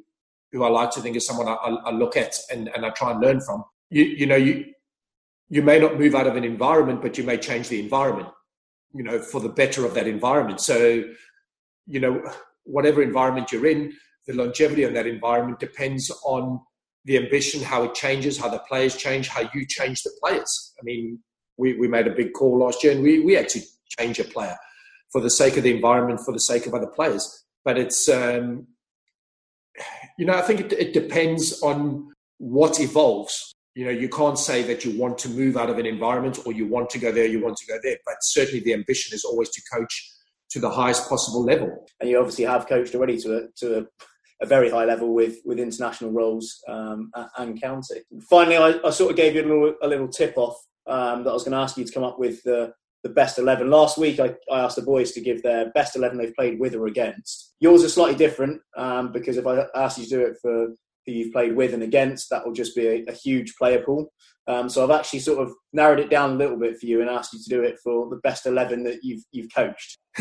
who 0.53 0.63
i 0.63 0.69
like 0.69 0.91
to 0.91 1.01
think 1.01 1.17
is 1.17 1.27
someone 1.27 1.47
i, 1.47 1.53
I 1.53 1.91
look 1.91 2.15
at 2.15 2.35
and, 2.49 2.69
and 2.73 2.85
i 2.85 2.89
try 2.91 3.11
and 3.11 3.19
learn 3.19 3.41
from. 3.41 3.65
You 3.89 4.03
you 4.03 4.25
know 4.25 4.37
you 4.37 4.65
you 5.49 5.61
may 5.61 5.79
not 5.79 5.99
move 5.99 6.15
out 6.15 6.27
of 6.27 6.37
an 6.37 6.45
environment 6.45 7.01
but 7.01 7.17
you 7.17 7.25
may 7.25 7.37
change 7.37 7.67
the 7.67 7.81
environment 7.81 8.29
you 8.93 9.03
know 9.03 9.19
for 9.19 9.41
the 9.41 9.49
better 9.49 9.85
of 9.85 9.93
that 9.95 10.07
environment. 10.07 10.61
So 10.61 11.03
you 11.85 11.99
know 11.99 12.23
whatever 12.63 13.01
environment 13.01 13.51
you're 13.51 13.67
in 13.67 13.91
the 14.25 14.33
longevity 14.33 14.83
of 14.83 14.93
that 14.93 15.05
environment 15.05 15.59
depends 15.59 16.09
on 16.23 16.61
the 17.03 17.17
ambition 17.17 17.61
how 17.61 17.83
it 17.83 17.93
changes 17.93 18.37
how 18.37 18.47
the 18.47 18.59
players 18.59 18.95
change 18.95 19.27
how 19.27 19.41
you 19.53 19.65
change 19.67 20.01
the 20.03 20.11
players. 20.21 20.73
I 20.79 20.83
mean 20.83 21.19
we, 21.57 21.77
we 21.77 21.87
made 21.87 22.07
a 22.07 22.11
big 22.11 22.33
call 22.33 22.59
last 22.59 22.83
year 22.83 22.93
and 22.93 23.03
we, 23.03 23.19
we 23.19 23.33
had 23.33 23.49
to 23.49 23.61
change 23.99 24.19
a 24.19 24.23
player 24.23 24.57
for 25.11 25.21
the 25.21 25.29
sake 25.29 25.57
of 25.57 25.63
the 25.63 25.75
environment, 25.75 26.19
for 26.19 26.31
the 26.31 26.39
sake 26.39 26.65
of 26.65 26.73
other 26.73 26.87
players. 26.87 27.45
But 27.63 27.77
it's, 27.77 28.09
um, 28.09 28.67
you 30.17 30.25
know, 30.25 30.33
I 30.33 30.41
think 30.41 30.59
it, 30.59 30.73
it 30.73 30.93
depends 30.93 31.61
on 31.61 32.11
what 32.37 32.79
evolves. 32.79 33.53
You 33.75 33.85
know, 33.85 33.91
you 33.91 34.09
can't 34.09 34.37
say 34.37 34.61
that 34.63 34.85
you 34.85 34.99
want 34.99 35.17
to 35.19 35.29
move 35.29 35.57
out 35.57 35.69
of 35.69 35.79
an 35.79 35.85
environment 35.85 36.39
or 36.45 36.53
you 36.53 36.67
want 36.67 36.89
to 36.91 36.99
go 36.99 37.11
there, 37.11 37.25
you 37.25 37.41
want 37.41 37.57
to 37.57 37.65
go 37.65 37.79
there. 37.81 37.97
But 38.05 38.15
certainly 38.21 38.59
the 38.59 38.73
ambition 38.73 39.15
is 39.15 39.23
always 39.23 39.49
to 39.49 39.61
coach 39.73 40.11
to 40.51 40.59
the 40.59 40.69
highest 40.69 41.09
possible 41.09 41.43
level. 41.43 41.85
And 41.99 42.09
you 42.09 42.19
obviously 42.19 42.45
have 42.45 42.67
coached 42.67 42.93
already 42.93 43.17
to 43.21 43.37
a, 43.37 43.41
to 43.57 43.79
a, 43.79 43.85
a 44.41 44.45
very 44.45 44.69
high 44.69 44.85
level 44.85 45.13
with 45.13 45.37
with 45.45 45.59
international 45.59 46.11
roles 46.11 46.61
um, 46.67 47.11
and 47.37 47.59
county. 47.59 48.01
Finally, 48.29 48.57
I, 48.57 48.79
I, 48.85 48.91
sort 48.91 49.11
of 49.11 49.17
gave 49.17 49.33
you 49.33 49.41
a 49.41 49.47
little, 49.47 49.73
a 49.81 49.87
little 49.87 50.07
tip 50.07 50.33
off 50.37 50.55
um, 50.85 51.23
that 51.23 51.31
I 51.31 51.33
was 51.33 51.43
going 51.43 51.53
to 51.53 51.57
ask 51.57 51.77
you 51.77 51.85
to 51.85 51.91
come 51.91 52.03
up 52.03 52.19
with 52.19 52.43
the, 52.43 52.73
the 53.03 53.09
best 53.09 53.37
11. 53.37 53.69
Last 53.69 53.97
week, 53.97 54.19
I, 54.19 54.33
I, 54.51 54.61
asked 54.61 54.77
the 54.77 54.81
boys 54.81 55.11
to 55.11 55.21
give 55.21 55.43
their 55.43 55.71
best 55.71 55.95
11 55.95 56.17
they've 56.17 56.35
played 56.35 56.59
with 56.59 56.73
or 56.73 56.87
against. 56.87 57.53
Yours 57.59 57.83
is 57.83 57.93
slightly 57.93 58.15
different 58.15 58.61
um, 58.77 59.11
because 59.11 59.37
if 59.37 59.45
I 59.45 59.65
ask 59.75 59.97
you 59.97 60.05
to 60.05 60.09
do 60.09 60.21
it 60.21 60.37
for 60.41 60.67
who 61.05 61.11
you've 61.11 61.33
played 61.33 61.55
with 61.55 61.73
and 61.73 61.83
against, 61.83 62.29
that 62.29 62.45
will 62.45 62.53
just 62.53 62.75
be 62.75 62.87
a, 62.87 63.05
a 63.09 63.13
huge 63.13 63.55
player 63.55 63.83
pool. 63.83 64.11
Um, 64.47 64.69
so 64.69 64.83
I've 64.83 64.97
actually 64.97 65.19
sort 65.19 65.45
of 65.45 65.53
narrowed 65.73 65.99
it 65.99 66.09
down 66.09 66.31
a 66.31 66.35
little 66.35 66.57
bit 66.57 66.77
for 66.79 66.85
you 66.85 67.01
and 67.01 67.09
asked 67.09 67.33
you 67.33 67.39
to 67.43 67.49
do 67.49 67.63
it 67.63 67.77
for 67.83 68.09
the 68.09 68.17
best 68.23 68.45
11 68.45 68.83
that 68.83 68.99
you've, 69.03 69.23
you've 69.31 69.53
coached. 69.53 69.97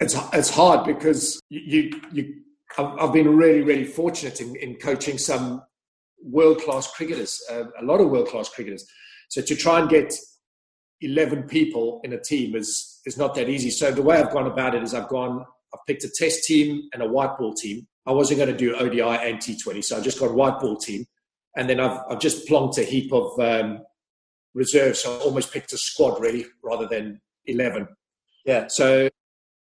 it's, 0.00 0.16
it's 0.32 0.50
hard 0.50 0.86
because 0.86 1.38
you, 1.50 1.90
you, 2.12 2.34
I've, 2.78 2.98
I've 2.98 3.12
been 3.12 3.36
really, 3.36 3.62
really 3.62 3.84
fortunate 3.84 4.40
in, 4.40 4.56
in 4.56 4.76
coaching 4.76 5.18
some 5.18 5.62
world 6.22 6.62
class 6.62 6.90
cricketers, 6.90 7.42
uh, 7.50 7.64
a 7.80 7.84
lot 7.84 8.00
of 8.00 8.10
world 8.10 8.28
class 8.28 8.48
cricketers. 8.48 8.86
So 9.28 9.42
to 9.42 9.54
try 9.54 9.80
and 9.80 9.88
get 9.88 10.14
11 11.04 11.44
people 11.44 12.00
in 12.04 12.12
a 12.12 12.20
team 12.20 12.54
is, 12.56 13.00
is 13.06 13.16
not 13.16 13.34
that 13.34 13.48
easy. 13.48 13.70
So 13.70 13.90
the 13.90 14.02
way 14.02 14.16
I've 14.16 14.32
gone 14.32 14.46
about 14.46 14.74
it 14.74 14.82
is 14.82 14.94
I've 14.94 15.08
gone, 15.08 15.44
I've 15.72 15.86
picked 15.86 16.04
a 16.04 16.08
test 16.08 16.44
team 16.44 16.88
and 16.92 17.02
a 17.02 17.06
white 17.06 17.36
ball 17.38 17.54
team. 17.54 17.86
I 18.06 18.12
wasn't 18.12 18.38
going 18.38 18.50
to 18.50 18.56
do 18.56 18.74
ODI 18.76 19.00
and 19.00 19.38
T20, 19.38 19.82
so 19.82 19.96
I 19.96 20.00
just 20.00 20.18
got 20.18 20.30
a 20.30 20.34
white 20.34 20.60
ball 20.60 20.76
team. 20.76 21.06
And 21.56 21.68
then 21.68 21.80
I've, 21.80 22.00
I've 22.10 22.20
just 22.20 22.48
plonked 22.48 22.78
a 22.78 22.82
heap 22.82 23.12
of 23.12 23.38
um, 23.38 23.80
reserves. 24.54 25.00
So 25.00 25.16
I 25.16 25.20
almost 25.20 25.52
picked 25.52 25.72
a 25.72 25.78
squad 25.78 26.20
really 26.20 26.46
rather 26.62 26.86
than 26.86 27.20
11. 27.46 27.88
Yeah. 28.44 28.66
So 28.68 29.08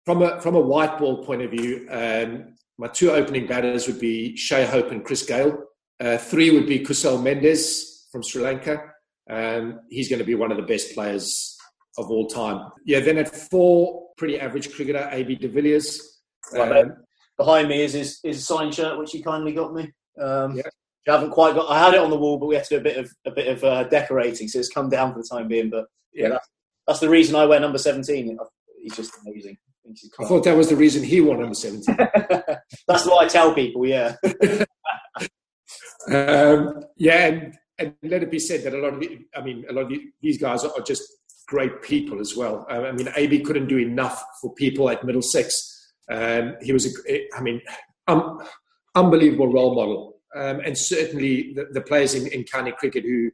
from 0.04 0.22
a, 0.22 0.40
from 0.40 0.54
a 0.54 0.60
white 0.60 0.98
ball 0.98 1.24
point 1.24 1.42
of 1.42 1.50
view, 1.50 1.86
um, 1.90 2.54
my 2.78 2.88
two 2.88 3.10
opening 3.10 3.46
batters 3.46 3.86
would 3.86 4.00
be 4.00 4.36
Shai 4.36 4.64
Hope 4.64 4.90
and 4.90 5.04
Chris 5.04 5.22
Gayle. 5.24 5.64
Uh, 6.00 6.16
three 6.16 6.50
would 6.50 6.66
be 6.66 6.80
Kusal 6.80 7.20
Mendis 7.20 8.10
from 8.10 8.22
Sri 8.22 8.42
Lanka. 8.42 8.89
Um, 9.30 9.80
he's 9.88 10.08
going 10.08 10.18
to 10.18 10.24
be 10.24 10.34
one 10.34 10.50
of 10.50 10.56
the 10.56 10.64
best 10.64 10.94
players 10.94 11.56
of 11.98 12.10
all 12.10 12.26
time. 12.26 12.70
Yeah, 12.84 13.00
then 13.00 13.18
at 13.18 13.34
four, 13.34 14.08
pretty 14.16 14.38
average 14.38 14.72
cricketer, 14.74 15.08
AB 15.12 15.36
de 15.36 15.48
Villiers. 15.48 16.00
Um, 16.58 16.96
behind 17.36 17.68
me 17.68 17.82
is 17.82 17.92
his, 17.92 18.20
his 18.22 18.46
signed 18.46 18.74
shirt, 18.74 18.98
which 18.98 19.12
he 19.12 19.22
kindly 19.22 19.52
got 19.52 19.72
me. 19.72 19.92
Um, 20.20 20.56
yeah. 20.56 20.62
I 21.08 21.12
haven't 21.12 21.30
quite 21.30 21.54
got. 21.54 21.70
I 21.70 21.78
had 21.78 21.94
it 21.94 22.00
on 22.00 22.10
the 22.10 22.18
wall, 22.18 22.38
but 22.38 22.46
we 22.46 22.56
had 22.56 22.64
to 22.64 22.74
do 22.74 22.80
a 22.80 22.82
bit 22.82 22.98
of 22.98 23.10
a 23.24 23.30
bit 23.30 23.48
of 23.48 23.64
uh, 23.64 23.84
decorating, 23.84 24.48
so 24.48 24.58
it's 24.58 24.68
come 24.68 24.90
down 24.90 25.12
for 25.12 25.20
the 25.20 25.28
time 25.28 25.48
being. 25.48 25.70
But 25.70 25.86
yeah, 26.12 26.28
that's, 26.28 26.48
that's 26.86 27.00
the 27.00 27.08
reason 27.08 27.36
I 27.36 27.46
wear 27.46 27.58
number 27.58 27.78
seventeen. 27.78 28.38
He's 28.82 28.94
just 28.94 29.12
amazing. 29.26 29.56
I 30.20 30.24
thought 30.24 30.44
that 30.44 30.56
was 30.56 30.68
the 30.68 30.76
reason 30.76 31.02
he 31.02 31.20
wore 31.20 31.36
number 31.36 31.54
17. 31.54 31.96
That's 32.86 33.06
what 33.06 33.24
I 33.24 33.28
tell 33.28 33.54
people, 33.54 33.86
yeah. 33.86 34.14
um, 36.08 36.84
yeah, 36.96 37.26
and, 37.26 37.54
and, 37.80 37.94
let 38.02 38.22
it 38.22 38.30
be 38.30 38.38
said 38.38 38.62
that 38.62 38.74
a 38.74 38.78
lot 38.78 38.94
of 38.94 39.02
I 39.34 39.40
mean, 39.42 39.64
a 39.68 39.72
lot 39.72 39.82
of 39.82 39.88
the, 39.88 40.02
these 40.20 40.38
guys 40.38 40.64
are, 40.64 40.80
just 40.82 41.02
great 41.48 41.82
people 41.82 42.20
as 42.20 42.36
well. 42.36 42.64
Um, 42.70 42.84
I 42.84 42.92
mean, 42.92 43.08
AB 43.16 43.40
couldn't 43.40 43.66
do 43.66 43.78
enough 43.78 44.22
for 44.40 44.54
people 44.54 44.88
at 44.88 45.04
Middlesex. 45.04 45.92
Um, 46.08 46.54
he 46.62 46.72
was, 46.72 46.86
a, 46.86 47.26
I 47.36 47.40
mean, 47.40 47.60
um, 48.06 48.40
unbelievable 48.94 49.52
role 49.52 49.74
model. 49.74 50.20
Um, 50.36 50.60
and 50.60 50.78
certainly 50.78 51.52
the, 51.54 51.66
the 51.72 51.80
players 51.80 52.14
in, 52.14 52.28
in 52.28 52.44
county 52.44 52.72
cricket 52.72 53.02
who, 53.04 53.30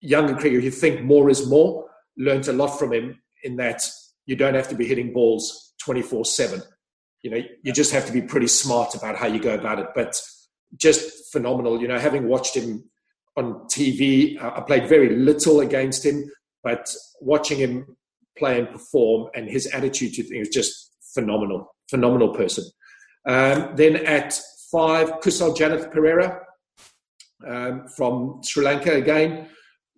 younger 0.00 0.34
cricket 0.34 0.62
who 0.62 0.70
think 0.70 1.02
more 1.02 1.28
is 1.28 1.46
more, 1.46 1.90
learnt 2.16 2.48
a 2.48 2.52
lot 2.52 2.78
from 2.78 2.92
him 2.92 3.20
in 3.44 3.56
that 3.56 3.82
you 4.26 4.36
don't 4.36 4.54
have 4.54 4.68
to 4.68 4.74
be 4.74 4.86
hitting 4.86 5.12
balls 5.12 5.74
24 5.84 6.24
7. 6.24 6.62
You 7.22 7.30
know, 7.30 7.42
you 7.62 7.72
just 7.72 7.92
have 7.92 8.06
to 8.06 8.12
be 8.12 8.22
pretty 8.22 8.46
smart 8.46 8.94
about 8.94 9.16
how 9.16 9.26
you 9.26 9.40
go 9.40 9.54
about 9.54 9.80
it. 9.80 9.88
But 9.94 10.14
just 10.76 11.32
phenomenal. 11.32 11.80
You 11.80 11.88
know, 11.88 11.98
having 11.98 12.28
watched 12.28 12.54
him 12.54 12.84
on 13.38 13.66
TV, 13.68 14.42
uh, 14.42 14.52
I 14.56 14.60
played 14.60 14.88
very 14.88 15.16
little 15.16 15.60
against 15.60 16.04
him, 16.04 16.30
but 16.62 16.92
watching 17.20 17.58
him 17.58 17.96
play 18.36 18.58
and 18.58 18.68
perform 18.68 19.30
and 19.34 19.48
his 19.48 19.66
attitude 19.68 20.14
to 20.14 20.22
things 20.22 20.48
is 20.48 20.54
just 20.54 20.96
phenomenal, 21.14 21.74
phenomenal 21.88 22.34
person. 22.34 22.64
Um, 23.26 23.72
then 23.74 23.96
at 24.06 24.38
five, 24.70 25.20
Kusal 25.20 25.56
Janith 25.56 25.92
Perera 25.92 26.40
um, 27.46 27.88
from 27.96 28.40
Sri 28.44 28.64
Lanka 28.64 28.92
again, 28.92 29.48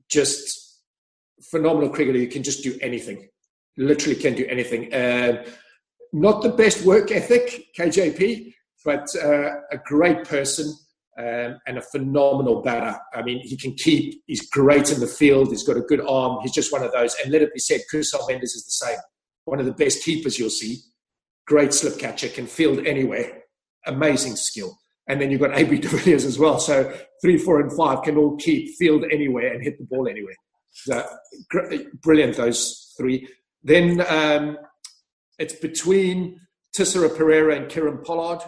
just 0.08 0.82
phenomenal 1.50 1.90
cricketer. 1.90 2.18
You 2.18 2.28
can 2.28 2.42
just 2.42 2.62
do 2.62 2.78
anything 2.80 3.28
literally 3.80 4.16
can 4.16 4.34
do 4.34 4.46
anything. 4.48 4.92
Uh, 4.92 5.44
not 6.12 6.42
the 6.42 6.50
best 6.50 6.84
work 6.84 7.10
ethic, 7.10 7.66
KJP, 7.78 8.52
but 8.84 9.06
uh, 9.16 9.50
a 9.72 9.78
great 9.84 10.24
person 10.24 10.72
um, 11.20 11.58
and 11.66 11.76
a 11.76 11.82
phenomenal 11.82 12.62
batter. 12.62 12.98
I 13.14 13.22
mean, 13.22 13.40
he 13.40 13.56
can 13.56 13.74
keep, 13.74 14.22
he's 14.26 14.48
great 14.48 14.90
in 14.90 15.00
the 15.00 15.06
field, 15.06 15.48
he's 15.48 15.66
got 15.66 15.76
a 15.76 15.82
good 15.82 16.00
arm, 16.00 16.38
he's 16.42 16.52
just 16.52 16.72
one 16.72 16.82
of 16.82 16.92
those. 16.92 17.14
And 17.22 17.32
let 17.32 17.42
it 17.42 17.52
be 17.52 17.60
said, 17.60 17.82
Kusal 17.92 18.26
Mendis 18.28 18.54
is 18.54 18.64
the 18.64 18.86
same. 18.86 18.98
One 19.44 19.60
of 19.60 19.66
the 19.66 19.72
best 19.72 20.02
keepers 20.02 20.38
you'll 20.38 20.50
see. 20.50 20.78
Great 21.46 21.74
slip 21.74 21.98
catcher, 21.98 22.28
can 22.28 22.46
field 22.46 22.86
anywhere. 22.86 23.42
Amazing 23.86 24.36
skill. 24.36 24.78
And 25.08 25.20
then 25.20 25.30
you've 25.30 25.40
got 25.40 25.58
AB 25.58 25.78
de 25.78 25.88
Villiers 25.88 26.24
as 26.24 26.38
well. 26.38 26.58
So 26.58 26.96
three, 27.20 27.36
four, 27.36 27.60
and 27.60 27.72
five 27.76 28.02
can 28.02 28.16
all 28.16 28.36
keep, 28.36 28.76
field 28.76 29.04
anywhere, 29.12 29.52
and 29.52 29.62
hit 29.62 29.76
the 29.78 29.84
ball 29.84 30.08
anywhere. 30.08 30.36
So, 30.72 31.04
brilliant, 32.02 32.36
those 32.36 32.94
three. 32.96 33.28
Then 33.62 34.04
um, 34.08 34.56
it's 35.38 35.54
between 35.54 36.40
Thisara 36.76 37.08
Perera 37.08 37.56
and 37.56 37.66
Kieron 37.66 38.04
Pollard 38.04 38.40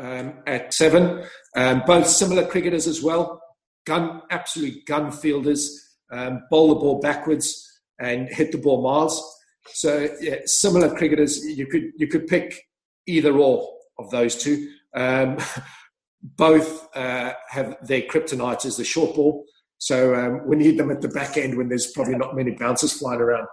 um, 0.00 0.34
at 0.46 0.72
seven. 0.72 1.24
Um, 1.56 1.82
both 1.86 2.06
similar 2.06 2.46
cricketers 2.46 2.86
as 2.86 3.02
well. 3.02 3.40
Gun, 3.86 4.22
absolute 4.30 4.84
gun 4.86 5.12
fielders. 5.12 5.76
Um, 6.10 6.42
bowl 6.50 6.70
the 6.70 6.74
ball 6.74 7.00
backwards 7.00 7.66
and 8.00 8.28
hit 8.28 8.50
the 8.50 8.58
ball 8.58 8.82
miles. 8.82 9.22
So 9.68 10.08
yeah, 10.20 10.36
similar 10.46 10.94
cricketers. 10.94 11.44
You 11.46 11.66
could 11.66 11.92
you 11.96 12.08
could 12.08 12.26
pick 12.26 12.60
either 13.06 13.32
or 13.32 13.68
of 13.98 14.10
those 14.10 14.36
two. 14.36 14.72
Um, 14.94 15.38
both 16.22 16.88
uh, 16.94 17.32
have 17.48 17.76
their 17.86 18.02
kryptonite 18.02 18.66
as 18.66 18.76
the 18.76 18.84
short 18.84 19.14
ball. 19.14 19.44
So 19.78 20.14
um, 20.14 20.46
we 20.46 20.56
need 20.56 20.78
them 20.78 20.90
at 20.90 21.00
the 21.00 21.08
back 21.08 21.38
end 21.38 21.56
when 21.56 21.68
there's 21.68 21.92
probably 21.92 22.16
not 22.16 22.36
many 22.36 22.50
bouncers 22.50 22.92
flying 22.92 23.20
around. 23.20 23.46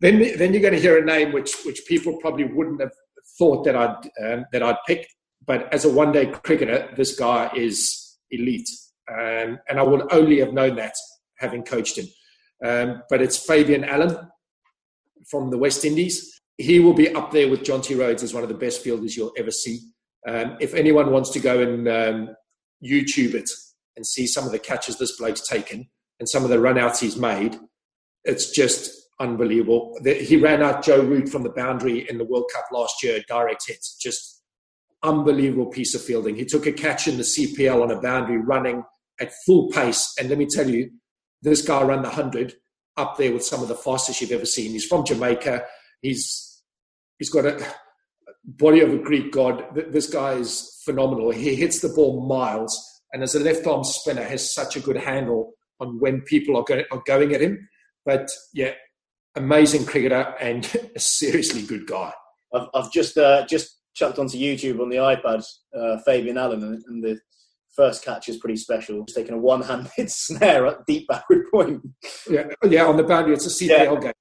Then, 0.00 0.18
then 0.36 0.52
you're 0.52 0.62
going 0.62 0.74
to 0.74 0.80
hear 0.80 0.98
a 0.98 1.04
name 1.04 1.32
which, 1.32 1.54
which 1.64 1.82
people 1.86 2.18
probably 2.20 2.44
wouldn't 2.44 2.80
have 2.80 2.92
thought 3.38 3.64
that 3.64 3.76
I'd, 3.76 4.10
um, 4.22 4.44
that 4.52 4.62
I'd 4.62 4.76
pick. 4.86 5.06
But 5.50 5.66
as 5.74 5.84
a 5.84 5.90
one 5.90 6.12
day 6.12 6.26
cricketer, 6.26 6.94
this 6.96 7.18
guy 7.18 7.50
is 7.56 8.18
elite. 8.30 8.68
Um, 9.10 9.58
and 9.68 9.80
I 9.80 9.82
would 9.82 10.12
only 10.12 10.38
have 10.38 10.52
known 10.52 10.76
that 10.76 10.94
having 11.38 11.64
coached 11.64 11.98
him. 11.98 12.06
Um, 12.64 13.02
but 13.10 13.20
it's 13.20 13.36
Fabian 13.36 13.82
Allen 13.82 14.16
from 15.28 15.50
the 15.50 15.58
West 15.58 15.84
Indies. 15.84 16.40
He 16.56 16.78
will 16.78 16.92
be 16.94 17.12
up 17.16 17.32
there 17.32 17.48
with 17.48 17.64
Jonty 17.64 17.98
Rhodes 17.98 18.22
as 18.22 18.32
one 18.32 18.44
of 18.44 18.48
the 18.48 18.54
best 18.54 18.80
fielders 18.80 19.16
you'll 19.16 19.32
ever 19.36 19.50
see. 19.50 19.80
Um, 20.28 20.56
if 20.60 20.72
anyone 20.72 21.10
wants 21.10 21.30
to 21.30 21.40
go 21.40 21.60
and 21.60 21.88
um, 21.88 22.36
YouTube 22.80 23.34
it 23.34 23.50
and 23.96 24.06
see 24.06 24.28
some 24.28 24.46
of 24.46 24.52
the 24.52 24.58
catches 24.60 24.98
this 24.98 25.16
bloke's 25.16 25.48
taken 25.48 25.88
and 26.20 26.28
some 26.28 26.44
of 26.44 26.50
the 26.50 26.58
runouts 26.58 27.00
he's 27.00 27.16
made, 27.16 27.58
it's 28.22 28.52
just 28.52 29.08
unbelievable. 29.18 29.98
He 30.04 30.36
ran 30.36 30.62
out 30.62 30.84
Joe 30.84 31.02
Root 31.02 31.28
from 31.28 31.42
the 31.42 31.50
boundary 31.50 32.08
in 32.08 32.18
the 32.18 32.24
World 32.24 32.48
Cup 32.54 32.66
last 32.70 33.02
year, 33.02 33.20
direct 33.26 33.66
hits. 33.66 33.96
Just 33.96 34.39
unbelievable 35.02 35.66
piece 35.66 35.94
of 35.94 36.02
fielding. 36.02 36.36
He 36.36 36.44
took 36.44 36.66
a 36.66 36.72
catch 36.72 37.08
in 37.08 37.16
the 37.16 37.22
CPL 37.22 37.82
on 37.82 37.90
a 37.90 38.00
boundary 38.00 38.38
running 38.38 38.84
at 39.20 39.32
full 39.46 39.70
pace. 39.70 40.14
And 40.18 40.28
let 40.28 40.38
me 40.38 40.46
tell 40.46 40.68
you, 40.68 40.90
this 41.42 41.62
guy 41.62 41.82
ran 41.82 42.02
the 42.02 42.08
100 42.08 42.54
up 42.96 43.16
there 43.16 43.32
with 43.32 43.44
some 43.44 43.62
of 43.62 43.68
the 43.68 43.74
fastest 43.74 44.20
you've 44.20 44.32
ever 44.32 44.46
seen. 44.46 44.72
He's 44.72 44.84
from 44.84 45.04
Jamaica. 45.06 45.64
He's 46.02 46.50
He's 47.20 47.28
got 47.28 47.44
a 47.44 47.62
body 48.44 48.80
of 48.80 48.92
a 48.92 48.98
Greek 48.98 49.30
god. 49.30 49.62
This 49.74 50.08
guy 50.08 50.32
is 50.32 50.80
phenomenal. 50.84 51.30
He 51.30 51.54
hits 51.54 51.80
the 51.80 51.90
ball 51.90 52.26
miles. 52.26 52.76
And 53.12 53.22
as 53.22 53.34
a 53.34 53.40
left 53.40 53.66
arm 53.66 53.84
spinner, 53.84 54.24
has 54.24 54.52
such 54.52 54.74
a 54.74 54.80
good 54.80 54.96
handle 54.96 55.52
on 55.80 56.00
when 56.00 56.22
people 56.22 56.56
are, 56.56 56.64
go, 56.64 56.82
are 56.90 57.02
going 57.06 57.34
at 57.34 57.42
him. 57.42 57.68
But 58.06 58.30
yeah, 58.54 58.72
amazing 59.36 59.84
cricketer 59.84 60.34
and 60.40 60.64
a 60.96 60.98
seriously 60.98 61.62
good 61.62 61.86
guy. 61.86 62.12
I've, 62.54 62.68
I've 62.72 62.90
just 62.90 63.18
uh, 63.18 63.46
just 63.46 63.79
chucked 64.00 64.18
onto 64.18 64.38
YouTube 64.38 64.80
on 64.80 64.88
the 64.88 64.96
iPad 64.96 65.44
uh, 65.78 65.98
Fabian 66.06 66.38
Allen, 66.38 66.62
and, 66.62 66.82
and, 66.86 67.04
the 67.04 67.20
first 67.76 68.02
catch 68.02 68.28
is 68.28 68.38
pretty 68.38 68.56
special. 68.56 69.04
He's 69.06 69.14
taking 69.14 69.34
a 69.34 69.38
one-handed 69.38 69.90
snare 70.10 70.66
at 70.66 70.86
deep 70.86 71.06
backward 71.06 71.44
point. 71.52 71.82
Yeah, 72.28 72.48
yeah, 72.64 72.86
on 72.86 72.96
the 72.96 73.04
boundary, 73.04 73.34
it's 73.34 73.46
a 73.46 73.64
CPL 73.64 73.68
yeah. 73.68 74.00
game. 74.00 74.12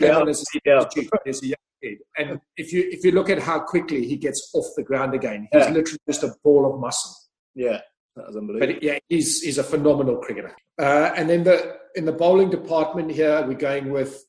CPL 0.00 0.26
yeah, 0.64 1.24
a 1.26 1.46
young 1.46 1.54
kid. 1.82 1.98
And 2.18 2.40
if 2.56 2.72
you 2.72 2.88
if 2.90 3.04
you 3.04 3.12
look 3.12 3.30
at 3.30 3.38
how 3.38 3.60
quickly 3.60 4.06
he 4.06 4.16
gets 4.16 4.50
off 4.54 4.66
the 4.76 4.82
ground 4.82 5.14
again, 5.14 5.48
he's 5.52 5.62
yeah. 5.62 5.70
literally 5.70 6.00
just 6.06 6.24
a 6.24 6.34
ball 6.42 6.70
of 6.72 6.80
muscle. 6.80 7.14
Yeah. 7.54 7.80
That 8.16 8.26
was 8.26 8.36
unbelievable. 8.36 8.74
But 8.74 8.82
yeah, 8.82 8.98
he's, 9.08 9.42
he's 9.42 9.58
a 9.58 9.62
phenomenal 9.62 10.16
cricketer. 10.16 10.52
Uh, 10.76 11.12
and 11.16 11.30
then 11.30 11.44
the 11.44 11.76
in 11.94 12.04
the 12.04 12.12
bowling 12.12 12.50
department 12.50 13.12
here, 13.12 13.44
we're 13.46 13.54
going 13.54 13.90
with 13.90 14.24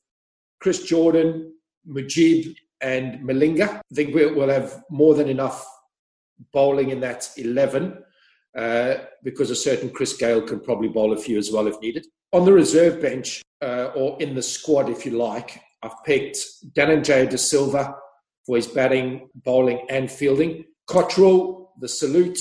Chris 0.62 0.84
Jordan, 0.84 1.53
Mujib 1.88 2.55
and 2.82 3.21
Malinga. 3.21 3.69
I 3.69 3.82
think 3.93 4.13
we'll 4.13 4.49
have 4.49 4.84
more 4.89 5.15
than 5.15 5.30
enough 5.30 5.65
bowling 6.53 6.89
in 6.89 6.99
that 7.01 7.30
11 7.38 8.03
uh, 8.57 8.95
because 9.23 9.49
a 9.49 9.55
certain 9.55 9.89
Chris 9.89 10.15
Gayle 10.15 10.41
can 10.41 10.59
probably 10.59 10.88
bowl 10.88 11.13
a 11.13 11.17
few 11.17 11.38
as 11.38 11.51
well 11.51 11.67
if 11.67 11.80
needed. 11.82 12.05
On 12.32 12.45
the 12.45 12.53
reserve 12.53 13.01
bench, 13.01 13.41
uh, 13.61 13.91
or 13.95 14.21
in 14.21 14.36
the 14.36 14.41
squad, 14.41 14.89
if 14.89 15.05
you 15.05 15.11
like, 15.11 15.61
I've 15.84 16.03
picked 16.05 16.38
Dhananjaya 16.73 17.30
De 17.30 17.38
Silva 17.38 17.95
for 18.45 18.55
his 18.55 18.67
batting, 18.67 19.30
bowling, 19.36 19.86
and 19.89 20.09
fielding. 20.09 20.65
Cottrell, 20.88 21.73
the 21.80 21.88
salute, 21.88 22.38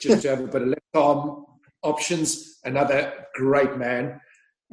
just 0.00 0.22
to 0.22 0.28
have 0.28 0.40
a 0.40 0.46
bit 0.46 0.62
of 0.62 0.68
left 0.68 0.80
arm 0.94 1.44
options. 1.82 2.58
Another 2.64 3.12
great 3.34 3.76
man. 3.76 4.20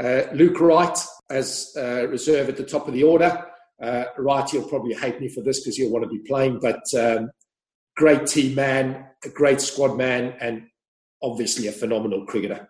Uh, 0.02 0.24
Luke 0.34 0.60
Wright 0.60 0.98
as 1.30 1.74
uh, 1.78 2.08
reserve 2.08 2.50
at 2.50 2.58
the 2.58 2.64
top 2.64 2.88
of 2.88 2.94
the 2.94 3.04
order. 3.04 3.46
Uh, 3.82 4.06
Wright, 4.18 4.50
he'll 4.50 4.68
probably 4.68 4.94
hate 4.94 5.20
me 5.22 5.30
for 5.30 5.42
this 5.42 5.60
because 5.60 5.78
you'll 5.78 5.92
want 5.92 6.04
to 6.04 6.10
be 6.10 6.24
playing, 6.28 6.60
but 6.60 6.82
um, 6.98 7.30
great 7.96 8.26
team 8.26 8.56
man, 8.56 9.06
a 9.24 9.30
great 9.30 9.62
squad 9.62 9.98
man, 9.98 10.34
and 10.42 10.68
obviously 11.22 11.68
a 11.68 11.72
phenomenal 11.72 12.26
cricketer. 12.26 12.70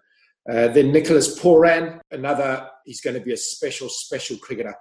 Uh, 0.49 0.70
then 0.70 0.91
Nicholas 0.91 1.39
Pooran, 1.39 1.99
another, 2.12 2.70
he's 2.86 3.01
going 3.01 3.16
to 3.16 3.22
be 3.22 3.34
a 3.34 3.38
special, 3.38 3.89
special 3.89 4.38
cricketer 4.38 4.76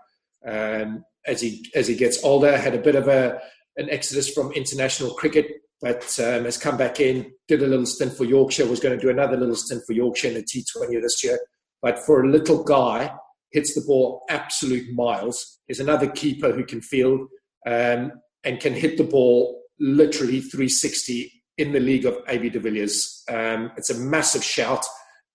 um, 0.47 1.05
as 1.27 1.41
he 1.41 1.71
as 1.75 1.89
he 1.89 1.97
gets 1.97 2.23
older. 2.23 2.57
Had 2.57 2.75
a 2.75 2.81
bit 2.81 2.95
of 2.95 3.09
a 3.09 3.41
an 3.77 3.91
exodus 3.91 4.33
from 4.33 4.53
international 4.53 5.13
cricket, 5.15 5.47
but 5.81 6.03
um, 6.21 6.45
has 6.45 6.57
come 6.57 6.77
back 6.77 7.01
in, 7.01 7.33
did 7.49 7.63
a 7.63 7.67
little 7.67 7.87
stint 7.87 8.17
for 8.17 8.25
Yorkshire, 8.25 8.67
was 8.67 8.81
going 8.81 8.97
to 8.97 9.03
do 9.03 9.11
another 9.11 9.37
little 9.37 9.57
stint 9.57 9.83
for 9.87 9.93
Yorkshire 9.93 10.29
in 10.29 10.35
the 10.35 10.43
T20 10.43 11.03
this 11.03 11.23
year. 11.25 11.39
But 11.83 11.99
for 11.99 12.23
a 12.23 12.29
little 12.29 12.63
guy, 12.63 13.13
hits 13.53 13.75
the 13.75 13.85
ball 13.87 14.23
absolute 14.29 14.93
miles. 14.95 15.59
Is 15.69 15.81
another 15.81 16.09
keeper 16.09 16.53
who 16.53 16.65
can 16.65 16.81
field 16.81 17.29
um, 17.67 18.13
and 18.45 18.61
can 18.61 18.73
hit 18.73 18.97
the 18.97 19.05
ball 19.05 19.63
literally 19.81 20.41
360 20.41 21.33
in 21.59 21.73
the 21.73 21.81
league 21.81 22.05
of 22.05 22.19
AB 22.29 22.51
de 22.51 22.61
Villiers. 22.61 23.25
Um, 23.29 23.73
it's 23.77 23.91
a 23.91 23.99
massive 23.99 24.45
shout, 24.45 24.85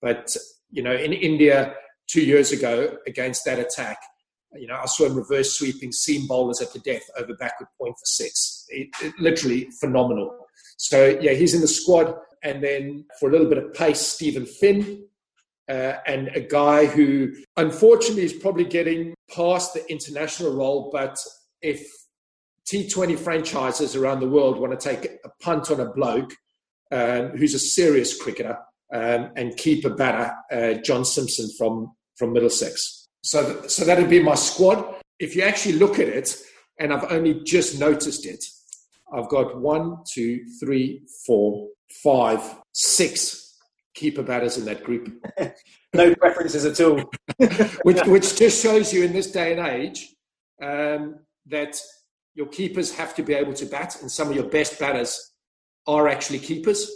but 0.01 0.27
you 0.69 0.83
know, 0.83 0.93
in 0.93 1.13
India 1.13 1.73
two 2.07 2.21
years 2.21 2.51
ago 2.51 2.97
against 3.07 3.43
that 3.45 3.59
attack, 3.59 3.97
you 4.55 4.67
know, 4.67 4.75
I 4.75 4.85
saw 4.85 5.05
him 5.05 5.15
reverse 5.15 5.57
sweeping 5.57 5.91
seam 5.91 6.27
bowlers 6.27 6.61
at 6.61 6.73
the 6.73 6.79
death 6.79 7.03
over 7.17 7.33
backward 7.35 7.69
point 7.79 7.95
for 7.95 8.05
six. 8.05 8.65
It, 8.69 8.89
it, 9.01 9.13
literally 9.19 9.69
phenomenal. 9.79 10.37
So 10.77 11.17
yeah, 11.21 11.31
he's 11.33 11.53
in 11.53 11.61
the 11.61 11.67
squad, 11.67 12.13
and 12.43 12.63
then 12.63 13.05
for 13.19 13.29
a 13.29 13.31
little 13.31 13.47
bit 13.47 13.57
of 13.57 13.73
pace, 13.73 14.01
Steven 14.01 14.45
Finn. 14.45 15.05
Uh, 15.71 15.97
and 16.05 16.27
a 16.35 16.41
guy 16.41 16.85
who 16.85 17.33
unfortunately 17.55 18.25
is 18.25 18.33
probably 18.33 18.65
getting 18.65 19.13
past 19.33 19.73
the 19.73 19.89
international 19.89 20.53
role, 20.53 20.89
but 20.91 21.17
if 21.61 21.87
T20 22.69 23.17
franchises 23.17 23.95
around 23.95 24.19
the 24.19 24.27
world 24.27 24.59
want 24.59 24.77
to 24.77 24.89
take 24.89 25.05
a 25.23 25.29
punt 25.41 25.71
on 25.71 25.79
a 25.79 25.89
bloke 25.93 26.33
um, 26.91 27.29
who's 27.37 27.53
a 27.53 27.59
serious 27.59 28.21
cricketer 28.21 28.57
um, 28.93 29.31
and 29.37 29.55
keep 29.55 29.85
a 29.85 29.89
batter, 29.89 30.33
uh, 30.51 30.73
John 30.81 31.05
Simpson 31.05 31.49
from, 31.57 31.93
from 32.17 32.33
Middlesex. 32.33 33.07
So, 33.23 33.53
th- 33.53 33.69
so 33.71 33.85
that'd 33.85 34.09
be 34.09 34.21
my 34.21 34.35
squad. 34.35 35.01
If 35.19 35.37
you 35.37 35.43
actually 35.43 35.75
look 35.75 35.99
at 35.99 36.09
it, 36.09 36.35
and 36.79 36.91
I've 36.91 37.09
only 37.09 37.43
just 37.45 37.79
noticed 37.79 38.25
it, 38.25 38.43
I've 39.13 39.29
got 39.29 39.57
one, 39.57 39.99
two, 40.13 40.43
three, 40.59 41.03
four, 41.25 41.69
five, 42.03 42.41
six 42.73 43.40
keeper 43.93 44.23
batters 44.23 44.57
in 44.57 44.65
that 44.65 44.83
group. 44.83 45.11
no 45.93 46.15
preferences 46.15 46.65
at 46.65 46.79
all. 46.85 47.11
which, 47.83 48.01
which 48.05 48.37
just 48.37 48.61
shows 48.61 48.93
you 48.93 49.03
in 49.03 49.13
this 49.13 49.31
day 49.31 49.57
and 49.57 49.67
age 49.67 50.15
um, 50.61 51.19
that 51.47 51.79
your 52.33 52.47
keepers 52.47 52.93
have 52.95 53.15
to 53.15 53.23
be 53.23 53.33
able 53.33 53.53
to 53.53 53.65
bat, 53.65 53.97
and 54.01 54.11
some 54.11 54.29
of 54.29 54.35
your 54.35 54.45
best 54.45 54.79
batters 54.79 55.33
are 55.87 56.07
actually 56.07 56.39
keepers. 56.39 56.89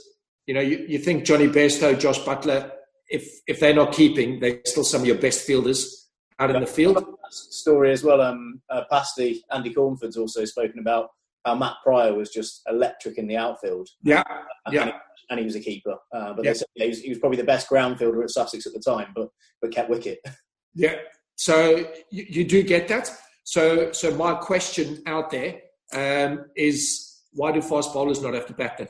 You 0.47 0.53
know, 0.53 0.61
you, 0.61 0.85
you 0.87 0.99
think 0.99 1.25
Jonny 1.25 1.47
Bairstow, 1.47 1.99
Josh 1.99 2.19
Buttler, 2.19 2.71
if 3.09 3.27
if 3.47 3.59
they're 3.59 3.73
not 3.73 3.91
keeping, 3.91 4.39
they're 4.39 4.61
still 4.65 4.83
some 4.83 5.01
of 5.01 5.07
your 5.07 5.17
best 5.17 5.45
fielders 5.45 6.09
out 6.39 6.51
in 6.51 6.61
the 6.61 6.67
field. 6.67 7.03
Story 7.29 7.91
as 7.91 8.03
well. 8.03 8.21
Um, 8.21 8.61
uh, 8.69 8.83
Pasty, 8.89 9.43
Andy 9.51 9.73
Cornford's 9.73 10.17
also 10.17 10.45
spoken 10.45 10.79
about 10.79 11.09
how 11.43 11.55
Matt 11.55 11.75
Prior 11.83 12.13
was 12.13 12.29
just 12.29 12.61
electric 12.69 13.17
in 13.17 13.27
the 13.27 13.37
outfield. 13.37 13.89
Yeah, 14.03 14.23
and, 14.65 14.73
yeah. 14.73 14.91
And 15.29 15.39
he, 15.39 15.45
was 15.45 15.55
a 15.55 15.59
keeper, 15.59 15.95
uh, 16.13 16.33
but 16.33 16.45
Yeah. 16.45 16.51
they 16.51 16.57
said 16.57 16.67
he, 16.75 16.87
was, 16.87 16.99
he 17.01 17.09
was 17.09 17.19
probably 17.19 17.37
the 17.37 17.43
best 17.43 17.67
ground 17.69 17.97
fielder 17.99 18.23
at 18.23 18.29
Sussex 18.29 18.65
at 18.65 18.73
the 18.73 18.79
time, 18.79 19.11
but 19.15 19.29
but 19.61 19.71
kept 19.71 19.89
wicket. 19.89 20.19
Yeah. 20.77 20.95
So 21.37 21.85
you, 22.11 22.25
you 22.27 22.43
do 22.43 22.61
get 22.61 22.89
that. 22.89 23.09
So 23.45 23.91
so 23.93 24.13
my 24.15 24.33
question 24.35 25.01
out 25.05 25.31
there 25.31 25.61
um, 25.93 26.45
is 26.57 27.21
why 27.31 27.53
do 27.53 27.61
fast 27.61 27.93
bowlers 27.93 28.21
not 28.21 28.33
have 28.33 28.45
to 28.47 28.53
bat 28.53 28.89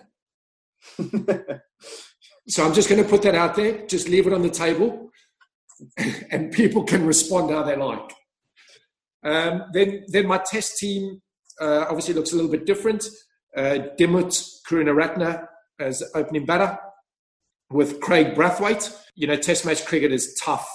then? 1.08 1.62
So 2.48 2.64
I'm 2.64 2.74
just 2.74 2.90
going 2.90 3.04
to 3.04 3.10
put 3.10 3.24
that 3.24 3.34
out 3.34 3.56
there. 3.56 3.86
Just 3.88 4.08
leave 4.08 4.28
it 4.28 4.34
on 4.34 4.44
the 4.44 4.50
table, 4.50 5.10
and 6.32 6.52
people 6.52 6.84
can 6.84 7.06
respond 7.06 7.50
how 7.50 7.64
they 7.64 7.76
like. 7.76 8.14
Um, 9.24 9.64
then, 9.74 10.06
then 10.10 10.28
my 10.28 10.38
test 10.38 10.78
team 10.78 11.22
uh, 11.60 11.86
obviously 11.90 12.14
looks 12.14 12.34
a 12.34 12.36
little 12.36 12.52
bit 12.52 12.66
different. 12.68 13.04
Uh, 13.58 13.80
Dimuth 13.98 14.60
Karunaratne 14.70 15.48
as 15.80 16.04
opening 16.14 16.46
batter 16.46 16.78
with 17.70 18.00
Kraigg 18.00 18.36
Brathwaite. 18.36 18.96
You 19.16 19.28
know, 19.28 19.36
Test 19.36 19.66
match 19.66 19.86
cricket 19.86 20.12
is 20.12 20.40
tough. 20.42 20.68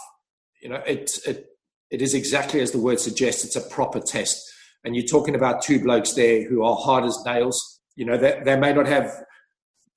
You 0.63 0.71
know, 0.71 0.83
it 0.87 1.19
it 1.27 1.47
it 1.91 2.03
is 2.03 2.15
exactly 2.15 2.61
as 2.61 2.73
the 2.73 2.79
word 2.79 3.01
suggests. 3.01 3.45
It's 3.45 3.57
a 3.57 3.61
proper 3.61 4.01
test, 4.01 4.43
and 4.85 4.95
you're 4.95 5.07
talking 5.07 5.35
about 5.35 5.63
two 5.63 5.81
blokes 5.81 6.15
there 6.15 6.49
who 6.49 6.63
are 6.63 6.77
hard 6.77 7.05
as 7.05 7.19
nails. 7.25 7.81
You 7.97 8.07
know, 8.07 8.17
they, 8.17 8.41
they 8.45 8.57
may 8.57 8.73
not 8.73 8.87
have 8.87 9.13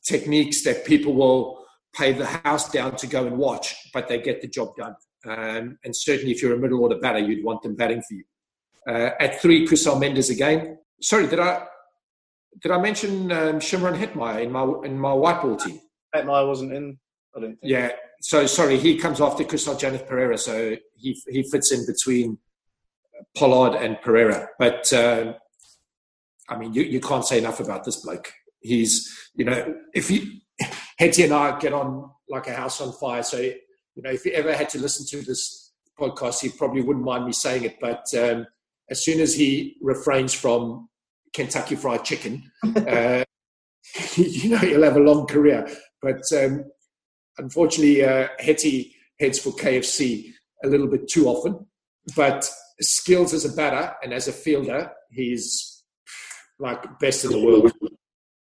techniques 0.06 0.64
that 0.64 0.86
people 0.86 1.14
will 1.14 1.64
pay 1.96 2.12
the 2.12 2.26
house 2.26 2.70
down 2.72 2.96
to 2.98 3.08
go 3.08 3.26
and 3.26 3.38
watch, 3.38 3.76
but 3.94 4.08
they 4.08 4.20
get 4.20 4.42
the 4.42 4.48
job 4.48 4.76
done. 4.76 4.96
Um, 5.26 5.78
and 5.84 5.96
certainly, 5.96 6.32
if 6.32 6.42
you're 6.42 6.54
a 6.54 6.58
middle 6.58 6.82
order 6.82 6.98
batter, 7.00 7.20
you'd 7.20 7.46
want 7.46 7.62
them 7.62 7.76
batting 7.76 8.02
for 8.02 8.14
you. 8.16 8.24
Uh, 8.88 9.12
at 9.20 9.42
three, 9.42 9.66
Kusal 9.66 10.02
Mendis 10.02 10.30
again. 10.30 10.78
Sorry, 11.02 11.28
did 11.28 11.40
I 11.40 11.66
did 12.62 12.72
I 12.72 12.80
mention 12.80 13.32
um, 13.32 13.60
Shimron 13.60 13.98
Hetmyer 13.98 14.44
in 14.44 14.52
my 14.52 14.64
in 14.86 15.00
my 15.00 15.14
white 15.14 15.42
ball 15.42 15.56
team? 15.56 15.80
Hetmyer 16.16 16.48
wasn't 16.48 16.74
in. 16.74 16.98
I 17.36 17.40
don't 17.40 17.50
think. 17.52 17.60
Yeah. 17.64 17.92
So 18.22 18.46
sorry, 18.46 18.78
he 18.78 18.98
comes 18.98 19.20
after 19.20 19.44
Kusal 19.44 19.80
Janith 19.80 20.08
Perera, 20.08 20.40
so 20.40 20.76
he 20.96 21.22
he 21.28 21.44
fits 21.52 21.72
in 21.72 21.86
between 21.86 22.38
Pollard 23.36 23.76
and 23.76 23.98
Perera. 23.98 24.48
But 24.60 24.92
um, 24.94 25.36
I 26.50 26.58
mean, 26.58 26.74
you, 26.74 26.84
you 26.84 27.00
can't 27.00 27.26
say 27.26 27.38
enough 27.38 27.60
about 27.60 27.84
this 27.84 27.98
bloke. 27.98 28.32
He's 28.62 29.12
you 29.36 29.46
know 29.46 29.76
if 29.94 30.10
you 30.10 30.40
Hetty 30.98 31.24
and 31.24 31.34
I 31.34 31.58
get 31.60 31.74
on 31.74 32.10
like 32.30 32.48
a 32.48 32.54
house 32.54 32.80
on 32.80 32.94
fire. 32.94 33.24
So 33.24 33.38
you 33.38 33.54
know 33.98 34.12
if 34.12 34.26
you 34.26 34.32
ever 34.32 34.56
had 34.56 34.70
to 34.70 34.80
listen 34.80 35.06
to 35.08 35.26
this 35.26 35.72
podcast, 36.00 36.42
he 36.42 36.50
probably 36.50 36.82
wouldn't 36.82 37.06
mind 37.06 37.26
me 37.26 37.34
saying 37.34 37.64
it. 37.64 37.78
But 37.82 38.06
um, 38.18 38.48
as 38.90 39.04
soon 39.04 39.20
as 39.20 39.34
he 39.34 39.78
refrains 39.82 40.34
from 40.34 40.88
Kentucky 41.34 41.76
Fried 41.76 42.04
Chicken, 42.04 42.44
uh, 42.64 43.24
you 44.16 44.50
know 44.50 44.58
he'll 44.58 44.84
have 44.84 44.98
a 44.98 45.02
long 45.02 45.26
career. 45.28 45.68
But 46.02 46.22
um, 46.36 46.66
unfortunately, 47.38 48.04
uh, 48.04 48.28
Hetty 48.40 48.96
heads 49.20 49.40
for 49.40 49.52
KFC 49.52 50.32
a 50.64 50.68
little 50.68 50.88
bit 50.88 51.08
too 51.08 51.28
often. 51.28 51.66
But 52.16 52.50
skills 52.82 53.34
as 53.34 53.46
a 53.46 53.56
batter 53.56 53.94
and 54.04 54.14
as 54.14 54.28
a 54.28 54.34
fielder, 54.34 54.92
he's 55.10 55.84
like 56.60 57.00
best 57.00 57.26
in 57.26 57.32
the 57.32 57.40
world. 57.40 57.72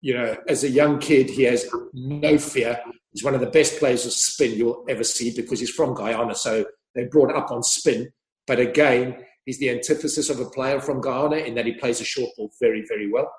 You 0.01 0.15
know, 0.15 0.37
as 0.49 0.65
a 0.65 0.69
young 0.69 0.99
kid, 0.99 1.31
he 1.31 1.45
has 1.45 1.67
no 1.93 2.37
fear. 2.39 2.79
He's 3.13 3.25
one 3.25 3.35
of 3.35 3.41
the 3.41 3.47
best 3.47 3.79
players 3.79 4.05
of 4.05 4.13
spin 4.13 4.57
you'll 4.57 4.85
ever 4.89 5.05
see 5.05 5.35
because 5.35 5.61
he's 5.61 5.71
from 5.71 5.95
Guyana, 5.95 6.35
so 6.35 6.65
they 6.95 7.05
brought 7.05 7.35
up 7.35 7.51
on 7.51 7.63
spin. 7.63 8.11
But 8.47 8.61
again, 8.61 9.25
he's 9.45 9.59
the 9.59 9.71
antithesis 9.71 10.31
of 10.31 10.41
a 10.41 10.51
player 10.51 10.81
from 10.81 11.01
Guyana 11.01 11.37
in 11.37 11.55
that 11.55 11.67
he 11.67 11.75
plays 11.75 12.01
a 12.01 12.05
short 12.05 12.31
ball 12.37 12.51
very, 12.61 12.85
very 12.89 13.11
well. 13.11 13.33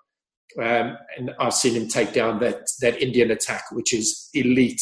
Um, 0.60 0.98
and 1.18 1.32
I've 1.40 1.54
seen 1.54 1.74
him 1.74 1.88
take 1.88 2.14
down 2.14 2.40
that 2.40 2.68
that 2.82 3.02
Indian 3.02 3.32
attack, 3.32 3.64
which 3.72 3.94
is 3.94 4.30
elite. 4.34 4.82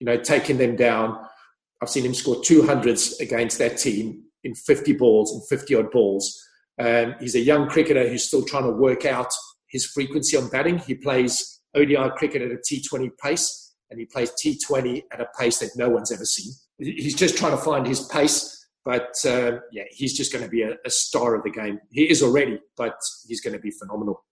You 0.00 0.06
know, 0.06 0.16
taking 0.16 0.58
them 0.58 0.76
down. 0.76 1.18
I've 1.82 1.88
seen 1.88 2.04
him 2.04 2.14
score 2.14 2.42
two 2.42 2.62
hundreds 2.62 3.18
against 3.20 3.58
that 3.58 3.78
team 3.78 4.24
in 4.44 4.54
50 4.54 4.92
balls 4.94 5.32
and 5.32 5.42
50 5.48 5.74
odd 5.74 5.90
balls. 5.90 6.38
Um, 6.78 7.14
he's 7.20 7.34
a 7.34 7.40
young 7.40 7.68
cricketer 7.68 8.08
who's 8.08 8.26
still 8.26 8.44
trying 8.44 8.64
to 8.64 8.70
work 8.70 9.04
out 9.04 9.32
his 9.68 9.86
frequency 9.86 10.36
on 10.36 10.48
batting. 10.48 10.78
He 10.78 10.94
plays 10.94 11.62
ODI 11.74 12.10
cricket 12.16 12.42
at 12.42 12.50
a 12.50 12.56
T20 12.56 13.10
pace, 13.22 13.74
and 13.90 13.98
he 13.98 14.06
plays 14.06 14.32
T20 14.44 15.02
at 15.12 15.20
a 15.20 15.26
pace 15.38 15.58
that 15.58 15.70
no 15.76 15.88
one's 15.88 16.12
ever 16.12 16.24
seen. 16.24 16.52
He's 16.78 17.14
just 17.14 17.36
trying 17.36 17.52
to 17.52 17.62
find 17.62 17.86
his 17.86 18.06
pace, 18.06 18.63
but 18.84 19.14
uh, 19.26 19.58
yeah, 19.72 19.84
he's 19.90 20.16
just 20.16 20.32
going 20.32 20.44
to 20.44 20.50
be 20.50 20.62
a, 20.62 20.76
a 20.84 20.90
star 20.90 21.34
of 21.34 21.42
the 21.42 21.50
game. 21.50 21.80
He 21.90 22.04
is 22.04 22.22
already, 22.22 22.60
but 22.76 22.98
he's 23.26 23.40
going 23.40 23.54
to 23.54 23.60
be 23.60 23.70
phenomenal. 23.70 24.24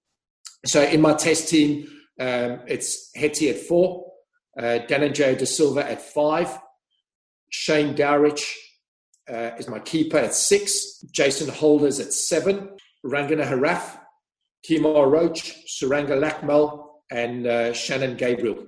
So 0.67 0.83
in 0.83 1.01
my 1.01 1.15
test 1.15 1.49
team, 1.49 1.89
um, 2.21 2.61
it's 2.67 3.11
Hetty 3.17 3.51
at 3.51 3.57
four, 3.57 4.13
uh, 4.59 4.81
Dhananjaya 4.89 5.39
De 5.39 5.47
Silva 5.47 5.91
at 5.91 6.03
five, 6.03 6.59
Shane 7.51 7.95
Dowrich 7.95 8.45
uh, 9.29 9.51
is 9.59 9.69
my 9.69 9.79
keeper 9.79 10.19
at 10.19 10.35
six, 10.35 11.01
Jason 11.11 11.49
Holders 11.49 12.01
at 12.01 12.13
seven, 12.13 12.71
Rangana 13.05 13.47
Herath, 13.47 13.99
Kemar 14.69 15.11
Roach, 15.11 15.55
Suranga 15.67 16.11
Lakmal, 16.11 16.87
and 17.11 17.47
uh, 17.47 17.73
Shannon 17.73 18.17
Gabriel. 18.17 18.67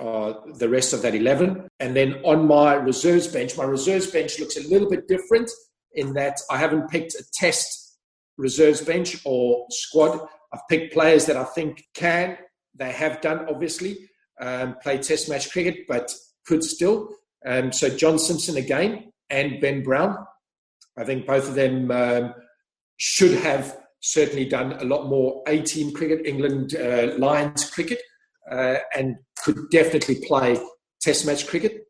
Uh, 0.00 0.34
the 0.58 0.68
rest 0.68 0.92
of 0.92 1.02
that 1.02 1.12
11. 1.12 1.66
And 1.80 1.96
then 1.96 2.14
on 2.24 2.46
my 2.46 2.74
reserves 2.74 3.26
bench, 3.26 3.56
my 3.56 3.64
reserves 3.64 4.06
bench 4.06 4.38
looks 4.38 4.56
a 4.56 4.68
little 4.68 4.88
bit 4.88 5.08
different 5.08 5.50
in 5.92 6.12
that 6.12 6.38
I 6.48 6.56
haven't 6.56 6.88
picked 6.88 7.14
a 7.14 7.24
test 7.34 7.98
reserves 8.36 8.80
bench 8.80 9.20
or 9.24 9.66
squad. 9.70 10.20
I've 10.52 10.66
picked 10.70 10.92
players 10.92 11.26
that 11.26 11.36
I 11.36 11.42
think 11.42 11.82
can, 11.94 12.38
they 12.76 12.92
have 12.92 13.20
done 13.20 13.46
obviously, 13.48 14.08
um, 14.40 14.76
play 14.80 14.98
test 14.98 15.28
match 15.28 15.50
cricket, 15.50 15.86
but 15.88 16.14
could 16.46 16.62
still. 16.62 17.08
Um, 17.44 17.72
so 17.72 17.88
John 17.88 18.20
Simpson 18.20 18.56
again 18.56 19.12
and 19.30 19.60
Ben 19.60 19.82
Brown. 19.82 20.16
I 20.96 21.04
think 21.04 21.26
both 21.26 21.48
of 21.48 21.54
them 21.54 21.90
um, 21.90 22.34
should 22.96 23.36
have 23.40 23.76
certainly 24.00 24.44
done 24.44 24.72
a 24.74 24.84
lot 24.84 25.08
more 25.08 25.42
A 25.48 25.60
team 25.60 25.92
cricket, 25.92 26.24
England 26.24 26.76
uh, 26.76 27.14
Lions 27.18 27.68
cricket, 27.70 28.00
uh, 28.50 28.76
and 28.96 29.16
could 29.52 29.70
definitely 29.70 30.16
play 30.26 30.60
Test 31.00 31.26
match 31.26 31.46
cricket. 31.46 31.86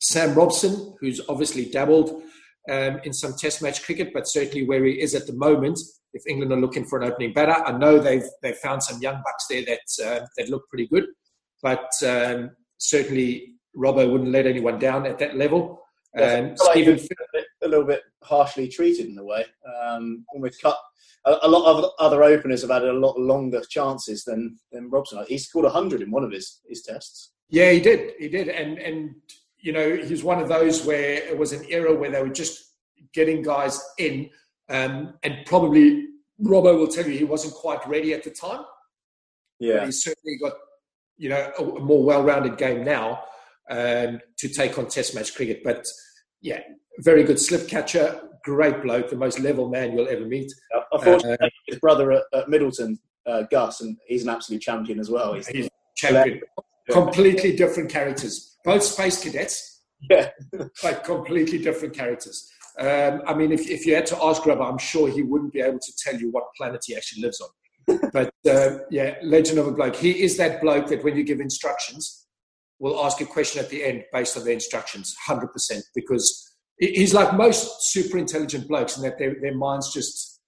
Sam 0.00 0.34
Robson, 0.34 0.94
who's 1.00 1.20
obviously 1.28 1.66
dabbled 1.66 2.22
um, 2.70 3.00
in 3.04 3.12
some 3.12 3.34
Test 3.36 3.62
match 3.62 3.82
cricket, 3.82 4.12
but 4.14 4.28
certainly 4.28 4.64
where 4.64 4.84
he 4.84 5.00
is 5.00 5.14
at 5.14 5.26
the 5.26 5.32
moment, 5.32 5.78
if 6.14 6.22
England 6.26 6.52
are 6.52 6.60
looking 6.60 6.84
for 6.84 7.00
an 7.00 7.10
opening 7.10 7.32
batter, 7.32 7.52
I 7.52 7.72
know 7.76 7.98
they've 7.98 8.24
they've 8.42 8.56
found 8.56 8.82
some 8.82 9.00
young 9.02 9.16
bucks 9.24 9.46
there 9.50 9.64
that 9.64 10.06
uh, 10.06 10.26
that 10.36 10.48
look 10.48 10.68
pretty 10.68 10.86
good, 10.86 11.06
but 11.62 11.90
um, 12.06 12.50
certainly 12.78 13.54
Robbo 13.76 14.10
wouldn't 14.10 14.30
let 14.30 14.46
anyone 14.46 14.78
down 14.78 15.06
at 15.06 15.18
that 15.18 15.36
level. 15.36 15.82
Um, 16.18 16.54
Stephen 16.56 17.00
a 17.62 17.68
little 17.68 17.86
bit 17.86 18.02
harshly 18.22 18.68
treated 18.68 19.06
in 19.06 19.18
a 19.18 19.24
way. 19.24 19.44
Um, 19.66 20.24
almost 20.34 20.60
cut. 20.60 20.76
A, 21.24 21.36
a, 21.42 21.48
lot 21.48 21.64
of 21.66 21.90
other 21.98 22.22
openers 22.24 22.62
have 22.62 22.70
had 22.70 22.84
a 22.84 22.92
lot 22.92 23.18
longer 23.18 23.62
chances 23.68 24.24
than 24.24 24.58
than 24.72 24.90
Robson. 24.90 25.24
He 25.28 25.38
scored 25.38 25.70
hundred 25.70 26.02
in 26.02 26.10
one 26.10 26.24
of 26.24 26.32
his 26.32 26.60
his 26.68 26.82
tests. 26.82 27.32
Yeah, 27.48 27.70
he 27.70 27.80
did. 27.80 28.14
He 28.18 28.28
did, 28.28 28.48
and 28.48 28.78
and 28.78 29.14
you 29.58 29.72
know 29.72 29.96
he's 29.96 30.24
one 30.24 30.40
of 30.40 30.48
those 30.48 30.84
where 30.84 31.14
it 31.14 31.38
was 31.38 31.52
an 31.52 31.64
era 31.68 31.94
where 31.94 32.10
they 32.10 32.22
were 32.22 32.28
just 32.28 32.74
getting 33.14 33.42
guys 33.42 33.80
in, 33.98 34.30
um, 34.68 35.14
and 35.22 35.36
probably 35.46 36.06
Robbo 36.42 36.76
will 36.78 36.88
tell 36.88 37.06
you 37.06 37.16
he 37.16 37.24
wasn't 37.24 37.54
quite 37.54 37.86
ready 37.86 38.14
at 38.14 38.24
the 38.24 38.30
time. 38.30 38.64
Yeah, 39.60 39.78
but 39.78 39.86
he's 39.86 40.02
certainly 40.02 40.38
got 40.38 40.54
you 41.18 41.28
know 41.28 41.52
a, 41.58 41.62
a 41.62 41.80
more 41.80 42.02
well-rounded 42.04 42.58
game 42.58 42.84
now 42.84 43.22
um, 43.70 44.20
to 44.38 44.48
take 44.48 44.78
on 44.78 44.88
Test 44.88 45.14
match 45.14 45.34
cricket. 45.34 45.62
But 45.62 45.86
yeah, 46.40 46.60
very 46.98 47.22
good 47.22 47.40
slip 47.40 47.68
catcher, 47.68 48.20
great 48.44 48.82
bloke, 48.82 49.10
the 49.10 49.16
most 49.16 49.38
level 49.38 49.68
man 49.68 49.92
you'll 49.92 50.08
ever 50.08 50.24
meet. 50.24 50.52
Unfortunately, 50.92 51.46
uh, 51.46 51.48
his 51.66 51.78
brother 51.78 52.12
at, 52.12 52.24
at 52.32 52.48
Middleton, 52.48 52.98
uh, 53.26 53.42
Gus, 53.50 53.80
and 53.80 53.96
he's 54.06 54.22
an 54.22 54.28
absolute 54.28 54.60
champion 54.60 54.98
as 54.98 55.10
well. 55.10 55.34
He's, 55.34 55.46
he's 55.48 55.68
champion. 55.96 56.40
Completely 56.90 57.54
different 57.54 57.90
characters, 57.90 58.56
both 58.64 58.82
space 58.82 59.22
cadets. 59.22 59.82
Yeah, 60.10 60.30
like 60.82 61.04
completely 61.04 61.58
different 61.58 61.94
characters. 61.94 62.50
Um, 62.78 63.22
I 63.26 63.34
mean, 63.34 63.52
if, 63.52 63.68
if 63.68 63.86
you 63.86 63.94
had 63.94 64.06
to 64.06 64.22
ask 64.22 64.42
Grubber, 64.42 64.62
I'm 64.62 64.78
sure 64.78 65.08
he 65.08 65.22
wouldn't 65.22 65.52
be 65.52 65.60
able 65.60 65.78
to 65.78 65.92
tell 65.96 66.16
you 66.16 66.30
what 66.30 66.44
planet 66.56 66.82
he 66.84 66.96
actually 66.96 67.22
lives 67.22 67.40
on. 67.40 68.00
but 68.12 68.32
uh, 68.48 68.78
yeah, 68.90 69.16
legend 69.22 69.58
of 69.58 69.68
a 69.68 69.72
bloke. 69.72 69.96
He 69.96 70.22
is 70.22 70.36
that 70.38 70.60
bloke 70.60 70.88
that 70.88 71.04
when 71.04 71.16
you 71.16 71.22
give 71.22 71.40
instructions, 71.40 72.26
will 72.82 73.04
ask 73.04 73.20
a 73.20 73.24
question 73.24 73.62
at 73.62 73.70
the 73.70 73.84
end 73.84 74.04
based 74.12 74.36
on 74.36 74.44
the 74.44 74.50
instructions, 74.50 75.14
100%, 75.28 75.82
because 75.94 76.51
he's 76.78 77.14
like 77.14 77.34
most 77.34 77.92
super 77.92 78.18
intelligent 78.18 78.68
blokes 78.68 78.96
in 78.96 79.02
that 79.02 79.18
their, 79.18 79.36
their 79.40 79.54
minds 79.54 79.92
just 79.92 80.40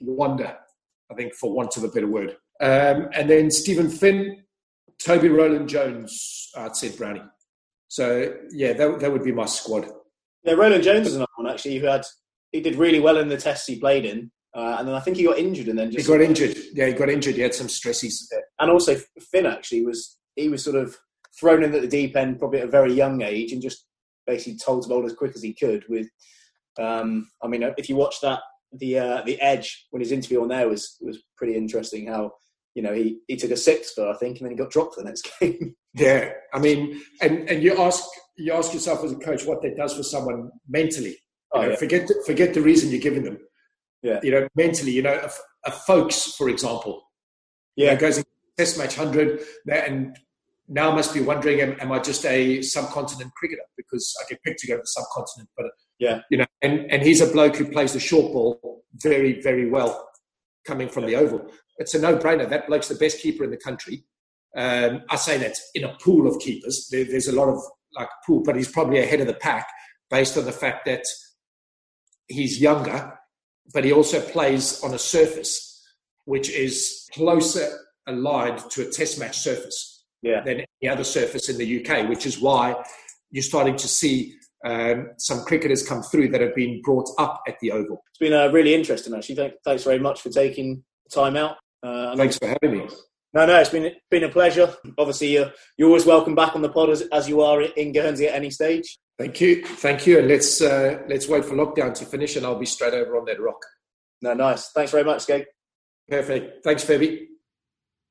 wander, 0.00 0.56
I 1.10 1.14
think, 1.14 1.34
for 1.34 1.54
want 1.54 1.76
of 1.76 1.84
a 1.84 1.88
better 1.88 2.08
word. 2.08 2.36
Um, 2.60 3.08
and 3.12 3.28
then 3.28 3.50
Steven 3.50 3.88
Finn, 3.88 4.42
Toby 5.04 5.28
Roland 5.28 5.68
Jones, 5.68 6.50
I'd 6.56 6.76
said 6.76 6.96
Brownie. 6.96 7.22
So, 7.88 8.34
yeah, 8.50 8.72
that, 8.72 9.00
that 9.00 9.12
would 9.12 9.24
be 9.24 9.32
my 9.32 9.46
squad. 9.46 9.86
Yeah, 10.42 10.54
Roland 10.54 10.82
Jones 10.82 11.06
is 11.06 11.16
another 11.16 11.30
one, 11.36 11.50
actually, 11.50 11.78
who 11.78 11.86
had, 11.86 12.04
he 12.52 12.60
did 12.60 12.76
really 12.76 13.00
well 13.00 13.18
in 13.18 13.28
the 13.28 13.36
tests 13.36 13.66
he 13.66 13.78
played 13.78 14.04
in. 14.04 14.30
Uh, 14.54 14.76
and 14.78 14.88
then 14.88 14.94
I 14.94 15.00
think 15.00 15.18
he 15.18 15.24
got 15.24 15.38
injured 15.38 15.68
and 15.68 15.78
then 15.78 15.90
just. 15.90 16.06
He 16.06 16.12
got 16.12 16.22
injured. 16.22 16.56
Yeah, 16.72 16.86
he 16.86 16.94
got 16.94 17.10
injured. 17.10 17.34
He 17.34 17.42
had 17.42 17.54
some 17.54 17.68
stresses. 17.68 18.32
And 18.58 18.70
also, 18.70 18.96
Finn 19.30 19.44
actually 19.44 19.84
was, 19.84 20.16
he 20.34 20.48
was 20.48 20.64
sort 20.64 20.76
of 20.76 20.96
thrown 21.38 21.62
in 21.62 21.74
at 21.74 21.82
the 21.82 21.88
deep 21.88 22.16
end 22.16 22.38
probably 22.38 22.60
at 22.60 22.68
a 22.68 22.70
very 22.70 22.92
young 22.92 23.20
age 23.20 23.52
and 23.52 23.60
just 23.60 23.84
basically 24.26 24.58
told 24.58 24.82
to 24.82 24.88
bowl 24.88 25.06
as 25.06 25.12
quick 25.12 25.32
as 25.34 25.42
he 25.42 25.54
could. 25.54 25.84
With, 25.88 26.08
um, 26.78 27.28
I 27.42 27.48
mean, 27.48 27.62
if 27.76 27.88
you 27.88 27.96
watch 27.96 28.20
that, 28.22 28.40
the 28.72 28.98
uh, 28.98 29.22
the 29.22 29.40
Edge 29.40 29.86
when 29.90 30.00
his 30.00 30.12
interview 30.12 30.42
on 30.42 30.48
there 30.48 30.68
was 30.68 30.96
was 31.00 31.18
pretty 31.36 31.56
interesting. 31.56 32.06
How 32.06 32.32
you 32.74 32.82
know 32.82 32.92
he, 32.92 33.20
he 33.28 33.36
took 33.36 33.50
a 33.50 33.56
six 33.56 33.92
for 33.92 34.08
I 34.08 34.16
think, 34.16 34.38
and 34.38 34.46
then 34.46 34.52
he 34.52 34.62
got 34.62 34.70
dropped 34.70 34.94
for 34.94 35.02
the 35.02 35.08
next 35.08 35.28
game. 35.40 35.74
Yeah, 35.94 36.30
I 36.52 36.58
mean, 36.58 37.00
and 37.20 37.48
and 37.48 37.62
you 37.62 37.76
ask 37.78 38.04
you 38.36 38.52
ask 38.52 38.74
yourself 38.74 39.04
as 39.04 39.12
a 39.12 39.16
coach 39.16 39.44
what 39.44 39.62
that 39.62 39.76
does 39.76 39.96
for 39.96 40.02
someone 40.02 40.50
mentally. 40.68 41.10
You 41.10 41.16
oh, 41.52 41.62
know, 41.62 41.68
yeah. 41.70 41.76
Forget 41.76 42.10
forget 42.26 42.54
the 42.54 42.62
reason 42.62 42.90
you're 42.90 43.00
giving 43.00 43.24
them. 43.24 43.38
Yeah, 44.02 44.20
you 44.22 44.30
know, 44.30 44.46
mentally, 44.54 44.92
you 44.92 45.02
know, 45.02 45.14
a, 45.14 45.30
a 45.68 45.72
Foakes, 45.72 46.34
for 46.36 46.48
example, 46.48 47.02
yeah, 47.76 47.86
you 47.86 47.90
know, 47.92 48.00
goes 48.00 48.18
in 48.18 48.24
test 48.58 48.78
match 48.78 48.94
hundred 48.94 49.40
and 49.70 50.16
now 50.68 50.90
I 50.90 50.94
must 50.94 51.14
be 51.14 51.20
wondering, 51.20 51.60
am, 51.60 51.76
am, 51.80 51.92
I 51.92 51.98
just 51.98 52.24
a 52.26 52.60
subcontinent 52.62 53.32
cricketer 53.34 53.62
because 53.76 54.14
I 54.20 54.28
get 54.28 54.42
picked 54.42 54.60
to 54.60 54.66
go 54.66 54.74
to 54.74 54.80
the 54.80 54.86
subcontinent? 54.86 55.48
But 55.56 55.66
yeah, 55.98 56.20
you 56.30 56.38
know, 56.38 56.46
and 56.62 56.90
and 56.90 57.02
he's 57.02 57.20
a 57.20 57.26
bloke 57.26 57.56
who 57.56 57.70
plays 57.70 57.92
the 57.92 58.00
short 58.00 58.32
ball 58.32 58.84
very 58.94 59.40
very 59.40 59.68
well, 59.70 60.08
coming 60.66 60.88
from 60.88 61.04
yeah. 61.04 61.20
the 61.20 61.24
oval. 61.24 61.50
It's 61.78 61.94
a 61.94 62.00
no-brainer. 62.00 62.48
That 62.48 62.66
bloke's 62.66 62.88
the 62.88 62.94
best 62.94 63.20
keeper 63.20 63.44
in 63.44 63.50
the 63.50 63.56
country. 63.56 64.04
Um, 64.56 65.02
I 65.10 65.16
say 65.16 65.36
that 65.38 65.56
in 65.74 65.84
a 65.84 65.94
pool 66.00 66.26
of 66.26 66.40
keepers. 66.40 66.88
There, 66.90 67.04
there's 67.04 67.28
a 67.28 67.34
lot 67.34 67.48
of 67.48 67.60
like 67.94 68.08
pool, 68.26 68.42
but 68.42 68.56
he's 68.56 68.70
probably 68.70 68.98
ahead 68.98 69.20
of 69.20 69.26
the 69.26 69.34
pack 69.34 69.68
based 70.10 70.36
on 70.38 70.44
the 70.44 70.52
fact 70.52 70.86
that 70.86 71.04
he's 72.28 72.60
younger, 72.60 73.18
but 73.72 73.84
he 73.84 73.92
also 73.92 74.20
plays 74.20 74.82
on 74.82 74.94
a 74.94 74.98
surface 74.98 75.64
which 76.24 76.50
is 76.50 77.08
closer 77.12 77.68
aligned 78.08 78.58
to 78.70 78.86
a 78.86 78.90
test 78.90 79.18
match 79.18 79.38
surface 79.38 79.95
yeah. 80.26 80.40
than 80.42 80.64
any 80.82 80.90
other 80.90 81.04
surface 81.04 81.48
in 81.48 81.58
the 81.58 81.84
UK, 81.84 82.08
which 82.08 82.26
is 82.26 82.40
why 82.40 82.74
you're 83.30 83.42
starting 83.42 83.76
to 83.76 83.88
see 83.88 84.34
um, 84.64 85.10
some 85.18 85.44
cricketers 85.44 85.86
come 85.86 86.02
through 86.02 86.28
that 86.28 86.40
have 86.40 86.54
been 86.54 86.80
brought 86.82 87.08
up 87.18 87.42
at 87.46 87.58
the 87.60 87.72
Oval. 87.72 88.02
It's 88.10 88.18
been 88.18 88.32
uh, 88.32 88.48
really 88.48 88.74
interesting, 88.74 89.14
actually. 89.14 89.36
Thank, 89.36 89.54
thanks 89.64 89.84
very 89.84 89.98
much 89.98 90.20
for 90.20 90.30
taking 90.30 90.82
time 91.12 91.36
out. 91.36 91.56
Uh, 91.82 92.16
thanks 92.16 92.38
for 92.38 92.48
having 92.48 92.78
me. 92.78 92.88
No, 93.32 93.44
no, 93.44 93.60
it's 93.60 93.70
been 93.70 93.92
been 94.10 94.24
a 94.24 94.28
pleasure. 94.28 94.74
Obviously, 94.96 95.34
you're, 95.34 95.52
you're 95.76 95.88
always 95.88 96.06
welcome 96.06 96.34
back 96.34 96.54
on 96.54 96.62
the 96.62 96.70
pod 96.70 96.90
as, 96.90 97.02
as 97.12 97.28
you 97.28 97.42
are 97.42 97.60
in 97.62 97.92
Guernsey 97.92 98.26
at 98.28 98.34
any 98.34 98.50
stage. 98.50 98.98
Thank 99.18 99.40
you, 99.40 99.64
thank 99.64 100.06
you, 100.06 100.18
and 100.18 100.28
let's 100.28 100.60
uh, 100.60 101.02
let's 101.08 101.28
wait 101.28 101.44
for 101.44 101.54
lockdown 101.54 101.94
to 101.94 102.04
finish, 102.06 102.36
and 102.36 102.46
I'll 102.46 102.58
be 102.58 102.66
straight 102.66 102.94
over 102.94 103.16
on 103.18 103.26
that 103.26 103.40
rock. 103.40 103.62
No, 104.22 104.32
nice. 104.34 104.70
Thanks 104.70 104.90
very 104.90 105.04
much, 105.04 105.26
Skeg. 105.26 105.44
Perfect. 106.08 106.64
Thanks, 106.64 106.82
Phoebe. 106.82 107.28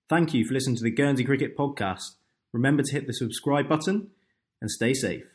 Thank 0.08 0.36
you 0.36 0.46
for 0.46 0.54
listening 0.54 0.76
to 0.76 0.84
the 0.84 0.92
Guernsey 0.92 1.24
Cricket 1.24 1.58
Podcast. 1.58 2.18
Remember 2.54 2.84
to 2.84 2.92
hit 2.92 3.08
the 3.08 3.14
subscribe 3.14 3.68
button 3.68 4.12
and 4.62 4.70
stay 4.70 4.94
safe. 4.94 5.35